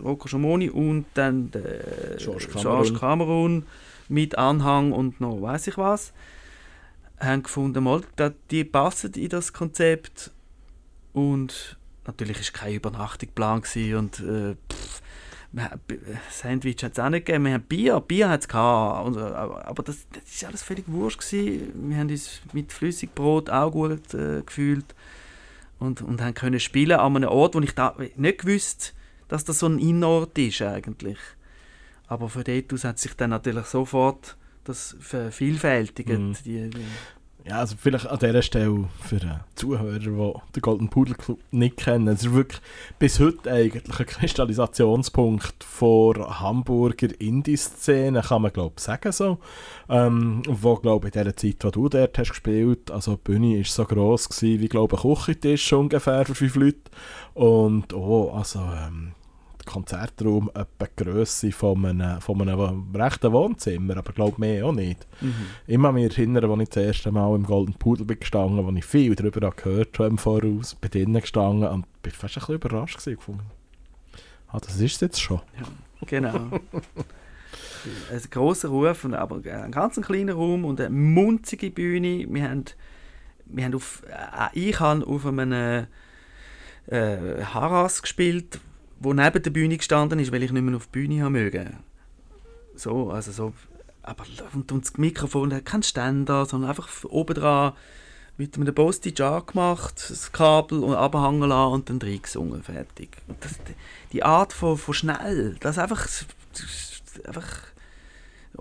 Rocco 0.00 0.28
Schamoni 0.28 0.70
und 0.70 1.06
dann 1.14 1.50
der 1.50 2.16
George 2.18 2.46
Cameron. 2.46 2.62
George 2.84 2.98
Cameron 3.00 3.64
mit 4.10 4.36
Anhang 4.36 4.92
und 4.92 5.20
noch 5.20 5.40
weiß 5.40 5.68
ich 5.68 5.78
was, 5.78 6.12
haben 7.18 7.42
gefunden, 7.42 7.84
mal, 7.84 8.02
die 8.50 8.64
passen 8.64 9.12
in 9.14 9.28
das 9.28 9.52
Konzept 9.52 10.30
und 11.12 11.78
natürlich 12.06 12.40
ist 12.40 12.52
keine 12.52 12.74
Übernachtung 12.74 13.28
geplant 13.28 13.66
und 13.76 14.20
äh, 14.20 14.56
pff, 14.72 15.02
äh, 15.56 15.68
Sandwich 16.30 16.82
hat 16.82 16.92
es 16.92 16.98
auch 16.98 17.08
nicht 17.08 17.26
gegeben, 17.26 17.46
wir 17.46 17.54
haben 17.54 17.62
Bier, 17.62 18.00
Bier 18.00 18.28
hat 18.28 18.40
es 18.42 18.54
aber 18.54 19.82
das, 19.84 20.06
das 20.12 20.22
ist 20.24 20.44
alles 20.44 20.62
völlig 20.62 20.84
wurscht 20.88 21.20
gewesen. 21.20 21.90
wir 21.90 21.96
haben 21.96 22.08
uns 22.08 22.40
mit 22.52 22.72
Flüssigbrot 22.72 23.50
auch 23.50 23.70
gut 23.70 24.14
äh, 24.14 24.42
gefühlt 24.44 24.94
und, 25.78 26.02
und 26.02 26.20
haben 26.20 26.34
können 26.34 26.60
spielen 26.60 26.98
an 26.98 27.16
einem 27.16 27.28
Ort, 27.28 27.54
wo 27.54 27.60
ich 27.60 27.74
da 27.74 27.96
nicht 28.16 28.38
gewusst, 28.38 28.94
dass 29.28 29.44
das 29.44 29.60
so 29.60 29.66
ein 29.66 29.78
Innenort 29.78 30.36
ist 30.36 30.62
eigentlich. 30.62 31.18
Aber 32.10 32.28
von 32.28 32.42
dort 32.42 32.72
aus 32.72 32.82
hat 32.82 32.98
sich 32.98 33.14
dann 33.14 33.30
natürlich 33.30 33.66
sofort 33.66 34.36
das 34.64 34.96
vervielfältigt. 34.98 36.08
Mhm. 36.08 36.34
Die, 36.44 36.68
die, 36.68 36.80
Ja, 37.44 37.60
also 37.60 37.76
vielleicht 37.78 38.08
an 38.08 38.18
dieser 38.18 38.42
Stelle 38.42 38.88
für 39.00 39.16
äh, 39.16 39.38
Zuhörer, 39.54 39.98
die 40.00 40.52
den 40.56 40.60
Golden 40.60 40.88
Pudel 40.88 41.14
Club 41.14 41.38
nicht 41.52 41.76
kennen. 41.76 42.08
Es 42.08 42.24
ist 42.24 42.32
wirklich 42.32 42.60
bis 42.98 43.20
heute 43.20 43.48
eigentlich 43.52 44.00
ein 44.00 44.06
Kristallisationspunkt 44.06 45.62
vor 45.62 46.40
Hamburger 46.40 47.08
Indie-Szene, 47.20 48.22
kann 48.22 48.42
man 48.42 48.52
glaube 48.52 48.74
ich 48.76 48.82
sagen 48.82 49.12
so. 49.12 49.38
Ähm, 49.88 50.42
wo 50.48 50.74
glaube 50.74 51.08
ich 51.08 51.14
in 51.14 51.24
der 51.24 51.36
Zeit, 51.36 51.58
wo 51.60 51.70
du 51.70 51.88
dort 51.88 52.18
hast 52.18 52.30
gespielt, 52.30 52.90
also 52.90 53.14
die 53.14 53.22
Bühne 53.22 53.58
ist 53.58 53.72
so 53.72 53.84
gross 53.84 54.28
gewesen, 54.28 54.60
wie 54.60 54.68
glaube 54.68 54.96
ich 54.96 55.04
ein 55.04 55.14
Küchentisch 55.14 55.72
ungefähr 55.72 56.26
für 56.26 56.34
fünf 56.34 56.56
Leute. 56.56 56.90
Und 57.34 57.94
oh, 57.94 58.32
also 58.32 58.58
ähm, 58.58 59.12
Konzertraum 59.70 60.50
etwa 60.54 60.86
die 60.86 61.04
Grösse 61.04 61.52
von 61.52 61.84
einem, 61.84 62.20
von 62.20 62.40
einem 62.42 62.94
rechten 62.94 63.32
Wohnzimmer, 63.32 63.96
aber 63.96 64.12
glaube 64.12 64.38
mehr 64.38 64.66
auch 64.66 64.72
nicht. 64.72 65.06
mhm. 65.20 65.82
Kann 65.82 65.94
mich 65.94 66.18
erinnern, 66.18 66.50
als 66.50 66.60
ich 66.62 66.68
das 66.68 66.84
erste 66.84 67.12
Mal 67.12 67.34
im 67.36 67.44
Golden 67.44 67.74
Pudel 67.74 68.04
bin 68.04 68.18
gestanden 68.18 68.64
wo 68.64 68.70
ich 68.70 68.84
viel 68.84 69.14
darüber 69.14 69.50
gehört 69.50 69.98
habe 69.98 70.08
im 70.08 70.18
Voraus, 70.18 70.74
bin 70.74 70.90
drinnen 70.90 71.20
gestanden 71.20 71.68
und 71.68 72.02
bin 72.02 72.12
fast 72.12 72.36
ein 72.36 72.40
bisschen 72.40 72.54
überrascht 72.56 72.98
gewesen. 72.98 73.16
gefunden. 73.16 73.42
Ah, 74.48 74.58
das 74.58 74.80
ist 74.80 74.94
es 74.94 75.00
jetzt 75.00 75.20
schon. 75.20 75.40
Genau. 76.06 76.34
ein 78.12 78.22
grosser 78.30 78.68
Ruf, 78.68 79.04
aber 79.04 79.40
ein 79.44 79.70
ganz 79.70 80.00
kleiner 80.00 80.34
Raum 80.34 80.64
und 80.64 80.80
eine 80.80 80.90
munzige 80.90 81.70
Bühne. 81.70 82.26
Wir 82.28 82.48
haben, 82.48 82.64
wir 83.46 83.64
haben 83.64 83.74
auf, 83.74 84.02
äh, 84.08 84.58
ich 84.58 84.80
habe 84.80 85.06
auf 85.06 85.26
einem 85.26 85.86
äh, 86.86 87.44
Haras 87.44 88.02
gespielt, 88.02 88.60
wo 89.00 89.12
neben 89.14 89.42
der 89.42 89.50
Bühne 89.50 89.76
gestanden 89.76 90.18
ist, 90.18 90.30
weil 90.30 90.42
ich 90.42 90.52
nicht 90.52 90.62
mehr 90.62 90.76
auf 90.76 90.86
die 90.86 90.92
Bühne 90.92 91.24
haben 91.24 91.32
mögen. 91.32 91.78
So, 92.76 93.10
also 93.10 93.32
so. 93.32 93.52
Aber 94.02 94.24
und, 94.54 94.70
und 94.72 94.84
das 94.84 94.96
Mikrofon 94.96 95.52
hat 95.52 95.64
keinen 95.64 95.82
Ständer, 95.82 96.46
sondern 96.46 96.70
einfach 96.70 97.04
oben 97.04 97.34
dran 97.34 97.72
mit 98.36 98.56
einem 98.56 98.74
Postage 98.74 99.26
angemacht, 99.26 100.06
das 100.08 100.32
Kabel 100.32 100.82
und 100.82 100.94
abhängen 100.94 101.48
lassen 101.48 101.72
und 101.72 101.90
dann 101.90 101.98
reingesungen, 101.98 102.62
fertig. 102.62 103.18
Und 103.28 103.44
das, 103.44 103.52
die 104.12 104.22
Art 104.22 104.52
von, 104.54 104.78
von 104.78 104.94
schnell, 104.94 105.56
das 105.60 105.76
einfach, 105.78 106.06
das 106.06 107.26
einfach 107.26 107.58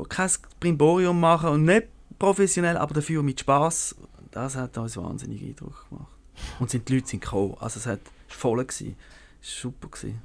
kein 0.09 0.30
Brimborium 0.59 1.20
machen 1.20 1.49
und 1.49 1.64
nicht 1.64 1.88
professionell, 2.18 2.78
aber 2.78 2.93
dafür 2.93 3.24
mit 3.24 3.39
Spaß, 3.39 3.95
das 4.32 4.55
hat 4.57 4.78
uns 4.78 4.97
wahnsinnig 4.97 5.41
Eindruck 5.41 5.88
gemacht. 5.89 6.11
Und 6.59 6.70
sind 6.70 6.88
die 6.88 6.95
Leute 6.95 7.07
sind 7.07 7.22
gekommen, 7.22 7.55
also 7.59 7.80
es 7.80 7.88
war 7.88 7.97
voll 8.28 8.66
gewesen. 8.66 8.95
Super 9.42 9.90
gewesen. 9.90 10.22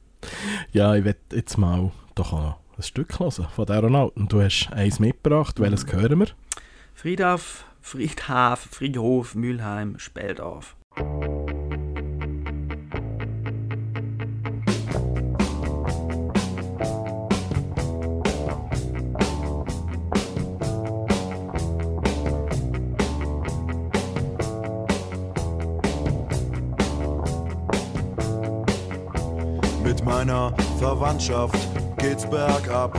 Ja, 0.72 0.94
ich 0.94 1.04
werde 1.04 1.20
jetzt 1.32 1.56
mal 1.56 1.92
doch 2.14 2.32
noch 2.32 2.58
ein 2.76 2.82
Stück 2.82 3.20
hören 3.20 3.30
von 3.30 3.66
der 3.66 3.80
Ronaldo. 3.80 4.12
Du 4.16 4.42
hast 4.42 4.70
eins 4.72 4.98
mitgebracht, 4.98 5.60
welches 5.60 5.86
hören 5.86 6.18
wir? 6.18 6.28
Friedhof, 6.94 7.64
Friedhof, 7.80 8.60
Friedhof, 8.60 9.34
Mülheim, 9.34 9.98
Speldorf. 9.98 10.76
Meiner 30.26 30.52
Verwandtschaft 30.80 31.56
geht's 31.98 32.28
bergab. 32.28 32.98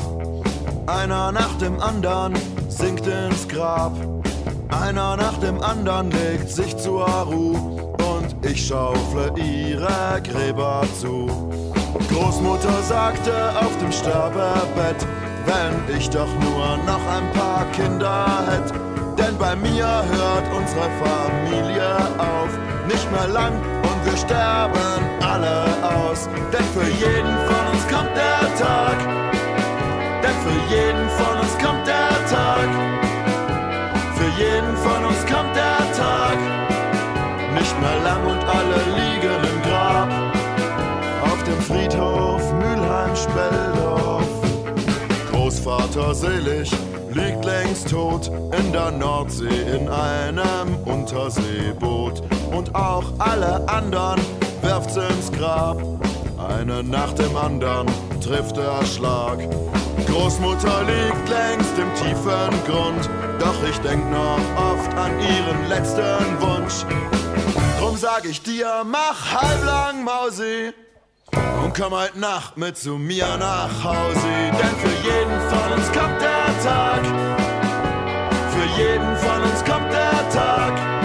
Einer 0.86 1.34
nach 1.34 1.57
dem 1.57 1.80
anderen 1.82 2.34
sinkt 2.69 3.05
ins 3.05 3.47
Grab. 3.49 3.91
Einer 4.69 5.17
nach 5.17 5.38
dem 5.39 5.61
anderen 5.61 6.11
legt 6.11 6.49
sich 6.49 6.78
zur 6.78 7.05
Ruhe 7.05 7.59
und 8.15 8.45
ich 8.45 8.65
schaufle 8.67 9.34
ihre 9.36 10.21
Gräber 10.23 10.84
zu. 11.01 11.28
Großmutter 12.09 12.82
sagte 12.84 13.34
auf 13.59 13.78
dem 13.80 13.91
Sterbebett, 13.91 15.05
wenn 15.45 15.97
ich 15.97 16.09
doch 16.09 16.34
nur 16.39 16.78
noch 16.86 17.03
ein 17.11 17.30
paar 17.34 17.65
Kinder 17.73 18.25
hätt. 18.47 18.73
Denn 19.17 19.38
bei 19.38 19.55
mir 19.55 19.86
hört 19.86 20.45
unsere 20.55 20.89
Familie 21.03 21.95
auf, 22.19 22.49
nicht 22.88 23.11
mehr 23.11 23.28
lang 23.28 23.51
wir 24.08 24.18
sterben 24.18 25.01
alle 25.22 25.66
aus. 25.84 26.30
Denn 26.51 26.66
für 26.76 26.89
jeden 27.05 27.36
von 27.49 27.64
uns 27.74 27.84
kommt 27.93 28.16
der 28.16 28.43
Tag, 28.55 28.97
denn 30.24 30.38
für 30.45 30.60
jeden 30.74 31.10
von 31.20 31.36
uns 31.43 31.53
kommt 31.64 31.86
der 31.88 32.16
Tag, 32.36 32.70
für 34.18 34.32
jeden 34.41 34.76
von 34.78 35.05
uns 35.05 35.22
kommt 35.26 35.55
der 35.55 35.82
Tag, 36.03 36.38
nicht 37.53 37.76
mehr 37.82 37.99
lang 38.03 38.24
und 38.26 38.43
alle 38.58 38.80
liegen 38.97 39.39
im 39.51 39.62
Grab 39.70 40.10
auf 41.24 41.43
dem 41.43 41.62
Friedhof 41.62 42.41
Mülheim-Speldorf. 42.53 44.28
Großvater 45.32 46.16
selig 46.16 46.72
liegt 47.18 47.45
längst 47.45 47.89
tot 47.89 48.28
in 48.57 48.72
der 48.72 48.91
Nordsee 48.91 49.61
in 49.76 49.89
einem 49.89 50.76
Unterseeboot. 50.86 52.22
Und 52.51 52.74
auch 52.76 53.05
alle 53.18 53.68
anderen 53.68 54.22
werft's 54.61 54.95
ins 54.95 55.32
Grab. 55.32 55.82
Eine 56.38 56.84
nach 56.84 57.13
dem 57.13 57.36
anderen 57.36 57.88
trifft 58.22 58.57
der 58.57 58.86
Schlag. 58.86 59.39
Großmutter 60.07 60.84
liegt 60.84 61.30
längst 61.30 61.78
im 61.78 61.93
tiefen 61.95 62.53
Grund, 62.65 63.09
doch 63.39 63.55
ich 63.70 63.78
denk 63.80 64.09
noch 64.11 64.39
oft 64.55 64.93
an 64.95 65.11
ihren 65.20 65.68
letzten 65.68 66.39
Wunsch. 66.39 66.86
Drum 67.80 67.97
sag 67.97 68.26
ich 68.26 68.41
dir, 68.41 68.84
mach 68.86 69.34
halblang 69.34 70.03
Mausi 70.03 70.74
und 71.63 71.74
komm 71.76 71.93
heute 71.93 72.20
Nacht 72.20 72.57
mit 72.57 72.78
zu 72.78 72.97
mir 72.97 73.38
nach 73.38 73.84
Hause. 73.84 74.28
Denn 74.51 74.76
für 74.82 74.95
jeden 75.03 75.39
von 75.49 75.74
uns 75.74 75.91
kommt 75.91 76.22
der 76.22 76.36
Tag, 76.64 77.05
für 78.51 78.82
jeden 78.82 79.16
von 79.18 79.43
uns 79.43 79.64
kommt 79.64 79.91
der 79.93 80.30
Tag, 80.30 80.97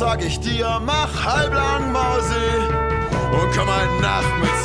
sag 0.00 0.24
ich 0.24 0.40
dir, 0.40 0.80
mach 0.82 1.12
halblang 1.26 1.92
Mausi. 1.92 2.50
Und 3.32 3.54
komm 3.54 3.68
heute 3.68 4.00
Nacht 4.00 4.32
mit 4.40 4.59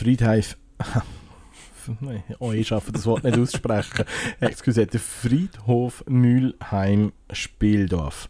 Friedhof. 0.00 0.56
Oh, 2.38 2.52
ich 2.52 2.68
schaffe 2.68 2.92
das 2.92 3.04
Wort 3.04 3.24
nicht 3.24 3.38
aussprechen. 3.38 4.04
Excuse, 4.40 4.86
der 4.86 5.00
Friedhof 5.00 6.04
Mülheim 6.06 7.12
Spieldorf. 7.32 8.28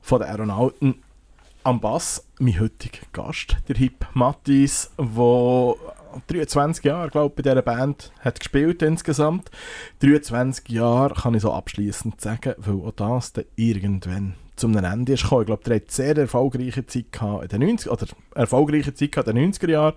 Von 0.00 0.20
den 0.20 0.30
Aeronauten 0.30 0.94
am 1.62 1.80
Bass, 1.80 2.26
mein 2.38 2.58
heutiger 2.58 3.04
Gast, 3.12 3.56
der 3.68 3.76
Hip 3.76 4.06
Mattis, 4.14 4.90
der 4.98 5.74
23 6.28 6.84
Jahre, 6.84 7.10
glaube 7.10 7.34
ich, 7.36 7.36
bei 7.36 7.50
dieser 7.50 7.62
Band 7.62 8.12
hat 8.20 8.40
gespielt 8.40 8.82
insgesamt. 8.82 9.50
23 10.00 10.68
Jahre 10.70 11.14
kann 11.14 11.34
ich 11.34 11.42
so 11.42 11.52
abschließend 11.52 12.20
sagen, 12.20 12.54
weil 12.56 12.80
auch 12.80 12.92
das 12.92 13.32
dann 13.32 13.44
irgendwann 13.56 14.34
zum 14.56 14.76
Ende 14.76 15.12
ist 15.12 15.22
gekommen. 15.22 15.42
Ich 15.42 15.46
glaube, 15.46 15.64
der 15.64 15.76
hat 15.76 15.90
sehr 15.90 16.16
erfolgreiche 16.16 16.86
Zeit 16.86 17.12
gehabt 17.12 17.52
in 17.52 17.60
den 17.60 17.68
90 17.68 17.90
oder 17.90 18.06
erfolgreiche 18.34 18.94
Zeit 18.94 19.12
gehabt 19.12 19.28
in 19.28 19.36
den 19.36 19.52
90er 19.52 19.70
Jahren, 19.70 19.94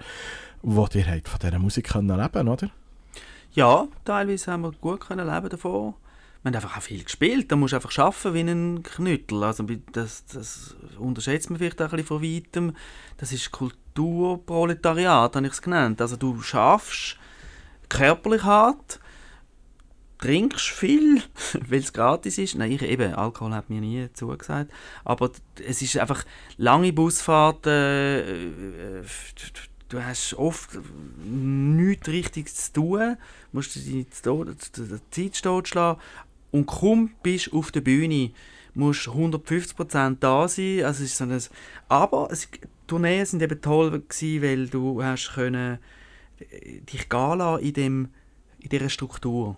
wo 0.61 0.87
ihr 0.93 1.07
habt 1.07 1.27
von 1.27 1.39
dieser 1.39 1.59
Musik 1.59 1.89
können 1.89 2.19
leben 2.19 2.47
oder? 2.47 2.69
Ja, 3.53 3.87
teilweise 4.05 4.51
haben 4.51 4.61
wir 4.61 4.71
gut 4.73 5.01
können 5.01 5.27
leben 5.27 5.49
davon. 5.49 5.95
Wir 6.41 6.51
haben 6.51 6.55
einfach 6.55 6.77
auch 6.77 6.81
viel 6.81 7.03
gespielt. 7.03 7.51
Da 7.51 7.55
musst 7.55 7.73
du 7.73 7.77
einfach 7.77 7.97
arbeiten 7.97 8.33
wie 8.33 8.39
ein 8.39 8.83
Knüttel. 8.83 9.43
Also 9.43 9.65
das, 9.91 10.25
das 10.25 10.75
unterschätzt 10.97 11.49
man 11.49 11.59
vielleicht 11.59 11.81
auch 11.81 11.85
ein 11.85 11.91
bisschen 11.91 12.07
von 12.07 12.23
weitem. 12.23 12.75
Das 13.17 13.33
ist 13.33 13.51
Kulturproletariat, 13.51 15.35
habe 15.35 15.45
ich 15.45 15.53
es 15.53 15.61
genannt. 15.61 15.99
Also 16.01 16.15
du 16.15 16.41
schaffst 16.41 17.17
körperlich 17.89 18.43
hart, 18.43 19.01
trinkst 20.19 20.69
viel, 20.69 21.21
weil 21.67 21.79
es 21.79 21.91
gratis 21.91 22.37
ist. 22.37 22.55
Nein, 22.55 22.71
ich 22.71 22.83
eben, 22.83 23.13
Alkohol 23.15 23.53
hat 23.53 23.69
mir 23.69 23.81
nie 23.81 24.07
zugesagt. 24.13 24.71
Aber 25.03 25.31
es 25.67 25.81
ist 25.81 25.97
einfach 25.97 26.23
lange 26.55 26.93
Busfahrten, 26.93 27.69
äh, 27.69 28.99
äh, 28.99 29.03
du 29.89 30.03
hast 30.03 30.35
oft 30.35 30.79
nichts 31.23 32.07
Richtiges 32.07 32.71
zu 32.71 32.73
tun, 32.73 33.17
musst 33.51 33.75
dir 33.75 33.81
die 33.81 34.07
Zeit 34.09 35.43
totschlagen 35.43 36.01
und 36.51 36.65
kaum 36.65 37.11
bist 37.21 37.47
du 37.47 37.59
auf 37.59 37.71
der 37.71 37.81
Bühne, 37.81 38.31
musst 38.73 39.07
150% 39.07 40.17
da 40.19 40.47
sein. 40.47 40.83
Also 40.83 41.03
ist 41.03 41.17
so 41.17 41.25
ein, 41.25 41.41
aber 41.87 42.29
es, 42.31 42.47
Tourneen 42.87 43.25
sind 43.25 43.41
eben 43.41 43.61
toll 43.61 43.91
gewesen, 43.91 44.41
weil 44.41 44.67
du 44.67 45.03
hast 45.03 45.33
können 45.33 45.79
äh, 46.39 46.79
dich 46.81 47.07
lassen 47.11 47.63
in, 47.63 47.73
dem, 47.73 48.07
in 48.59 48.69
dieser 48.69 48.89
Struktur. 48.89 49.57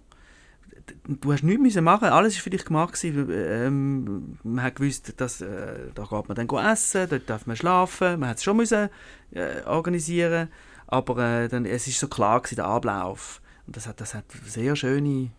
Du 1.07 1.33
hast 1.33 1.43
nichts 1.43 1.61
müssen 1.61 1.83
machen, 1.83 2.09
alles 2.09 2.35
war 2.35 2.43
für 2.43 2.49
dich 2.49 2.65
gemacht 2.65 2.93
gewesen. 2.93 3.29
Ähm, 3.31 4.37
man 4.43 4.63
hat 4.63 4.75
gewusst, 4.75 5.13
dass 5.17 5.41
äh, 5.41 5.91
da 5.93 6.03
geht 6.03 6.27
man 6.27 6.35
dann 6.35 6.65
essen, 6.65 7.07
dort 7.09 7.29
darf 7.29 7.45
man 7.45 7.55
schlafen, 7.55 8.19
man 8.19 8.29
hat 8.29 8.37
es 8.37 8.43
schon 8.43 8.57
müssen 8.57 8.89
äh, 9.31 9.63
organisieren, 9.65 10.49
aber 10.87 11.17
äh, 11.17 11.47
dann, 11.47 11.65
es 11.65 11.87
ist 11.87 11.99
so 11.99 12.07
klar 12.07 12.41
gewesen, 12.41 12.55
der 12.57 12.65
Ablauf. 12.65 13.41
Und 13.67 13.77
das 13.77 13.87
hat, 13.87 14.01
das 14.01 14.13
hat 14.13 14.25
sehr 14.45 14.75
schöne, 14.75 15.31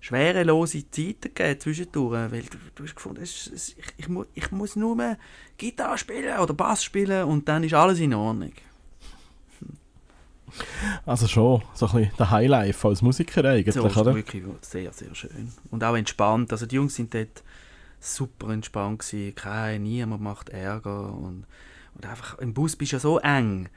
schwerelose 0.00 0.90
Zeiten 0.90 1.34
gegeben 1.34 1.60
zwischendurch, 1.60 2.30
weil 2.30 2.42
du, 2.42 2.58
du 2.74 2.84
hast 2.84 2.94
gefunden, 2.94 3.22
es, 3.22 3.50
ich, 3.76 3.86
ich, 3.96 4.08
mu, 4.08 4.24
ich 4.34 4.50
muss 4.50 4.76
nur 4.76 5.16
Gitarre 5.56 5.98
spielen 5.98 6.38
oder 6.38 6.54
Bass 6.54 6.84
spielen 6.84 7.24
und 7.24 7.48
dann 7.48 7.64
ist 7.64 7.74
alles 7.74 7.98
in 7.98 8.14
Ordnung. 8.14 8.52
Also 11.04 11.26
schon 11.26 11.62
so 11.74 11.86
ein 11.86 11.92
bisschen 11.92 12.16
der 12.18 12.30
Highlife 12.30 12.88
als 12.88 13.02
Musiker 13.02 13.44
eigentlich, 13.44 13.74
So 13.74 13.86
ist 13.86 13.96
oder? 13.96 14.14
wirklich 14.14 14.42
sehr, 14.60 14.92
sehr 14.92 15.14
schön. 15.14 15.52
Und 15.70 15.84
auch 15.84 15.96
entspannt. 15.96 16.52
Also 16.52 16.66
die 16.66 16.76
Jungs 16.76 16.94
sind 16.94 17.14
dort 17.14 17.42
super 18.00 18.50
entspannt 18.50 19.00
gewesen. 19.00 19.34
Kein, 19.34 19.82
niemand 19.82 20.22
macht 20.22 20.48
Ärger. 20.50 21.12
Und, 21.12 21.44
und 21.94 22.06
einfach, 22.06 22.38
im 22.38 22.54
Bus 22.54 22.76
bist 22.76 22.92
du 22.92 22.96
ja 22.96 23.00
so 23.00 23.18
eng. 23.18 23.68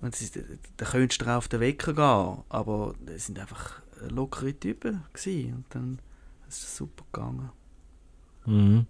Und 0.00 0.20
ist, 0.20 0.38
da 0.76 0.84
könntest 0.84 1.22
du 1.22 1.26
auf 1.26 1.48
den 1.48 1.60
Wecker 1.60 1.92
gehen. 1.94 2.44
Aber 2.48 2.94
es 3.06 3.26
sind 3.26 3.38
einfach 3.38 3.80
lockere 4.08 4.54
Typen 4.54 5.04
gewesen. 5.12 5.54
Und 5.54 5.64
dann 5.70 5.98
ist 6.48 6.62
es 6.62 6.76
super 6.76 7.04
gegangen. 7.12 7.50
Mhm. 8.46 8.86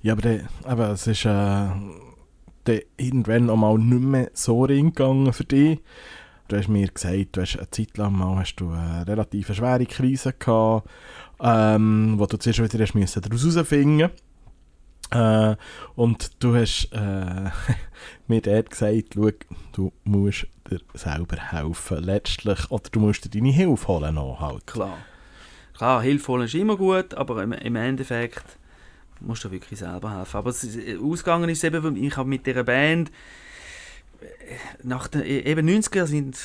Ja, 0.00 0.14
aber 0.14 0.22
der, 0.22 0.48
aber 0.64 0.90
es 0.90 1.06
ist 1.06 1.24
äh, 1.24 1.28
dann 1.28 2.80
irgendwann 2.96 3.50
auch 3.50 3.56
mal 3.56 3.78
nicht 3.78 4.02
mehr 4.02 4.30
so 4.32 4.64
reingegangen 4.64 5.32
für 5.32 5.44
dich. 5.44 5.80
Du 6.48 6.56
hast 6.56 6.68
mir 6.68 6.88
gesagt, 6.88 7.28
du 7.36 7.40
hast 7.40 7.56
eine 7.56 7.70
Zeit 7.70 7.96
lang 7.96 8.12
mal 8.16 8.36
hast 8.36 8.56
du 8.56 8.70
eine 8.70 9.06
relativ 9.06 9.54
schwere 9.54 9.86
Krise 9.86 10.32
gehabt, 10.32 10.88
ähm, 11.40 12.14
wo 12.18 12.26
du 12.26 12.36
zuerst 12.36 12.62
wieder 12.62 12.82
hast 12.82 12.94
müssen 12.94 13.22
daraus 13.22 13.42
herausfinden 13.44 14.10
äh, 15.10 15.56
und 15.94 16.42
du 16.42 16.54
hast 16.54 16.88
äh, 16.92 17.50
mir 18.26 18.40
dort 18.42 18.70
gesagt, 18.70 19.14
schau, 19.14 19.30
du 19.72 19.92
musst 20.04 20.46
dir 20.70 20.80
selber 20.94 21.36
helfen, 21.36 22.02
letztlich, 22.02 22.70
oder 22.70 22.88
du 22.90 23.00
musst 23.00 23.24
dir 23.24 23.30
deine 23.30 23.50
Hilfe 23.52 23.88
holen 23.88 24.18
halt. 24.18 24.66
Klar. 24.66 24.98
Klar, 25.76 26.02
Hilfe 26.02 26.28
holen 26.32 26.44
ist 26.44 26.54
immer 26.54 26.76
gut, 26.76 27.14
aber 27.14 27.42
im, 27.42 27.52
im 27.52 27.76
Endeffekt 27.76 28.44
musst 29.20 29.44
du 29.44 29.50
wirklich 29.50 29.78
selber 29.78 30.18
helfen. 30.18 30.36
Aber 30.36 30.50
es, 30.50 30.64
ist- 30.64 31.00
ausgegangen 31.00 31.48
ist 31.48 31.64
eben, 31.64 31.96
ich 31.96 32.16
habe 32.16 32.28
mit 32.28 32.46
dieser 32.46 32.64
Band 32.64 33.08
äh, 33.08 33.12
nach 34.82 35.08
den 35.08 35.22
eben 35.22 35.68
90er 35.68 36.06
sind 36.06 36.38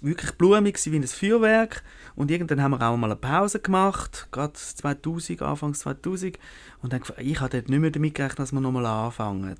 wirklich 0.00 0.32
blumig 0.32 0.78
wie 0.86 0.96
ein 0.96 1.06
Feuerwerk 1.06 1.82
und 2.14 2.30
irgendwann 2.30 2.62
haben 2.62 2.72
wir 2.72 2.82
auch 2.82 2.96
mal 2.96 3.08
eine 3.08 3.16
Pause 3.16 3.60
gemacht, 3.60 4.28
gerade 4.30 4.54
2000, 4.54 5.42
Anfangs 5.42 5.80
2000 5.80 6.38
und 6.82 6.92
dann, 6.92 7.02
ich 7.18 7.40
habe 7.40 7.50
dort 7.50 7.68
nicht 7.68 7.78
mehr 7.78 7.90
damit 7.90 8.14
gerechnet, 8.14 8.38
dass 8.38 8.52
wir 8.52 8.60
nochmal 8.60 8.86
anfangen. 8.86 9.56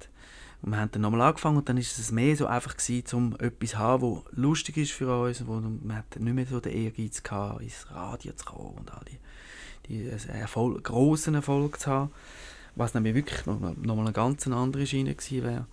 Und 0.63 0.71
wir 0.71 0.79
haben 0.79 0.93
dann 0.93 1.03
nochmal 1.03 1.23
angefangen 1.23 1.57
und 1.57 1.69
dann 1.69 1.77
ist 1.77 1.99
es 1.99 2.13
mehr 2.13 2.37
so 2.37 2.47
einfach 2.47 2.77
gewesen, 2.77 3.17
um 3.17 3.37
etwas 3.41 3.71
zu 3.71 3.79
haben, 3.79 4.03
was 4.03 4.23
lustig 4.33 4.77
ist 4.77 4.93
für 4.93 5.13
uns, 5.23 5.45
wo 5.47 5.55
man 5.55 5.97
hat 5.97 6.21
nicht 6.21 6.35
mehr 6.35 6.47
so 6.47 6.61
den 6.61 6.73
Ehrgeiz 6.73 7.23
gehabt, 7.23 7.63
ins 7.63 7.91
Radio 7.91 8.33
zu 8.33 8.45
kommen 8.45 8.79
und 8.79 8.93
all 8.93 9.05
die, 9.11 9.19
die 9.89 10.09
Erfolg, 10.29 10.85
grossen 10.85 11.35
Erfolg 11.35 11.81
zu 11.81 11.91
haben, 11.91 12.13
was 12.77 12.95
nämlich 12.95 13.15
wirklich 13.15 13.45
nochmal 13.45 13.75
noch 13.77 13.99
eine 13.99 14.13
ganz 14.13 14.47
andere 14.47 14.87
Schiene 14.87 15.17
gewesen 15.17 15.43
wäre. 15.43 15.67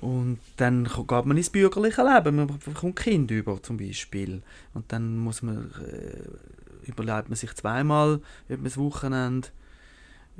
Und 0.00 0.38
dann 0.56 0.84
geht 0.84 1.10
man 1.26 1.36
ins 1.36 1.50
bürgerliche 1.50 2.02
Leben, 2.02 2.36
man 2.36 2.46
bekommt 2.46 2.96
Kind 2.96 3.30
über 3.30 3.62
zum 3.62 3.76
Beispiel. 3.76 4.42
Und 4.72 4.90
dann 4.92 5.18
muss 5.18 5.42
man, 5.42 5.70
äh, 5.80 6.88
überlegt 6.88 7.28
man 7.28 7.36
sich 7.36 7.54
zweimal, 7.54 8.20
ob 8.48 8.48
man 8.48 8.64
das 8.64 8.78
Wochenende, 8.78 9.48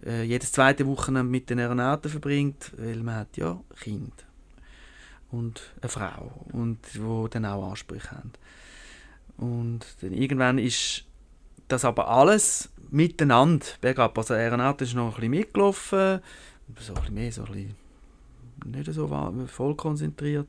äh, 0.05 0.23
jedes 0.23 0.53
zweite 0.53 0.87
Wochenende 0.87 1.31
mit 1.31 1.51
den 1.51 1.59
Neonaten 1.59 2.11
verbringt, 2.11 2.73
weil 2.79 3.03
man 3.03 3.17
hat 3.17 3.37
ja 3.37 3.61
Kind 3.81 4.25
und 5.31 5.61
eine 5.81 5.91
Frau 5.91 6.47
und 6.53 6.79
wo 6.99 7.29
dann 7.29 7.45
auch 7.45 7.71
Ansprüche 7.71 8.13
haben. 8.13 8.33
Und 9.37 9.85
dann 10.01 10.13
irgendwann 10.13 10.59
ist 10.59 11.05
das 11.69 11.85
aber 11.85 12.09
alles 12.09 12.71
miteinander 12.91 13.67
bergab. 13.81 14.17
Also 14.19 14.35
Renate 14.35 14.85
ist 14.85 14.95
noch 14.95 15.09
ein 15.09 15.15
bisschen 15.15 15.31
mitgelaufen, 15.31 16.21
so 16.79 16.95
ein 16.95 17.01
bisschen 17.01 17.15
mehr, 17.15 17.33
so 17.33 17.45
ein 17.45 17.53
bisschen 17.53 17.77
nicht 18.65 18.93
so 18.93 19.09
voll 19.47 19.75
konzentriert. 19.77 20.49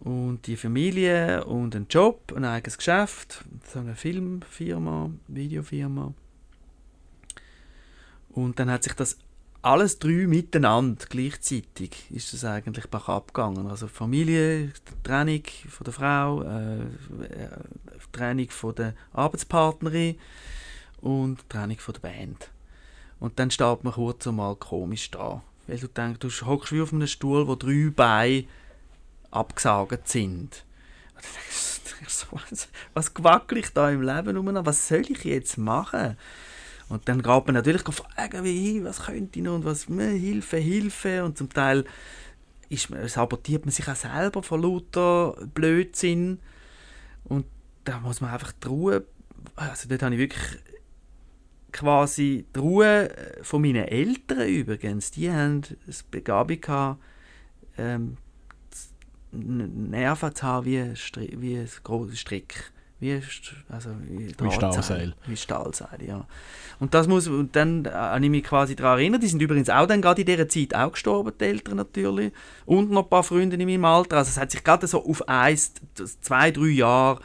Und 0.00 0.46
die 0.46 0.56
Familie 0.56 1.44
und 1.44 1.74
ein 1.74 1.86
Job, 1.88 2.32
ein 2.36 2.44
eigenes 2.44 2.76
Geschäft, 2.76 3.44
so 3.72 3.78
eine 3.78 3.94
Filmfirma, 3.94 5.10
Videofirma. 5.28 6.12
Und 8.30 8.58
dann 8.58 8.70
hat 8.70 8.82
sich 8.82 8.94
das 8.94 9.18
alles 9.64 9.98
drei 9.98 10.26
miteinander 10.26 11.06
gleichzeitig 11.08 12.10
ist 12.10 12.34
das 12.34 12.44
eigentlich 12.44 12.86
bach 12.88 13.08
abgegangen. 13.08 13.66
Also 13.66 13.88
Familie, 13.88 14.72
Trennung 15.02 15.42
von 15.70 15.84
der 15.84 15.92
Frau, 15.94 16.42
äh, 16.42 16.82
äh, 16.82 17.48
Trennung 18.12 18.50
von 18.50 18.74
der 18.74 18.94
Arbeitspartnerin 19.14 20.18
und 21.00 21.48
Trennung 21.48 21.78
von 21.78 21.94
der 21.94 22.00
Band. 22.00 22.50
Und 23.20 23.38
dann 23.38 23.50
steht 23.50 23.84
man 23.84 23.94
kurz 23.94 24.26
einmal 24.26 24.54
komisch 24.56 25.10
da. 25.10 25.42
Weil 25.66 25.78
du 25.78 25.88
denkst, 25.88 26.20
du 26.20 26.46
hockst 26.46 26.72
wie 26.72 26.82
auf 26.82 26.92
einem 26.92 27.06
Stuhl, 27.06 27.46
wo 27.46 27.54
drei 27.54 27.90
Beine 27.94 28.44
abgesagt 29.30 30.08
sind. 30.08 30.64
Und 31.14 31.24
dann 31.24 31.98
denkst 31.98 32.26
du 32.30 32.36
was, 32.50 32.68
was 32.92 33.14
gewackel 33.14 33.58
ich 33.58 33.70
da 33.70 33.90
im 33.90 34.02
Leben 34.02 34.36
um? 34.36 34.66
Was 34.66 34.88
soll 34.88 35.10
ich 35.10 35.24
jetzt 35.24 35.58
machen? 35.58 36.16
Und 36.88 37.08
dann 37.08 37.22
geht 37.22 37.46
man 37.46 37.54
natürlich 37.54 37.82
fragen, 37.82 38.44
wie, 38.44 38.84
was 38.84 39.06
könnte 39.06 39.38
ich 39.38 39.44
noch 39.44 39.54
und 39.54 39.64
was, 39.64 39.88
hm, 39.88 39.98
Hilfe, 39.98 40.58
Hilfe. 40.58 41.24
Und 41.24 41.38
zum 41.38 41.50
Teil 41.50 41.84
ist 42.68 42.90
man, 42.90 43.08
sabotiert 43.08 43.64
man 43.64 43.72
sich 43.72 43.88
auch 43.88 43.96
selber 43.96 44.42
von 44.42 44.62
lauter 44.62 45.34
Blödsinn. 45.54 46.40
Und 47.24 47.46
da 47.84 48.00
muss 48.00 48.20
man 48.20 48.30
einfach 48.30 48.52
die 48.52 49.00
also 49.56 49.88
dort 49.88 50.02
habe 50.02 50.14
ich 50.14 50.20
wirklich 50.20 50.58
quasi 51.74 52.46
die 52.54 52.58
Ruhe 52.58 53.10
von 53.42 53.60
meinen 53.60 53.84
Eltern 53.84 54.48
übrigens, 54.48 55.10
die 55.10 55.30
haben 55.30 55.62
eine 55.64 55.94
Begabung 56.10 56.60
gehabt, 56.60 57.02
ähm, 57.76 58.16
Nerven 59.32 60.34
zu 60.34 60.42
haben 60.44 60.64
wie 60.64 60.78
ein, 60.78 60.96
Stri 60.96 61.34
wie 61.36 61.56
ein 61.56 61.68
grosser 61.82 62.14
Strick. 62.14 62.72
Wie, 63.00 63.20
also 63.68 63.90
wie, 64.08 64.28
Drahtseil. 64.28 64.52
Stahlseil. 64.52 65.14
Wie 65.26 65.36
Stahlseil, 65.36 65.98
ja. 66.06 66.26
Und 66.78 66.94
das 66.94 67.08
muss, 67.08 67.26
und 67.26 67.54
dann 67.56 67.84
äh, 67.84 67.90
habe 67.90 68.24
ich 68.24 68.30
mich 68.30 68.44
quasi 68.44 68.76
daran 68.76 68.98
erinnert, 68.98 69.24
die 69.24 69.26
sind 69.26 69.42
übrigens 69.42 69.68
auch 69.68 69.86
dann 69.86 70.00
gerade 70.00 70.22
in 70.22 70.26
dieser 70.26 70.48
Zeit 70.48 70.74
auch 70.74 70.92
gestorben, 70.92 71.32
die 71.38 71.44
Eltern 71.44 71.76
natürlich, 71.76 72.32
und 72.64 72.92
noch 72.92 73.02
ein 73.02 73.10
paar 73.10 73.24
Freunde 73.24 73.56
in 73.56 73.66
meinem 73.66 73.84
Alter. 73.84 74.18
Also 74.18 74.30
es 74.30 74.38
hat 74.38 74.52
sich 74.52 74.62
gerade 74.62 74.86
so 74.86 75.04
auf 75.04 75.28
eins, 75.28 75.72
zwei, 76.20 76.52
drei 76.52 76.68
Jahre, 76.68 77.20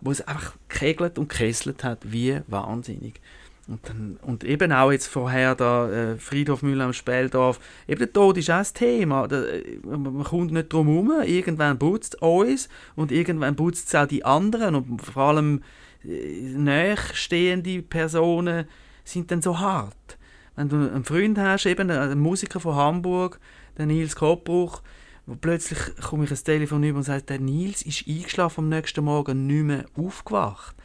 wo 0.00 0.10
es 0.10 0.26
einfach 0.26 0.54
gekegelt 0.66 1.18
und 1.18 1.28
gekesselt 1.28 1.84
hat, 1.84 2.10
wie 2.10 2.40
wahnsinnig. 2.46 3.20
Und, 3.68 3.88
dann, 3.88 4.16
und 4.22 4.44
eben 4.44 4.70
auch 4.70 4.92
jetzt 4.92 5.08
vorher 5.08 5.56
da 5.56 5.90
äh, 5.90 6.18
Friedhof 6.18 6.62
Müller 6.62 6.84
am 6.84 6.92
Speldorf, 6.92 7.58
eben 7.88 7.98
der 7.98 8.12
Tod 8.12 8.38
ist 8.38 8.48
auch 8.50 8.58
ein 8.58 8.74
Thema. 8.74 9.26
Da, 9.26 9.42
äh, 9.44 9.78
man 9.82 10.22
kommt 10.22 10.52
nicht 10.52 10.72
drum 10.72 10.86
herum. 10.86 11.12
Irgendwann 11.24 11.78
putzt 11.78 12.14
es 12.14 12.20
uns 12.20 12.68
und 12.94 13.10
irgendwann 13.10 13.56
putzt 13.56 13.88
es 13.88 13.94
auch 13.96 14.06
die 14.06 14.24
anderen. 14.24 14.76
Und 14.76 15.02
vor 15.02 15.24
allem 15.24 15.62
äh, 16.04 16.40
nächstehende 16.40 17.82
Personen 17.82 18.68
sind 19.02 19.32
dann 19.32 19.42
so 19.42 19.58
hart. 19.58 20.16
Wenn 20.54 20.68
du 20.68 20.76
einen 20.76 21.04
Freund 21.04 21.36
hast, 21.38 21.66
eben 21.66 21.90
einen 21.90 22.20
Musiker 22.20 22.60
von 22.60 22.76
Hamburg, 22.76 23.40
den 23.78 23.88
Nils 23.88 24.14
Koppbruch, 24.14 24.80
wo 25.26 25.34
plötzlich 25.34 25.78
komme 26.08 26.24
ich 26.24 26.30
ein 26.30 26.36
Telefon 26.36 26.84
über 26.84 26.98
und 26.98 27.04
sagt, 27.04 27.30
der 27.30 27.40
Nils 27.40 27.82
ist 27.82 28.06
eingeschlafen 28.06 28.64
am 28.64 28.68
nächsten 28.68 29.04
Morgen 29.04 29.48
nicht 29.48 29.64
mehr 29.64 29.84
aufgewacht. 29.96 30.76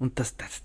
Und 0.00 0.18
das, 0.18 0.36
das 0.36 0.62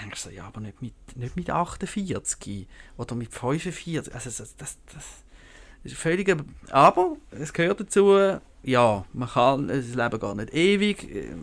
denkst 0.00 0.24
du 0.24 0.30
so, 0.30 0.34
ja, 0.34 0.46
aber 0.46 0.60
nicht 0.60 0.80
mit, 0.82 0.94
nicht 1.16 1.36
mit 1.36 1.50
48 1.50 2.66
oder 2.96 3.14
mit 3.14 3.32
45. 3.32 4.14
Also 4.14 4.30
das, 4.30 4.56
das, 4.56 4.78
das 4.92 5.04
ist 5.84 5.96
völlig... 5.96 6.34
Aber 6.70 7.16
es 7.30 7.52
gehört 7.52 7.80
dazu, 7.80 8.38
ja, 8.62 9.04
man 9.12 9.28
kann, 9.28 9.68
das 9.68 9.94
Leben 9.94 10.20
geht 10.20 10.36
nicht 10.36 10.54
ewig. 10.54 11.34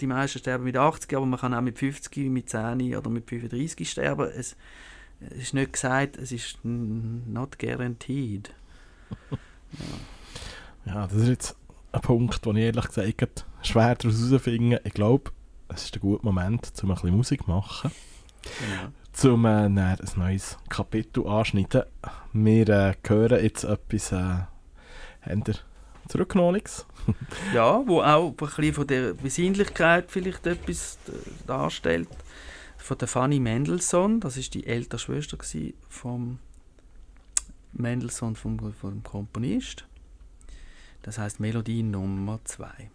Die 0.00 0.06
meisten 0.06 0.38
sterben 0.38 0.64
mit 0.64 0.76
80, 0.76 1.14
aber 1.16 1.26
man 1.26 1.38
kann 1.38 1.54
auch 1.54 1.60
mit 1.60 1.78
50, 1.78 2.28
mit 2.30 2.48
10 2.48 2.96
oder 2.96 3.10
mit 3.10 3.28
35 3.28 3.90
sterben. 3.90 4.30
Es, 4.30 4.56
es 5.20 5.36
ist 5.36 5.54
nicht 5.54 5.72
gesagt, 5.72 6.16
es 6.16 6.32
ist 6.32 6.58
not 6.62 7.58
guaranteed. 7.58 8.52
Ja, 10.86 11.04
das 11.08 11.16
ist 11.16 11.28
jetzt 11.28 11.56
ein 11.90 12.00
Punkt, 12.00 12.46
den 12.46 12.56
ich 12.56 12.64
ehrlich 12.64 12.86
gesagt 12.86 13.44
schwer 13.62 13.96
herausfinden. 14.00 14.78
Ich 14.84 14.94
glaube, 14.94 15.32
es 15.68 15.84
ist 15.84 15.94
ein 15.94 16.00
guter 16.00 16.24
Moment, 16.24 16.72
um 16.82 16.90
ein 16.90 16.94
bisschen 16.94 17.16
Musik 17.16 17.44
zu 17.44 17.50
machen. 17.50 17.90
Genau. 18.60 19.34
Um 19.34 19.44
äh, 19.44 19.66
ein 19.66 19.98
neues 20.16 20.58
Kapitel 20.68 21.26
anschneiden. 21.26 21.84
Wir 22.32 22.68
äh, 22.68 22.94
hören 23.06 23.42
jetzt 23.42 23.64
etwas, 23.64 24.12
äh, 24.12 24.44
ihr 25.26 25.54
zurückgenommen 26.08 26.54
nichts? 26.54 26.86
Ja, 27.54 27.82
wo 27.86 28.02
auch 28.02 28.28
ein 28.28 28.36
bisschen 28.36 28.74
von 28.74 28.86
der 28.86 29.14
Besinnlichkeit 29.14 30.10
vielleicht 30.10 30.46
etwas 30.46 30.98
äh, 31.08 31.12
darstellt. 31.46 32.08
von 32.76 32.98
der 32.98 33.08
Fanny 33.08 33.40
Mendelssohn. 33.40 34.20
Das 34.20 34.36
ist 34.36 34.54
die 34.54 34.66
ältere 34.66 34.98
Schwester 34.98 35.38
vom 35.88 36.38
Mendelssohn, 37.72 38.36
vom, 38.36 38.72
vom 38.72 39.02
Komponist. 39.02 39.86
Das 41.02 41.18
heißt 41.18 41.40
Melodie 41.40 41.82
Nummer 41.82 42.40
2. 42.44 42.90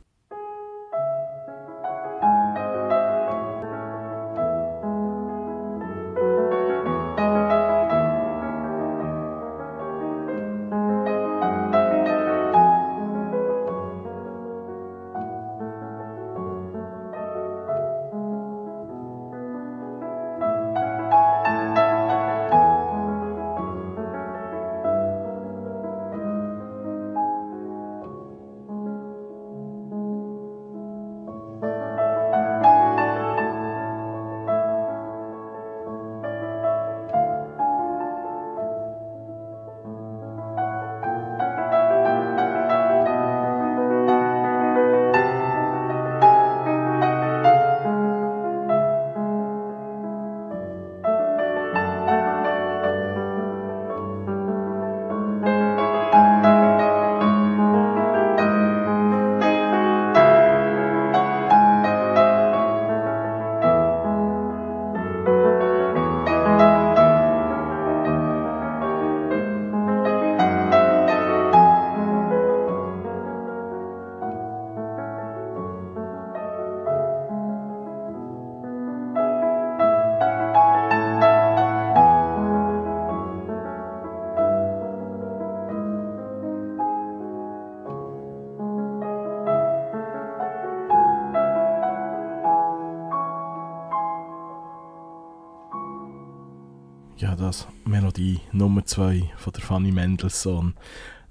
das 97.52 97.68
Melodie 97.84 98.40
Nummer 98.54 98.86
2 98.86 99.30
von 99.36 99.52
der 99.52 99.62
Fanny 99.62 99.92
Mendelssohn. 99.92 100.68
Ein 100.68 100.74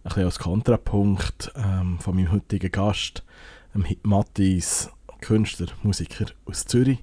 bisschen 0.02 0.24
als 0.24 0.38
Kontrapunkt 0.38 1.50
ähm, 1.56 1.98
von 1.98 2.14
meinem 2.14 2.30
heutigen 2.30 2.70
Gast, 2.70 3.24
dem 3.74 3.84
Hip 3.84 4.06
Mattis, 4.06 4.90
Künstler, 5.22 5.68
Musiker 5.82 6.26
aus 6.44 6.66
Zürich. 6.66 6.98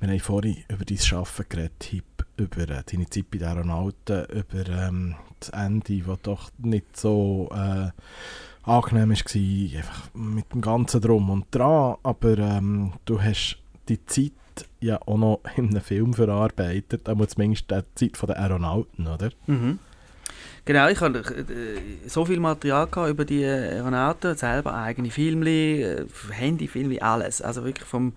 Wir 0.00 0.10
haben 0.10 0.20
vorhin 0.20 0.64
über 0.68 0.84
dein 0.84 0.98
Arbeiten 1.12 1.48
geredet, 1.48 1.84
Hip, 1.84 2.26
über 2.36 2.68
äh, 2.68 2.82
deine 2.84 3.08
Zeit 3.08 3.30
bei 3.30 3.38
den 3.38 3.48
Aeronauten, 3.48 4.26
über 4.26 4.68
ähm, 4.68 5.14
das 5.40 5.48
Ende, 5.48 6.02
das 6.02 6.22
doch 6.22 6.50
nicht 6.58 6.94
so 6.94 7.48
äh, 7.50 7.88
angenehm 8.64 9.08
war, 9.08 9.78
einfach 9.78 10.10
mit 10.12 10.52
dem 10.52 10.60
ganzen 10.60 11.00
Drum 11.00 11.30
und 11.30 11.46
Dran, 11.52 11.96
aber 12.02 12.36
ähm, 12.36 12.92
du 13.06 13.18
hast 13.18 13.56
die 13.88 14.04
Zeit 14.04 14.32
ja 14.80 15.00
auch 15.06 15.18
noch 15.18 15.40
in 15.56 15.70
einem 15.70 15.80
Film 15.80 16.14
verarbeitet, 16.14 17.08
muss 17.16 17.30
zumindest 17.30 17.70
die 17.70 18.12
Zeit 18.12 18.28
der 18.28 18.38
Aeronauten, 18.38 19.06
oder? 19.06 19.30
Mhm. 19.46 19.78
Genau, 20.64 20.88
ich 20.88 21.00
hatte 21.00 21.20
äh, 21.20 22.08
so 22.08 22.26
viel 22.26 22.40
Material 22.40 22.88
über 23.08 23.24
die 23.24 23.42
Aeronauten, 23.42 24.36
selber 24.36 24.74
eigene 24.74 25.10
Filme, 25.10 25.48
äh, 25.48 26.06
Handyfilme, 26.30 27.00
alles. 27.00 27.40
Also 27.40 27.64
wirklich 27.64 27.88
vom 27.88 28.12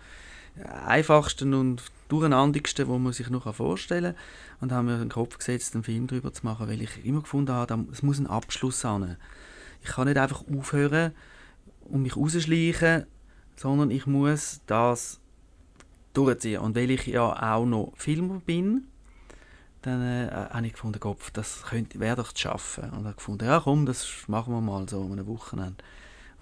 einfachsten 0.86 1.54
und 1.54 1.82
durcheinandigsten, 2.10 2.88
wo 2.90 2.98
man 2.98 3.14
sich 3.14 3.30
noch 3.30 3.56
vorstellen 3.56 4.16
kann. 4.16 4.24
Und 4.60 4.72
haben 4.74 4.88
mir 4.88 4.98
den 4.98 5.08
Kopf 5.08 5.38
gesetzt, 5.38 5.76
einen 5.76 5.86
Film 5.86 6.08
darüber 6.08 6.34
zu 6.34 6.46
machen, 6.46 6.68
weil 6.68 6.82
ich 6.82 7.06
immer 7.06 7.22
gefunden 7.22 7.54
habe, 7.54 7.86
es 7.90 8.04
muss 8.04 8.18
einen 8.18 8.28
Abschluss 8.28 8.84
haben. 8.84 9.16
Ich 9.82 9.92
kann 9.92 10.10
nicht 10.10 10.18
einfach 10.18 10.44
aufhören 10.54 11.14
und 11.86 12.04
mich 12.04 12.18
rausschleichen, 12.18 13.06
sondern 13.56 13.92
ich 13.92 14.06
muss 14.08 14.60
das 14.68 15.21
durchziehen. 16.14 16.62
Und 16.62 16.76
weil 16.76 16.92
ich 16.92 17.08
ja 17.08 17.56
auch 17.56 17.66
noch 17.66 17.94
Filmer 17.96 18.42
bin, 18.46 18.88
dann 19.82 20.02
äh, 20.02 20.30
habe 20.32 20.68
ich 20.68 20.74
gefunden, 20.74 21.00
Kopf, 21.00 21.32
das 21.32 21.64
wäre 21.96 22.16
doch 22.16 22.32
zu 22.34 22.42
schaffen. 22.42 22.90
Und 22.92 23.06
habe 23.06 23.16
gefunden, 23.16 23.46
ja 23.46 23.60
komm, 23.60 23.86
das 23.86 24.08
machen 24.28 24.54
wir 24.54 24.62
mal 24.62 24.88
so 24.88 25.02
um 25.02 25.12
eine 25.12 25.26
Wochenende. 25.28 25.84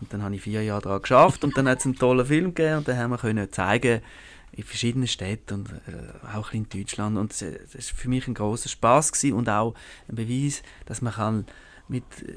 Und 0.01 0.13
dann 0.13 0.23
habe 0.23 0.35
ich 0.35 0.41
vier 0.41 0.63
Jahre 0.63 0.81
daran 0.81 1.01
geschafft 1.01 1.43
und 1.43 1.57
dann 1.57 1.67
hat 1.67 1.79
es 1.79 1.85
einen 1.85 1.95
tollen 1.95 2.25
Film 2.25 2.53
gegeben 2.53 2.77
und 2.77 2.87
dann 2.87 2.97
haben 2.97 3.11
wir 3.11 3.17
können 3.17 3.51
zeigen 3.51 4.01
in 4.51 4.63
verschiedenen 4.63 5.07
Städten 5.07 5.61
und 5.61 5.69
äh, 5.71 6.35
auch 6.35 6.53
in 6.53 6.67
Deutschland 6.69 7.17
und 7.17 7.31
das 7.31 7.41
war 7.41 7.81
für 7.81 8.09
mich 8.09 8.27
ein 8.27 8.33
großer 8.33 8.69
Spaß 8.69 9.11
und 9.25 9.49
auch 9.49 9.75
ein 10.07 10.15
Beweis, 10.15 10.63
dass 10.85 11.01
man 11.01 11.13
kann 11.13 11.45
mit 11.87 12.03
äh, 12.23 12.35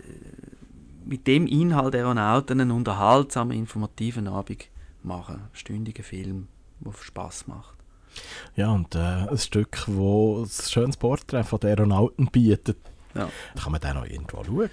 mit 1.05 1.27
dem 1.27 1.47
Inhalt 1.47 1.95
der 1.95 2.03
Aeronauten 2.03 2.61
einen 2.61 2.71
unterhaltsamen, 2.71 3.57
informativen 3.57 4.29
Abend 4.29 4.69
machen, 5.03 5.43
stündigen 5.53 6.05
Film 6.05 6.49
der 6.85 6.93
Spass 7.03 7.47
macht. 7.47 7.77
Ja, 8.57 8.71
und 8.71 8.95
äh, 8.95 8.99
ein 8.99 9.39
Stück, 9.39 9.87
das 9.87 10.61
ein 10.61 10.69
schönes 10.69 10.97
Porträt 10.97 11.45
von 11.45 11.61
der 11.61 11.71
Aeronauten 11.71 12.27
bietet. 12.27 12.79
Ja. 13.15 13.31
Kann 13.61 13.73
man 13.73 13.81
den 13.81 13.95
noch 13.95 14.05
irgendwo 14.05 14.45
schauen? 14.45 14.71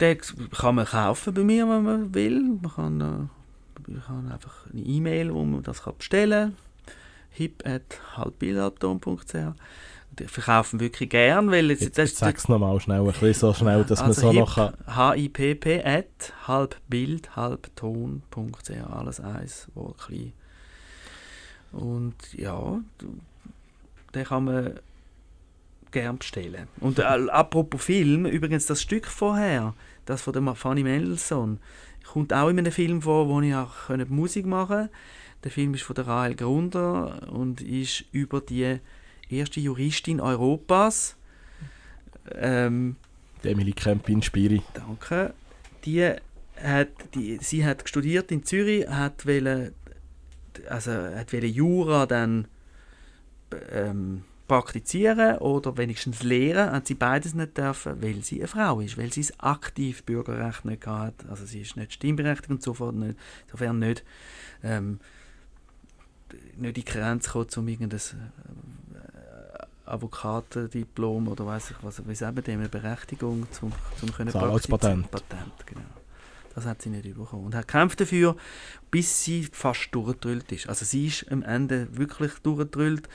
Den 0.00 0.18
kann 0.52 0.74
man 0.74 0.86
kaufen 0.86 1.34
bei 1.34 1.42
mir, 1.42 1.68
wenn 1.68 1.82
man 1.82 2.14
will. 2.14 2.58
Man 2.62 2.72
kann, 2.72 3.00
äh, 3.00 3.28
man 3.90 4.02
kann 4.06 4.32
einfach 4.32 4.66
eine 4.72 4.82
E-Mail, 4.82 5.34
wo 5.34 5.44
man 5.44 5.62
das 5.62 5.82
kann 5.82 5.96
bestellen 5.96 6.56
kann. 6.86 6.94
hip.halbbillardton.ch 7.30 9.54
die 10.18 10.24
verkaufen 10.24 10.80
wirklich 10.80 11.10
gern, 11.10 11.50
weil 11.50 11.70
jetzt, 11.70 11.82
jetzt, 11.82 11.98
jetzt 11.98 12.16
sag's 12.16 12.48
nochmal 12.48 12.80
schnell, 12.80 13.00
ein 13.00 13.06
bisschen 13.06 13.34
so 13.34 13.52
schnell, 13.52 13.84
dass 13.84 14.00
also 14.00 14.26
man 14.26 14.34
so 14.34 14.40
noch 14.40 14.54
kann. 14.54 14.72
hipp 15.14 15.66
at 15.84 16.32
halbbild 16.46 17.36
halbton.ch 17.36 18.70
alles 18.90 19.20
eins, 19.20 19.68
wo 19.74 19.88
klein 19.88 20.32
und 21.72 22.14
ja, 22.32 22.80
den 24.14 24.24
kann 24.24 24.44
man 24.44 24.80
gern 25.90 26.18
bestellen. 26.18 26.68
Und 26.80 26.98
äh, 26.98 27.02
apropos 27.02 27.82
Film, 27.82 28.26
übrigens 28.26 28.66
das 28.66 28.82
Stück 28.82 29.06
vorher, 29.06 29.74
das 30.04 30.22
von 30.22 30.32
der 30.32 30.54
Fanny 30.54 30.82
Mendelssohn, 30.82 31.58
kommt 32.04 32.32
auch 32.32 32.48
in 32.48 32.58
einem 32.58 32.72
Film 32.72 33.02
vor, 33.02 33.28
wo 33.28 33.40
ich 33.40 33.54
auch 33.54 33.88
Musik 34.08 34.46
machen 34.46 34.76
konnte. 34.76 34.90
Der 35.44 35.50
Film 35.50 35.74
ist 35.74 35.82
von 35.82 35.94
der 35.94 36.06
Rahel 36.06 36.34
Grunder 36.34 37.30
und 37.30 37.60
ist 37.60 38.04
über 38.12 38.40
die 38.40 38.78
erste 39.28 39.60
Juristin 39.60 40.20
Europas. 40.20 41.16
Ähm, 42.34 42.96
Emily 43.42 43.72
Kempin-Spiri. 43.72 44.62
Danke. 44.74 45.34
Die 45.84 46.12
hat, 46.62 46.88
die, 47.14 47.38
sie 47.40 47.64
hat 47.64 47.88
studiert 47.88 48.32
in 48.32 48.44
Zürich, 48.44 48.88
hat 48.88 49.26
wollen 49.26 49.72
also 50.68 50.92
hat 50.92 51.32
Jura 51.32 52.06
dann 52.06 52.48
ähm, 53.70 54.24
praktizieren 54.48 55.38
oder 55.38 55.76
wenigstens 55.76 56.22
lehren, 56.22 56.70
hat 56.70 56.86
sie 56.86 56.94
beides 56.94 57.34
nicht 57.34 57.58
dürfen, 57.58 58.00
weil 58.00 58.22
sie 58.22 58.38
eine 58.38 58.48
Frau 58.48 58.80
ist, 58.80 58.96
weil 58.96 59.12
sie 59.12 59.22
das 59.22 59.38
aktiv 59.40 60.04
Bürgerrecht 60.04 60.64
nicht 60.64 60.86
hat, 60.86 61.14
also 61.28 61.44
sie 61.44 61.62
ist 61.62 61.76
nicht 61.76 61.92
stimmberechtigt 61.92 62.50
und 62.50 62.62
sofort 62.62 62.94
nicht, 62.94 63.18
insofern 63.46 63.78
nicht, 63.78 64.04
ähm, 64.62 65.00
nicht 66.56 66.68
in 66.68 66.74
die 66.74 66.84
Grenze 66.84 67.30
kommen, 67.30 67.48
um 67.56 67.68
irgendein 67.68 67.98
äh, 67.98 69.64
Avocatendiplom 69.86 71.28
oder 71.28 71.46
weiß 71.46 71.72
ich 71.72 71.76
was, 71.82 72.06
wie 72.06 72.14
sagen 72.14 72.36
wir 72.36 72.54
eine 72.54 72.68
Berechtigung 72.68 73.46
zum, 73.50 73.72
zum 73.98 74.12
können 74.12 74.30
Patent. 74.68 75.10
Patent, 75.10 75.66
genau. 75.66 76.05
Das 76.56 76.64
hat 76.64 76.80
sie 76.80 76.88
nicht 76.88 77.14
bekommen. 77.14 77.44
Und 77.44 77.54
hat 77.54 77.68
gekämpft 77.68 78.00
dafür, 78.00 78.34
bis 78.90 79.22
sie 79.22 79.44
fast 79.52 79.90
durchgedrüllt 79.92 80.50
ist. 80.52 80.70
Also 80.70 80.86
sie 80.86 81.06
ist 81.06 81.30
am 81.30 81.42
Ende 81.42 81.86
wirklich 81.98 82.32
durchgedrüllt. 82.42 83.10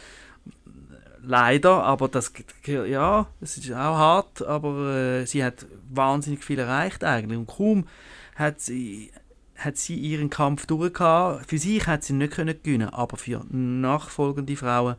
Leider, 1.23 1.83
aber 1.83 2.07
das, 2.07 2.31
ja, 2.65 3.27
es 3.41 3.57
ist 3.57 3.71
auch 3.71 3.97
hart, 3.97 4.43
aber 4.43 4.95
äh, 4.95 5.25
sie 5.25 5.43
hat 5.43 5.65
wahnsinnig 5.89 6.43
viel 6.43 6.59
erreicht 6.59 7.03
eigentlich. 7.03 7.39
Und 7.39 7.47
kaum 7.47 7.87
hat 8.35 8.61
sie 8.61 9.11
hat 9.57 9.77
sie 9.77 9.95
ihren 9.95 10.29
Kampf 10.29 10.67
durchgehabt. 10.67 11.49
Für 11.49 11.57
sich 11.57 11.85
hat 11.87 12.03
sie 12.03 12.13
nicht 12.13 12.33
können 12.33 12.61
gewinnen, 12.61 12.89
aber 12.89 13.17
für 13.17 13.43
nachfolgende 13.49 14.55
Frauen 14.55 14.95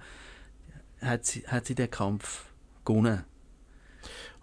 hat 1.01 1.27
sie, 1.27 1.45
hat 1.47 1.67
sie 1.67 1.75
den 1.77 1.91
Kampf 1.91 2.45
gewonnen. 2.85 3.25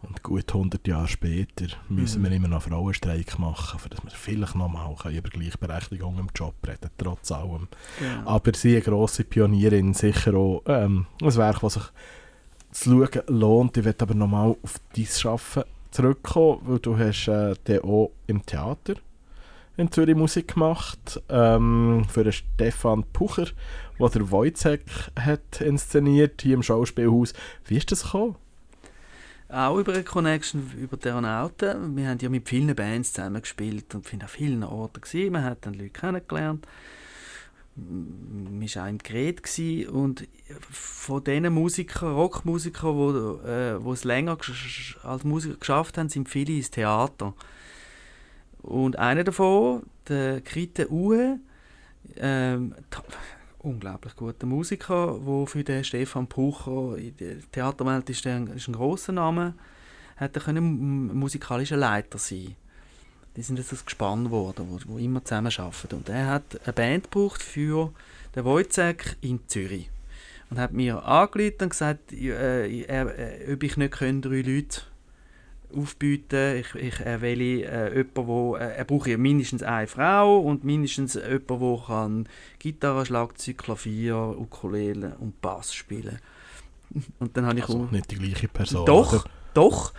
Und 0.01 0.23
gut 0.23 0.53
100 0.53 0.87
Jahre 0.87 1.07
später 1.07 1.67
müssen 1.89 2.23
wir 2.23 2.31
immer 2.31 2.47
noch 2.47 2.63
Frauenstreik 2.63 3.37
machen, 3.37 3.79
dass 3.89 4.03
wir 4.03 4.11
vielleicht 4.11 4.55
noch 4.55 4.69
mal 4.69 4.95
über 5.11 5.29
Gleichberechtigung 5.29 6.17
im 6.19 6.29
Job 6.33 6.55
reden, 6.65 6.89
trotz 6.97 7.31
allem. 7.31 7.67
Genau. 7.99 8.29
Aber 8.29 8.53
sie 8.55 8.75
eine 8.75 8.81
grosse 8.81 9.25
Pionierin, 9.25 9.93
sicher 9.93 10.35
auch 10.35 10.63
ähm, 10.67 11.05
ein 11.21 11.35
Werk, 11.35 11.59
das 11.59 11.73
sich 11.73 11.83
zu 12.71 13.05
schauen 13.05 13.23
lohnt. 13.27 13.77
Ich 13.77 13.83
werde 13.83 14.03
aber 14.03 14.13
nochmal 14.13 14.55
auf 14.63 14.79
dein 14.95 15.07
Arbeiten 15.25 15.69
zurückkommen, 15.91 16.61
weil 16.63 16.79
du 16.79 16.97
hast 16.97 17.27
äh, 17.27 17.55
dann 17.65 17.79
auch 17.81 18.11
im 18.27 18.45
Theater 18.45 18.95
in 19.75 19.91
Zürich 19.91 20.15
Musik 20.15 20.53
gemacht 20.53 21.21
ähm, 21.29 22.05
für 22.09 22.23
den 22.23 22.33
Stefan 22.33 23.03
Pucher, 23.13 23.47
der 23.97 24.09
der 24.09 24.31
Wojciech 24.31 24.81
hat 25.17 25.61
inszeniert 25.61 26.41
hier 26.41 26.55
im 26.55 26.63
Schauspielhaus. 26.63 27.33
Wie 27.65 27.77
ist 27.77 27.91
das 27.91 28.03
gekommen? 28.03 28.35
Auch 29.49 29.79
über 29.79 29.93
eine 29.93 30.03
Connection 30.03 30.71
über 30.79 30.95
die 30.95 31.07
Aeronauten. 31.07 31.97
Wir 31.97 32.07
haben 32.07 32.19
ja 32.19 32.29
mit 32.29 32.47
vielen 32.47 32.75
Bands 32.75 33.13
zusammen 33.13 33.41
gespielt 33.41 33.95
und 33.95 34.07
sind 34.07 34.21
an 34.21 34.29
vielen 34.29 34.63
Orten 34.63 35.01
gewesen. 35.01 35.33
Man 35.33 35.43
hat 35.43 35.65
dann 35.65 35.73
Leute 35.73 35.89
kennengelernt. 35.89 36.67
Wir 37.75 38.75
waren 38.75 38.83
auch 38.83 38.89
im 38.89 38.97
Gerät 38.99 39.41
gewesen. 39.41 39.89
und 39.89 40.27
von 40.69 41.23
diesen 41.23 41.51
Musikern, 41.51 42.13
Rockmusikern, 42.13 42.95
die 43.43 43.49
äh, 43.49 43.83
wo 43.83 43.93
es 43.93 44.03
länger 44.03 44.37
als 45.01 45.23
Musiker 45.23 45.55
geschafft 45.55 45.97
haben, 45.97 46.09
sind 46.09 46.29
viele 46.29 46.53
ins 46.53 46.69
Theater. 46.69 47.33
Und 48.61 48.99
einer 48.99 49.23
davon, 49.23 49.83
der 50.07 50.41
Krite 50.41 50.91
Uwe, 50.91 51.39
ähm, 52.17 52.75
unglaublich 53.59 54.15
guter 54.15 54.45
Musiker, 54.45 55.19
der 55.25 55.47
für 55.47 55.63
den 55.63 55.83
Stefan 55.83 56.27
Pucher 56.27 56.97
in 56.97 57.15
der 57.17 57.37
Theaterwelt 57.51 58.09
ist, 58.09 58.25
ein, 58.27 58.47
ist 58.47 58.67
ein 58.67 58.73
grosser 58.73 59.13
Name, 59.13 59.53
er 60.17 60.29
können 60.29 61.17
musikalischer 61.17 61.77
Leiter 61.77 62.17
sein. 62.17 62.55
Die 63.35 63.41
sind 63.41 63.57
jetzt 63.57 63.71
das 63.71 63.85
Gespann 63.85 64.25
geworden, 64.25 64.65
wo, 64.69 64.79
wo 64.85 64.97
immer 64.97 65.23
zusammen 65.23 65.51
arbeiten. 65.57 65.95
Und 65.95 66.09
er 66.09 66.27
hat 66.27 66.59
eine 66.65 66.73
Band 66.73 67.03
gebraucht 67.05 67.41
für 67.41 67.93
den 68.35 68.43
Wojciech 68.43 69.15
in 69.21 69.39
Zürich. 69.47 69.89
Und 70.49 70.59
hat 70.59 70.73
mir 70.73 71.05
angerufen 71.05 71.61
und 71.61 71.69
gesagt, 71.69 72.11
äh, 72.11 72.81
äh, 72.81 73.53
ob 73.53 73.63
ich 73.63 73.77
nicht 73.77 73.93
können, 73.93 74.21
drei 74.21 74.41
Leute 74.41 74.81
aufbieten 75.75 76.57
Ich, 76.57 76.75
ich 76.75 76.99
er 76.99 77.21
will 77.21 77.41
äh, 77.41 77.93
jemanden, 77.93 78.27
wo, 78.27 78.55
äh, 78.55 78.75
er 78.75 78.85
braucht 78.85 79.07
ja 79.07 79.17
mindestens 79.17 79.63
eine 79.63 79.87
Frau 79.87 80.39
und 80.39 80.63
mindestens 80.63 81.15
jemanden, 81.15 81.47
der 81.47 81.83
kann 81.87 82.29
Gitarre, 82.59 83.05
Schlagzeug, 83.05 83.57
Klavier, 83.57 84.15
Ukulele 84.37 85.15
und 85.19 85.39
Bass 85.41 85.73
spielen. 85.73 86.19
Und 87.19 87.37
dann 87.37 87.45
habe 87.45 87.59
ich 87.59 87.65
Also 87.65 87.83
auch- 87.83 87.91
nicht 87.91 88.09
die 88.09 88.15
gleiche 88.15 88.47
Person. 88.47 88.83
doch, 88.85 89.13
oder? 89.13 89.23
doch. 89.53 89.93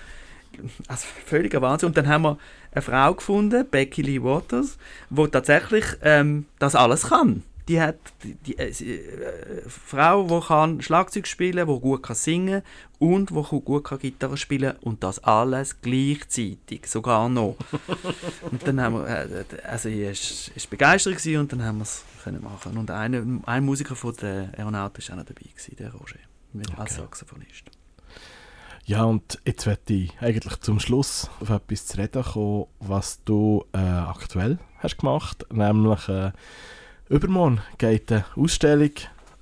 Also 0.89 1.07
völliger 1.25 1.62
Wahnsinn. 1.62 1.87
Und 1.91 1.97
dann 1.97 2.09
haben 2.09 2.23
wir 2.23 2.39
eine 2.73 2.83
Frau 2.83 3.14
gefunden, 3.14 3.64
Becky 3.71 4.03
Lee 4.03 4.21
Waters, 4.23 4.77
die 5.09 5.27
tatsächlich 5.29 5.85
ähm, 6.03 6.47
das 6.59 6.75
alles 6.75 7.09
kann. 7.09 7.45
Die 7.69 7.81
hat 7.81 7.97
die, 8.23 8.59
äh, 8.59 8.69
äh, 8.69 9.63
Frau, 9.69 10.27
die 10.27 10.47
kann 10.47 10.83
Schlagzeug 10.83 11.27
spielen, 11.27 11.67
die 11.69 11.81
gut 11.81 12.03
kann 12.03 12.17
singen 12.17 12.63
und 12.99 13.31
die 13.31 13.35
gut 13.35 13.85
kann 13.85 13.99
Gitarre 13.99 14.37
spielen 14.37 14.77
und 14.81 15.03
das 15.03 15.23
alles 15.23 15.81
gleichzeitig, 15.81 16.87
sogar 16.87 17.29
noch. 17.29 17.57
und 18.51 18.67
dann 18.67 18.81
haben 18.81 18.97
wir, 18.97 19.07
äh, 19.07 19.45
also 19.65 19.89
ich 19.89 20.05
war 20.05 20.57
ist 20.57 20.71
begeistert 20.71 21.17
gewesen 21.17 21.41
und 21.41 21.53
dann 21.53 21.65
haben 21.65 21.79
wir 21.79 21.85
es 21.85 22.05
können 22.23 22.43
machen. 22.43 22.77
Und 22.77 22.91
einer, 22.91 23.25
ein 23.47 23.65
Musiker 23.65 23.97
von 23.97 24.15
der 24.17 24.51
Aeronauten 24.57 25.03
war 25.03 25.15
auch 25.15 25.19
noch 25.19 25.27
dabei 25.27 25.49
gewesen, 25.49 25.77
der 25.77 25.93
Roger, 25.93 26.19
mit 26.53 26.79
als 26.79 26.93
Okay. 26.93 27.03
Saxophonist. 27.03 27.71
Ja, 28.85 29.05
und 29.05 29.39
jetzt 29.45 29.67
werde 29.67 29.95
ich 29.95 30.13
eigentlich 30.21 30.59
zum 30.61 30.81
Schluss 30.81 31.31
auf 31.41 31.51
etwas 31.51 31.87
zu 31.87 31.99
reden 31.99 32.25
kommen, 32.25 32.67
was 32.81 33.23
du 33.25 33.65
äh, 33.73 33.79
aktuell 33.79 34.59
hast 34.79 34.99
gemacht. 34.99 35.47
Nämlich 35.53 36.09
äh, 36.09 36.33
übermorgen 37.11 37.61
geht 37.77 38.11
eine 38.11 38.25
Ausstellung 38.37 38.93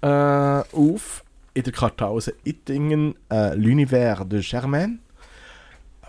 äh, 0.03 0.07
auf 0.07 1.25
in 1.55 1.63
der 1.63 1.73
Kartause 1.73 2.35
Ittingen, 2.45 3.15
äh, 3.31 3.55
l'Univers 3.55 4.25
de 4.25 4.43
Germaine. 4.43 4.99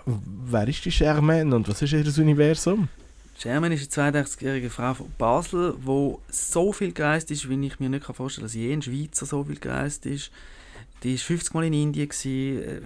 Wer 0.06 0.68
ist 0.68 0.86
die 0.86 0.90
Germaine 0.90 1.56
und 1.56 1.68
was 1.68 1.82
ist 1.82 1.94
ihr 1.94 2.24
Universum? 2.24 2.88
Sherman 3.38 3.72
ist 3.72 3.98
eine 3.98 4.18
82-jährige 4.18 4.70
Frau 4.70 4.94
von 4.94 5.12
Basel, 5.18 5.76
die 5.80 6.16
so 6.30 6.74
viel 6.74 6.92
gereist 6.92 7.32
ist, 7.32 7.50
wie 7.50 7.66
ich 7.66 7.80
mir 7.80 7.90
nicht 7.90 8.04
vorstellen 8.04 8.42
kann, 8.42 8.44
dass 8.44 8.54
je 8.54 8.74
ein 8.74 8.82
Schweizer 8.82 9.26
so 9.26 9.46
viel 9.46 9.58
gereist 9.58 10.06
ist. 10.06 10.30
Die 11.04 11.14
war 11.14 11.20
50 11.20 11.54
Mal 11.54 11.64
in 11.66 11.74
Indien, 11.74 12.10
äh, 12.26 12.82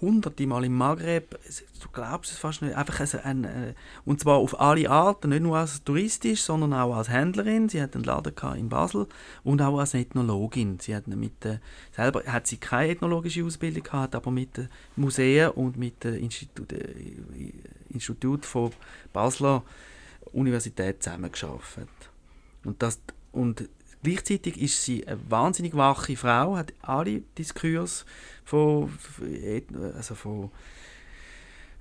hunderte 0.00 0.46
Mal 0.46 0.64
im 0.64 0.76
Maghreb. 0.76 1.38
Du 1.82 1.88
glaubst 1.92 2.32
es 2.32 2.38
fast 2.38 2.62
nicht. 2.62 2.74
Einfach 2.74 3.00
ein, 3.00 3.44
ein, 3.44 3.44
äh, 3.44 3.74
und 4.04 4.20
zwar 4.20 4.36
auf 4.36 4.60
alle 4.60 4.88
Arten, 4.90 5.30
nicht 5.30 5.42
nur 5.42 5.58
als 5.58 5.82
touristisch, 5.84 6.42
sondern 6.42 6.72
auch 6.72 6.94
als 6.96 7.08
Händlerin. 7.08 7.68
Sie 7.68 7.82
hat 7.82 7.94
einen 7.94 8.04
Laden 8.04 8.34
in 8.56 8.68
Basel 8.68 9.06
und 9.44 9.62
auch 9.62 9.78
als 9.78 9.94
Ethnologin. 9.94 10.78
Sie 10.80 10.94
hat 10.94 11.06
mit 11.06 11.44
äh, 11.44 11.58
selber 11.92 12.22
hat 12.24 12.46
sie 12.46 12.56
keine 12.56 12.92
ethnologische 12.92 13.44
Ausbildung 13.44 13.82
gehabt, 13.82 14.14
aber 14.14 14.30
mit 14.30 14.56
den 14.56 14.68
Museen 14.96 15.50
und 15.50 15.76
mit 15.76 16.04
dem 16.04 16.14
Institut, 16.14 16.72
äh, 16.72 16.94
Institut 17.90 18.46
von 18.46 18.72
Basler 19.12 19.62
Universität 20.32 21.02
zusammengearbeitet. 21.02 21.88
Und, 22.64 22.82
das, 22.82 23.00
und 23.32 23.68
gleichzeitig 24.02 24.60
ist 24.60 24.82
sie 24.82 25.06
eine 25.06 25.18
wahnsinnig 25.28 25.74
wache 25.76 26.16
Frau, 26.16 26.56
hat 26.56 26.72
alle 26.82 27.20
Diskurs 27.38 28.04
von, 28.44 28.92
also 29.96 30.14
von 30.14 30.50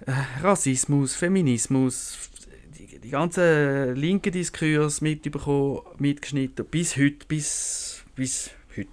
äh, 0.05 0.11
Rassismus, 0.41 1.15
Feminismus, 1.15 2.29
die, 2.77 2.99
die 2.99 3.09
ganzen 3.09 3.95
linken 3.95 4.31
Diskurs 4.31 5.01
mitbekommen, 5.01 5.81
mitgeschnitten, 5.97 6.65
bis 6.65 6.95
heute, 6.97 7.25
bis, 7.27 8.03
bis 8.15 8.51
heute. 8.75 8.89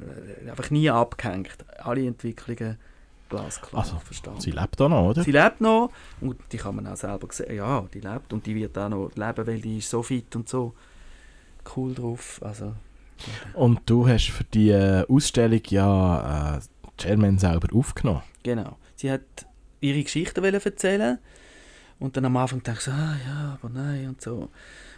Äh, 0.00 0.50
Einfach 0.50 0.70
nie 0.70 0.90
abgehängt. 0.90 1.56
Alle 1.78 2.06
Entwicklungen 2.06 2.78
glasklar 3.28 3.82
Also, 3.82 3.98
verstanden. 3.98 4.40
Sie 4.40 4.50
lebt 4.52 4.80
auch 4.80 4.88
noch, 4.88 5.10
oder? 5.10 5.24
Sie 5.24 5.32
lebt 5.32 5.60
noch 5.60 5.90
und 6.20 6.36
die 6.52 6.56
kann 6.58 6.76
man 6.76 6.86
auch 6.86 6.96
selber 6.96 7.28
sehen. 7.30 7.56
Ja, 7.56 7.84
die 7.92 8.00
lebt 8.00 8.32
und 8.32 8.46
die 8.46 8.54
wird 8.54 8.76
auch 8.78 8.88
noch 8.88 9.10
leben, 9.14 9.46
weil 9.46 9.60
die 9.60 9.78
ist 9.78 9.90
so 9.90 10.02
fit 10.02 10.34
und 10.36 10.48
so 10.48 10.74
cool 11.76 11.94
drauf. 11.94 12.40
Also, 12.42 12.74
Und 13.54 13.80
du 13.86 14.06
hast 14.08 14.28
für 14.28 14.44
die 14.44 14.70
äh, 14.70 15.04
Ausstellung 15.08 15.62
ja 15.68 16.56
äh, 16.56 16.60
Germaine 16.96 17.38
selber 17.38 17.74
aufgenommen. 17.74 18.22
genau. 18.42 18.76
Sie 18.98 19.10
hat 19.10 19.20
ihre 19.80 20.02
Geschichten 20.02 20.42
wollen 20.42 20.54
erzählen 20.54 21.18
und 21.98 22.16
dann 22.16 22.24
am 22.24 22.36
Anfang 22.38 22.62
dachte 22.62 22.78
ich 22.78 22.84
so, 22.84 22.90
ah 22.92 23.16
ja, 23.26 23.58
aber 23.60 23.72
nein 23.72 24.08
und 24.08 24.22
so. 24.22 24.48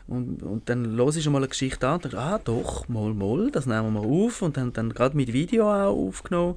Und, 0.06 0.42
und 0.42 0.68
dann 0.68 0.84
los 0.84 1.16
ich 1.16 1.24
schon 1.24 1.32
mal 1.32 1.40
eine 1.40 1.48
Geschichte 1.48 1.86
an 1.86 1.94
und 1.94 2.04
dachte, 2.06 2.18
ah 2.18 2.38
doch, 2.42 2.88
mal, 2.88 3.12
mal, 3.12 3.50
das 3.50 3.66
nehmen 3.66 3.92
wir 3.92 4.00
mal 4.00 4.24
auf 4.24 4.40
und 4.40 4.56
dann, 4.56 4.72
dann 4.72 4.94
gerade 4.94 5.16
mit 5.16 5.32
Video 5.32 5.68
auch 5.70 5.94
aufgenommen. 5.94 6.56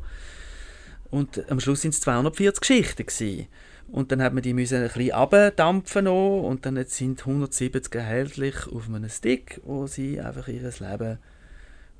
Und 1.09 1.49
am 1.51 1.59
Schluss 1.59 1.81
sind 1.81 1.93
es 1.93 2.01
240 2.01 2.61
Geschichten 2.61 3.05
gewesen. 3.05 3.47
Und 3.91 4.11
dann 4.11 4.21
hat 4.21 4.33
man 4.33 4.41
die 4.41 4.53
müssen 4.53 4.77
ein 4.77 4.87
bisschen 4.87 5.11
abdampfen 5.11 6.07
und 6.07 6.65
dann 6.65 6.77
jetzt 6.77 6.95
sind 6.95 7.19
170 7.19 7.93
erhältlich 7.93 8.55
auf 8.71 8.87
einem 8.87 9.09
Stick, 9.09 9.59
wo 9.65 9.85
sie 9.85 10.21
einfach 10.21 10.47
ihr 10.47 10.61
Leben 10.61 11.19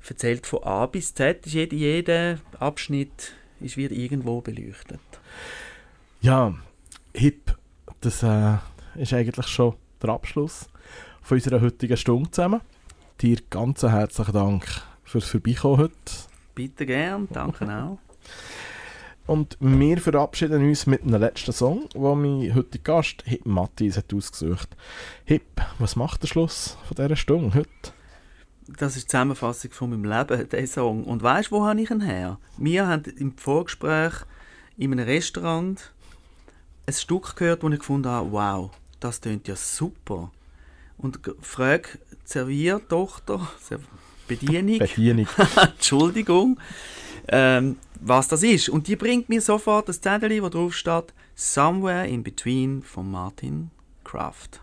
erzählt 0.08 0.46
von 0.46 0.62
A 0.64 0.86
bis 0.86 1.14
Z. 1.14 1.46
Ist 1.46 1.52
jeder, 1.52 1.76
jeder 1.76 2.38
Abschnitt 2.58 3.34
ist 3.60 3.76
wieder 3.76 3.94
irgendwo 3.94 4.40
beleuchtet. 4.40 5.00
Ja, 6.22 6.54
Hip, 7.14 7.56
das 8.00 8.22
äh, 8.22 8.56
ist 8.96 9.12
eigentlich 9.12 9.46
schon 9.48 9.74
der 10.02 10.10
Abschluss 10.10 10.68
von 11.20 11.36
unserer 11.36 11.60
heutigen 11.60 11.96
Stunde 11.96 12.30
zusammen. 12.30 12.62
Dir 13.20 13.38
ganz 13.50 13.82
herzlichen 13.82 14.32
Dank 14.32 14.66
fürs 15.04 15.26
Vorbeikommen 15.26 15.76
heute. 15.76 15.92
Bitte 16.54 16.86
gern, 16.86 17.28
danke 17.30 17.64
auch. 17.66 17.98
Und 19.26 19.56
wir 19.60 19.98
verabschieden 19.98 20.68
uns 20.68 20.86
mit 20.86 21.02
einem 21.02 21.20
letzten 21.20 21.52
Song, 21.52 21.88
den 21.94 22.00
mein 22.02 22.54
heutiger 22.54 22.82
Gast, 22.96 23.22
Hip 23.24 23.46
Matthias, 23.46 23.96
hat 23.96 24.12
ausgesucht. 24.12 24.68
Hip, 25.24 25.62
was 25.78 25.94
macht 25.96 26.22
der 26.22 26.26
Schluss 26.28 26.76
von 26.86 26.96
dieser 26.96 27.16
Stunde 27.16 27.54
heute? 27.54 27.68
Das 28.78 28.96
ist 28.96 29.04
die 29.04 29.08
Zusammenfassung 29.08 29.70
von 29.70 29.90
meinem 29.90 30.04
Leben, 30.04 30.48
dieser 30.52 30.66
Song. 30.66 31.04
Und 31.04 31.22
weißt 31.22 31.50
du, 31.50 31.56
wo 31.56 31.64
habe 31.64 31.80
ich 31.80 31.90
ihn 31.90 32.00
her? 32.00 32.38
Wir 32.58 32.86
haben 32.88 33.04
im 33.16 33.36
Vorgespräch 33.36 34.12
in 34.76 34.92
einem 34.92 35.06
Restaurant 35.06 35.92
ein 36.86 36.92
Stück 36.92 37.36
gehört, 37.36 37.62
wo 37.62 37.68
ich 37.68 37.78
gefunden 37.78 38.08
habe, 38.08 38.32
wow, 38.32 38.70
das 38.98 39.20
tönt 39.20 39.46
ja 39.46 39.54
super. 39.54 40.30
Und 40.98 41.20
frage 41.40 41.88
Serviertochter, 42.24 43.48
Ser- 43.60 43.80
Bedienung, 44.28 44.78
Bedienung. 44.78 45.26
Entschuldigung, 45.60 46.58
ähm, 47.28 47.76
was 48.02 48.28
das 48.28 48.42
ist. 48.42 48.68
Und 48.68 48.88
die 48.88 48.96
bringt 48.96 49.28
mir 49.28 49.40
sofort 49.40 49.88
das 49.88 50.00
Zettel, 50.00 50.42
wo 50.42 50.48
drauf 50.48 50.74
steht 50.74 51.12
Somewhere 51.34 52.06
in 52.06 52.22
Between 52.22 52.82
von 52.82 53.10
Martin 53.10 53.70
Kraft. 54.04 54.60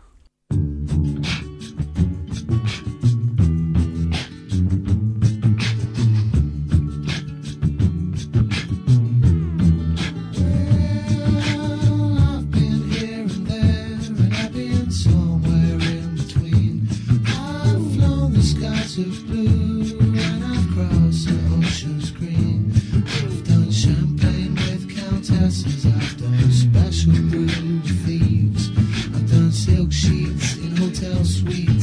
Sheets 29.99 30.55
in 30.57 30.71
hotel 30.77 31.25
suites, 31.25 31.78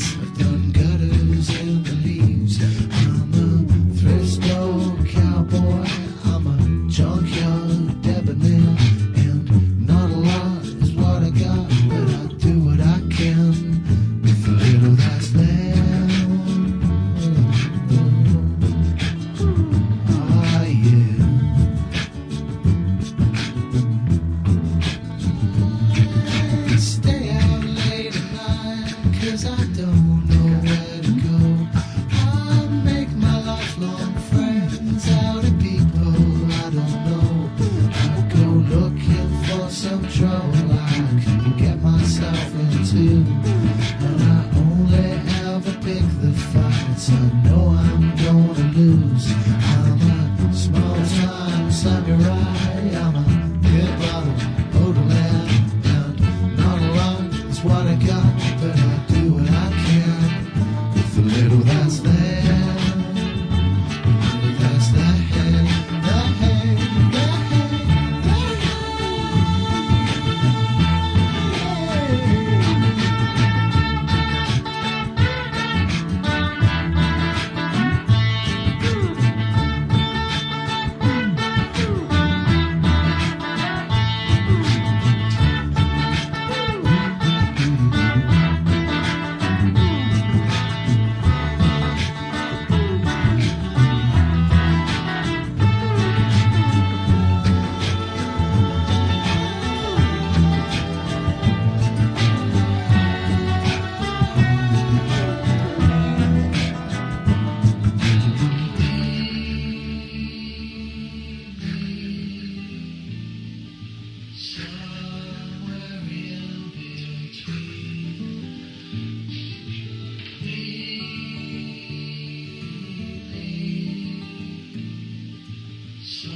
Sure. 126.07 126.36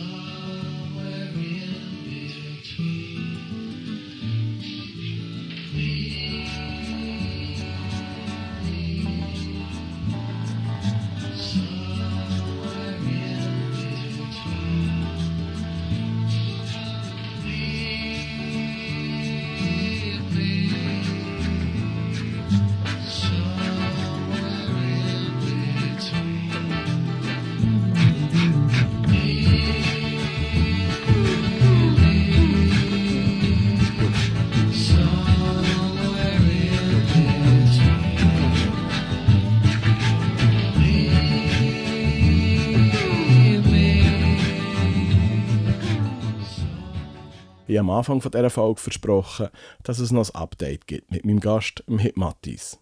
Ich 47.70 47.78
habe 47.78 47.88
am 47.88 47.96
Anfang 47.98 48.20
von 48.20 48.32
dieser 48.32 48.50
Folge 48.50 48.80
versprochen, 48.80 49.46
dass 49.84 50.00
es 50.00 50.10
noch 50.10 50.28
ein 50.28 50.34
Update 50.34 50.88
gibt 50.88 51.12
mit 51.12 51.24
meinem 51.24 51.38
Gast, 51.38 51.84
dem 51.86 52.00
Hip 52.00 52.16
Mattis. 52.16 52.80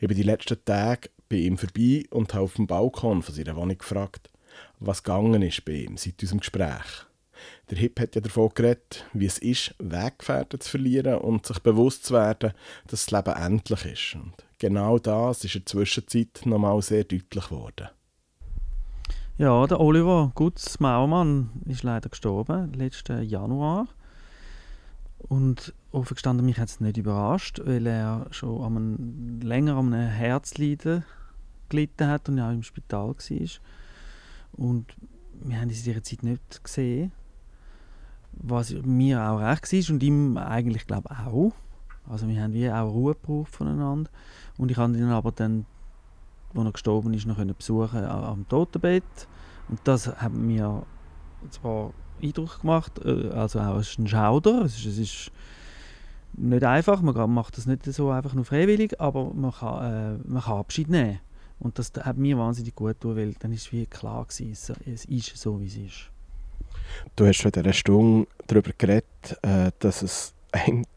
Ich 0.00 0.08
bin 0.08 0.16
die 0.16 0.24
letzten 0.24 0.58
Tage 0.64 1.10
bei 1.28 1.36
ihm 1.36 1.56
vorbei 1.56 2.02
und 2.10 2.34
habe 2.34 2.42
auf 2.42 2.54
dem 2.54 2.66
Balkon 2.66 3.22
von 3.22 3.32
seiner 3.32 3.54
Wohnung 3.54 3.78
gefragt, 3.78 4.28
was 4.80 5.04
gegangen 5.04 5.42
ist 5.42 5.64
bei 5.64 5.74
ihm 5.74 5.96
seit 5.96 6.20
unserem 6.20 6.40
Gespräch. 6.40 7.06
Der 7.70 7.78
Hip 7.78 8.00
hat 8.00 8.16
ja 8.16 8.20
davon 8.20 8.50
geredet, 8.52 9.06
wie 9.12 9.26
es 9.26 9.38
ist, 9.38 9.76
Weggefährten 9.78 10.58
zu 10.58 10.70
verlieren 10.70 11.18
und 11.18 11.46
sich 11.46 11.60
bewusst 11.60 12.06
zu 12.06 12.14
werden, 12.14 12.52
dass 12.88 13.06
das 13.06 13.10
Leben 13.12 13.40
endlich 13.40 13.84
ist. 13.84 14.16
Und 14.16 14.34
genau 14.58 14.98
das 14.98 15.44
ist 15.44 15.54
in 15.54 15.60
der 15.60 15.66
Zwischenzeit 15.66 16.40
nochmal 16.46 16.82
sehr 16.82 17.04
deutlich 17.04 17.44
geworden. 17.44 17.90
Ja, 19.38 19.64
der 19.68 19.78
Oliver 19.78 20.32
Gutz 20.34 20.80
Maumann 20.80 21.50
ist 21.66 21.84
leider 21.84 22.08
gestorben, 22.08 22.72
letzten 22.72 23.22
Januar. 23.22 23.86
Und 25.28 25.74
offen 25.90 26.14
gestanden, 26.14 26.46
mich 26.46 26.58
hat 26.58 26.68
es 26.68 26.80
nicht 26.80 26.96
überrascht, 26.96 27.60
weil 27.64 27.86
er 27.86 28.26
schon 28.30 28.62
an 28.62 28.76
einem, 28.76 29.40
länger 29.40 29.76
an 29.76 29.92
einem 29.92 30.08
Herzleiden 30.08 31.04
gelitten 31.68 32.08
hat 32.08 32.28
und 32.28 32.38
ja 32.38 32.50
im 32.52 32.62
Spital 32.62 33.08
war. 33.08 33.16
Und 34.52 34.96
wir 35.32 35.60
haben 35.60 35.68
es 35.68 35.78
in 35.78 35.84
dieser 35.84 36.02
Zeit 36.02 36.22
nicht 36.22 36.62
gesehen. 36.62 37.12
Was 38.32 38.72
mir 38.72 39.22
auch 39.22 39.40
recht 39.40 39.72
war 39.72 39.94
und 39.94 40.02
ihm 40.02 40.36
eigentlich, 40.36 40.86
glaube 40.86 41.10
auch. 41.10 41.52
Also 42.08 42.28
wir 42.28 42.40
haben 42.40 42.52
wie 42.52 42.70
auch 42.70 42.92
Ruhe 42.92 43.14
gebraucht 43.14 43.50
voneinander. 43.50 44.10
Und 44.58 44.70
ich 44.70 44.76
habe 44.76 44.96
ihn 44.96 45.04
aber 45.04 45.32
dann, 45.32 45.66
als 46.54 46.64
er 46.64 46.72
gestorben 46.72 47.14
ist, 47.14 47.26
noch 47.26 47.42
besuchen 47.44 48.04
am 48.04 48.48
Totenbett. 48.48 49.02
Und 49.68 49.80
das 49.84 50.06
hat 50.06 50.32
mir 50.32 50.84
zwar 51.50 51.92
Eindruck 52.22 52.60
gemacht, 52.60 52.92
äh, 53.04 53.30
also 53.30 53.60
auch 53.60 53.76
ein 53.76 54.08
Schauder. 54.08 54.62
Es 54.62 54.76
ist, 54.78 54.86
es 54.86 54.98
ist 54.98 55.30
nicht 56.36 56.64
einfach, 56.64 57.00
man 57.00 57.30
macht 57.30 57.56
das 57.56 57.66
nicht 57.66 57.84
so 57.84 58.10
einfach 58.10 58.34
nur 58.34 58.44
freiwillig, 58.44 59.00
aber 59.00 59.32
man 59.32 59.52
kann, 59.52 60.20
äh, 60.24 60.28
man 60.28 60.42
kann 60.42 60.58
Abschied 60.58 60.88
nehmen. 60.88 61.20
Und 61.58 61.78
das 61.78 61.92
hat 61.98 62.18
mir 62.18 62.36
wahnsinnig 62.36 62.74
gut 62.74 63.00
getan, 63.00 63.16
weil 63.16 63.34
dann 63.38 63.52
ist 63.52 63.72
wie 63.72 63.86
klar 63.86 64.26
gewesen, 64.26 64.52
es, 64.84 65.04
ist 65.06 65.36
so, 65.36 65.60
wie 65.60 65.66
es 65.66 65.76
ist. 65.76 66.10
Du 67.16 67.26
hast 67.26 67.36
schon 67.36 67.50
in 67.52 67.62
dieser 67.62 67.72
Stunde 67.72 68.28
darüber 68.46 68.72
geredet, 68.76 69.38
äh, 69.42 69.70
dass 69.78 70.02
es 70.02 70.34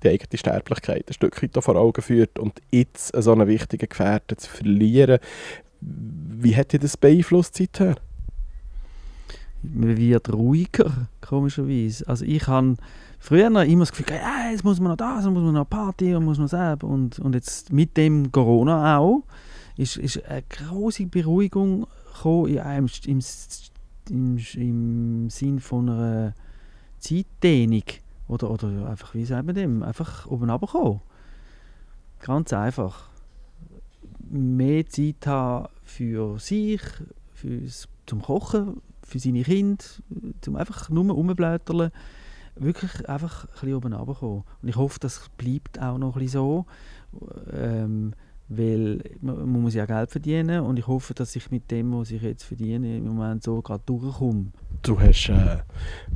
die 0.03 0.09
eigene 0.09 0.37
Sterblichkeit 0.37 1.07
ein 1.07 1.13
Stück 1.13 1.41
weit 1.41 1.63
vor 1.63 1.75
Augen 1.75 2.01
führt 2.01 2.39
und 2.39 2.61
jetzt 2.71 3.11
so 3.15 3.31
einen 3.31 3.47
wichtigen 3.47 3.89
Gefährten 3.89 4.37
zu 4.37 4.49
verlieren. 4.49 5.19
Wie 5.81 6.55
hat 6.55 6.73
dich 6.73 6.81
das 6.81 6.97
beeinflusst 6.97 7.55
seither? 7.55 7.95
Man 9.61 9.97
wird 9.97 10.31
ruhiger, 10.31 11.07
komischerweise. 11.21 12.07
Also 12.07 12.25
ich 12.25 12.47
habe 12.47 12.75
früher 13.19 13.47
immer 13.47 13.81
das 13.81 13.91
Gefühl, 13.91 14.15
ja, 14.15 14.51
jetzt 14.51 14.63
muss 14.63 14.79
man 14.79 14.91
noch 14.91 14.97
das, 14.97 15.25
jetzt 15.25 15.33
muss 15.33 15.43
man 15.43 15.53
noch 15.53 15.69
Party 15.69 16.15
und 16.15 16.25
muss 16.25 16.37
noch 16.37 16.49
das 16.49 16.83
und, 16.83 17.19
und 17.19 17.35
jetzt 17.35 17.71
mit 17.71 17.97
dem 17.97 18.31
Corona 18.31 18.97
auch 18.97 19.23
ist, 19.75 19.97
ist 19.97 20.25
eine 20.25 20.43
große 20.43 21.05
Beruhigung 21.05 21.87
gekommen 22.13 22.47
in 22.47 22.59
einem, 22.59 22.89
im, 23.05 23.19
im, 24.09 24.37
im 24.55 25.29
Sinn 25.29 25.59
von 25.59 25.89
einer 25.89 26.33
Zeitdehnung 26.99 27.83
oder, 28.27 28.51
oder 28.51 28.89
einfach, 28.89 29.13
wie 29.13 29.25
sagt 29.25 29.45
man 29.45 29.55
dem, 29.55 29.83
einfach 29.83 30.27
oben 30.27 30.49
runterkommen. 30.49 31.01
Ganz 32.19 32.51
einfach. 32.51 33.09
Mehr 34.29 34.85
Zeit 34.87 35.25
haben 35.25 35.69
für 35.83 36.37
sich, 36.39 36.81
fürs, 37.33 37.87
zum 38.05 38.21
Kochen, 38.21 38.81
für 39.09 39.19
seine 39.19 39.43
Kinder, 39.43 39.83
zum 40.41 40.55
einfach 40.55 40.89
nur 40.89 41.11
rumblättern. 41.11 41.91
Wirklich 42.55 43.07
einfach 43.07 43.45
ein 43.45 43.51
bisschen 43.51 43.75
oben 43.75 43.93
runterkommen. 43.93 44.43
Und 44.61 44.69
ich 44.69 44.75
hoffe, 44.75 44.99
das 44.99 45.29
bleibt 45.37 45.81
auch 45.81 45.97
noch 45.97 46.15
ein 46.15 46.21
bisschen 46.21 46.41
so. 46.41 46.65
Ähm, 47.53 48.13
weil 48.49 49.03
man 49.21 49.47
muss 49.47 49.75
ja 49.75 49.85
Geld 49.85 50.09
verdienen 50.09 50.61
und 50.61 50.79
ich 50.79 50.87
hoffe, 50.87 51.13
dass 51.13 51.35
ich 51.35 51.51
mit 51.51 51.69
dem, 51.69 51.93
was 51.93 52.09
ich 52.09 52.21
jetzt 52.21 52.43
verdiene, 52.43 52.97
im 52.97 53.05
Moment 53.05 53.43
so 53.43 53.61
gerade 53.61 53.83
durchkomme. 53.85 54.47
Du 54.81 54.99
hast 54.99 55.29
äh, 55.29 55.57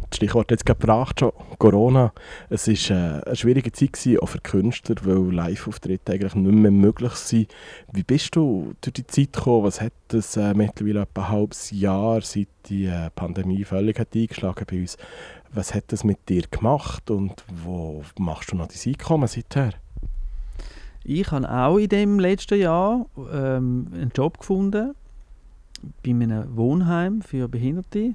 das 0.10 0.18
Stichwort 0.18 0.52
jetzt 0.52 0.66
gebracht, 0.66 1.20
schon, 1.20 1.34
Corona. 1.58 2.14
Es 2.50 2.68
war 2.68 2.98
äh, 2.98 3.22
eine 3.26 3.36
schwierige 3.36 3.72
Zeit, 3.72 3.94
gewesen, 3.94 4.20
auch 4.20 4.28
für 4.28 4.40
Künstler, 4.40 4.96
weil 5.04 5.34
Live-Auftritte 5.34 6.14
eigentlich 6.14 6.36
nicht 6.36 6.54
mehr 6.54 6.72
möglich 6.72 7.14
sind. 7.14 7.54
Wie 7.92 8.04
bist 8.04 8.36
du 8.36 8.74
durch 8.82 8.94
die 8.94 9.08
Zeit 9.08 9.34
gekommen? 9.34 9.66
Was 9.66 9.82
hat 9.82 9.94
es 10.14 10.38
äh, 10.38 10.54
mittlerweile 10.54 11.02
etwa 11.02 11.24
ein 11.24 11.30
halbes 11.30 11.72
Jahr, 11.72 12.22
seit 12.22 12.48
die 12.68 12.86
äh, 12.86 13.10
Pandemie 13.16 13.66
völlig 13.66 14.00
hat 14.00 14.16
eingeschlagen 14.16 14.66
bei 14.70 14.82
uns? 14.82 14.98
Was 15.52 15.74
hat 15.74 15.86
das 15.88 16.04
mit 16.04 16.30
dir 16.30 16.44
gemacht 16.50 17.12
und 17.12 17.44
wo 17.64 18.04
machst 18.18 18.52
du 18.52 18.56
noch 18.56 18.68
dein 18.68 18.94
Einkommen 18.94 19.28
seither? 19.28 19.72
Ich 21.04 21.32
habe 21.32 21.52
auch 21.52 21.78
in 21.78 21.90
dem 21.90 22.18
letzten 22.18 22.60
Jahr 22.60 23.06
ähm, 23.18 23.88
einen 23.94 24.12
Job 24.16 24.40
gefunden 24.40 24.96
bei 26.02 26.12
einem 26.12 26.56
Wohnheim 26.56 27.22
für 27.22 27.50
Behinderte. 27.50 28.14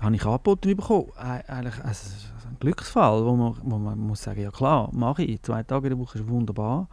Habe 0.00 0.16
ich 0.16 0.24
angeboten 0.24 0.76
bekommen. 0.76 1.12
Eigentlich 1.16 1.84
also, 1.84 2.10
ein 2.48 2.56
Glücksfall, 2.58 3.24
wo 3.24 3.36
man, 3.36 3.56
wo 3.62 3.78
man 3.78 3.98
muss 3.98 4.22
sagen, 4.22 4.40
ja 4.40 4.50
klar, 4.50 4.88
mache 4.92 5.22
ich. 5.22 5.42
Zwei 5.42 5.62
Tage 5.62 5.88
in 5.88 5.96
der 5.96 5.98
Woche 5.98 6.18
ist 6.18 6.28
wunderbar. 6.28 6.88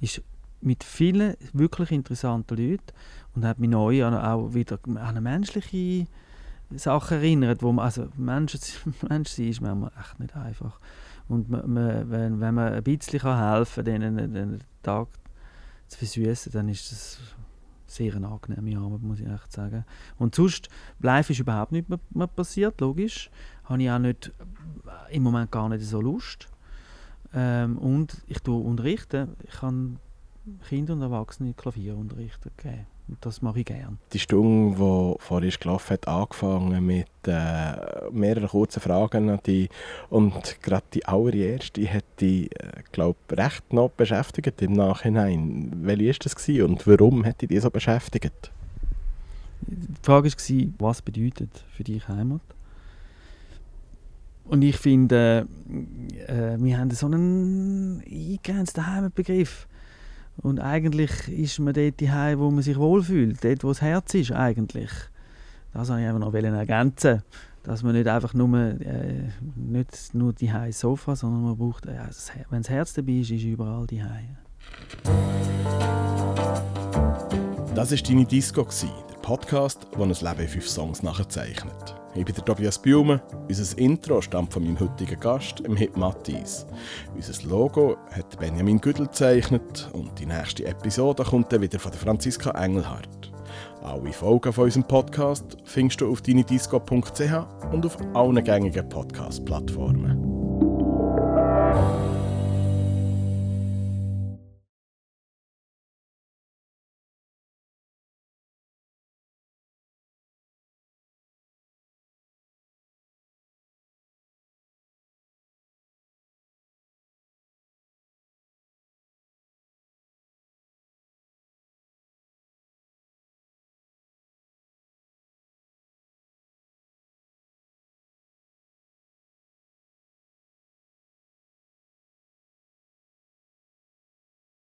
Ist 0.00 0.22
mit 0.60 0.82
vielen 0.82 1.34
wirklich 1.52 1.92
interessanten 1.92 2.56
Leuten 2.56 2.92
und 3.34 3.44
hat 3.44 3.58
mich 3.58 3.70
neu 3.70 4.04
an, 4.04 4.14
auch 4.14 4.54
wieder 4.54 4.78
an 4.84 4.96
eine 4.98 5.20
menschliche 5.20 6.06
Sache 6.70 7.14
erinnert, 7.14 7.62
wo 7.62 7.72
man, 7.72 7.84
also 7.84 8.08
Menschen, 8.16 8.60
Mensch 9.08 9.30
sein 9.30 9.48
ist 9.48 9.60
manchmal 9.60 9.92
echt 9.98 10.18
nicht 10.20 10.36
einfach. 10.36 10.80
Und 11.28 11.48
man, 11.48 11.72
man, 11.72 12.10
wenn, 12.10 12.40
wenn 12.40 12.54
man 12.54 12.72
ein 12.72 12.82
bisschen 12.82 13.20
helfen 13.20 13.84
kann, 13.84 14.16
den 14.16 14.60
Tag 14.82 15.08
zu 15.86 15.98
versüßen, 15.98 16.52
dann 16.52 16.68
ist 16.68 16.90
das 16.90 17.20
sehr 17.90 18.14
eine 18.14 18.28
angenehme 18.28 18.84
Arbeit, 18.84 19.02
muss 19.02 19.20
ich 19.20 19.26
echt 19.26 19.52
sagen. 19.52 19.84
Und 20.18 20.34
sonst, 20.34 20.68
live 21.00 21.30
ist 21.30 21.40
überhaupt 21.40 21.72
nicht 21.72 21.88
mehr, 21.88 22.26
passiert, 22.26 22.80
logisch. 22.80 23.30
Habe 23.64 23.82
ich 23.82 23.90
auch 23.90 23.98
nicht, 23.98 24.32
im 25.10 25.22
Moment 25.22 25.50
gar 25.50 25.68
nicht 25.68 25.84
so 25.84 26.00
Lust. 26.00 26.48
Ähm, 27.34 27.78
und 27.78 28.22
ich 28.26 28.40
tue 28.40 28.62
unterrichten. 28.62 29.36
Ich 29.44 29.60
kann 29.60 29.98
Kinder 30.68 30.94
und 30.94 31.02
Erwachsene 31.02 31.54
Klavierunterrichten 31.54 32.52
geben. 32.56 32.78
Und 32.78 32.97
das 33.20 33.42
mache 33.42 33.60
ich 33.60 33.66
gerne. 33.66 33.98
Die 34.12 34.18
Stunde, 34.18 34.76
die 34.76 35.22
vorhin 35.22 35.52
gelaufen 35.60 35.92
hat, 35.94 36.08
angefangen 36.08 36.84
mit 36.84 37.06
äh, 37.26 38.10
mehreren 38.12 38.48
kurzen 38.48 38.80
Fragen 38.80 39.30
an 39.30 39.40
dich. 39.44 39.70
Und 40.10 40.62
gerade 40.62 40.86
die 40.94 41.04
allererste 41.06 41.92
hat 41.92 42.04
dich, 42.20 42.50
äh, 42.60 42.82
glaube 42.92 43.18
recht 43.32 43.72
noch 43.72 43.90
beschäftigt 43.90 44.60
im 44.62 44.74
Nachhinein. 44.74 45.72
Welche 45.82 46.06
war 46.06 46.14
das 46.22 46.36
gewesen 46.36 46.62
und 46.64 46.86
warum 46.86 47.24
hat 47.24 47.40
dich 47.42 47.48
die 47.48 47.58
so 47.58 47.70
beschäftigt? 47.70 48.50
Die 49.62 49.86
Frage 50.02 50.28
war, 50.28 50.72
was 50.78 51.02
bedeutet 51.02 51.64
für 51.70 51.84
dich 51.84 52.06
Heimat? 52.08 52.40
Und 54.48 54.62
ich 54.62 54.78
finde, 54.78 55.46
äh, 56.26 56.56
wir 56.58 56.78
haben 56.78 56.90
so 56.90 57.06
einen 57.06 58.02
eingegrenzten 58.06 58.86
Heimatbegriff. 58.86 59.67
Und 60.40 60.60
eigentlich 60.60 61.28
ist 61.28 61.58
man 61.58 61.74
dort 61.74 62.00
daheim, 62.00 62.38
wo 62.38 62.50
man 62.50 62.62
sich 62.62 62.78
wohlfühlt, 62.78 63.42
dort, 63.42 63.64
wo 63.64 63.68
das 63.68 63.82
Herz 63.82 64.14
ist 64.14 64.32
eigentlich. 64.32 64.90
Das 65.72 65.88
wollte 65.88 66.02
ich 66.02 66.08
einfach 66.08 66.20
noch 66.20 66.34
ergänzen, 66.34 67.22
dass 67.64 67.82
man 67.82 67.94
nicht 67.94 68.06
einfach 68.06 68.34
nur, 68.34 68.56
äh, 68.58 69.28
nicht 69.56 70.14
nur 70.14 70.32
die 70.32 70.50
Sofa, 70.70 71.16
sondern 71.16 71.42
man 71.42 71.56
braucht, 71.56 71.86
äh, 71.86 71.98
wenn 72.50 72.62
das 72.62 72.70
Herz 72.70 72.94
dabei 72.94 73.12
ist, 73.12 73.30
ist 73.30 73.44
überall 73.44 73.86
die 73.86 74.02
Das 77.74 77.90
war 77.90 77.98
deine 77.98 78.24
Disco, 78.24 78.62
der 78.62 79.17
Podcast, 79.28 79.86
der 79.92 80.00
ein 80.00 80.08
Leben 80.08 80.40
in 80.40 80.48
fünf 80.48 80.66
Songs 80.66 81.02
nachzeichnet. 81.02 81.94
Ich 82.14 82.24
bin 82.24 82.34
der 82.34 82.46
Tobias 82.46 82.78
Biume. 82.78 83.20
Unser 83.46 83.76
Intro 83.76 84.22
stammt 84.22 84.54
von 84.54 84.64
meinem 84.64 84.80
heutigen 84.80 85.20
Gast, 85.20 85.58
dem 85.58 85.76
Hip 85.76 85.98
Mattis. 85.98 86.64
Unser 87.14 87.46
Logo 87.46 87.98
hat 88.10 88.38
Benjamin 88.38 88.80
Güdel 88.80 89.04
gezeichnet 89.04 89.90
und 89.92 90.18
die 90.18 90.24
nächste 90.24 90.64
Episode 90.64 91.24
kommt 91.24 91.52
dann 91.52 91.60
wieder 91.60 91.78
von 91.78 91.92
der 91.92 92.00
Franziska 92.00 92.52
Engelhardt. 92.52 93.30
Alle 93.82 94.14
Folgen 94.14 94.50
von 94.50 94.64
unserem 94.64 94.84
Podcast 94.84 95.58
findest 95.62 96.00
du 96.00 96.10
auf 96.10 96.22
deinedisco.ch 96.22 97.70
und 97.70 97.84
auf 97.84 97.98
allen 98.14 98.42
gängigen 98.42 98.88
Podcast-Plattformen. 98.88 100.27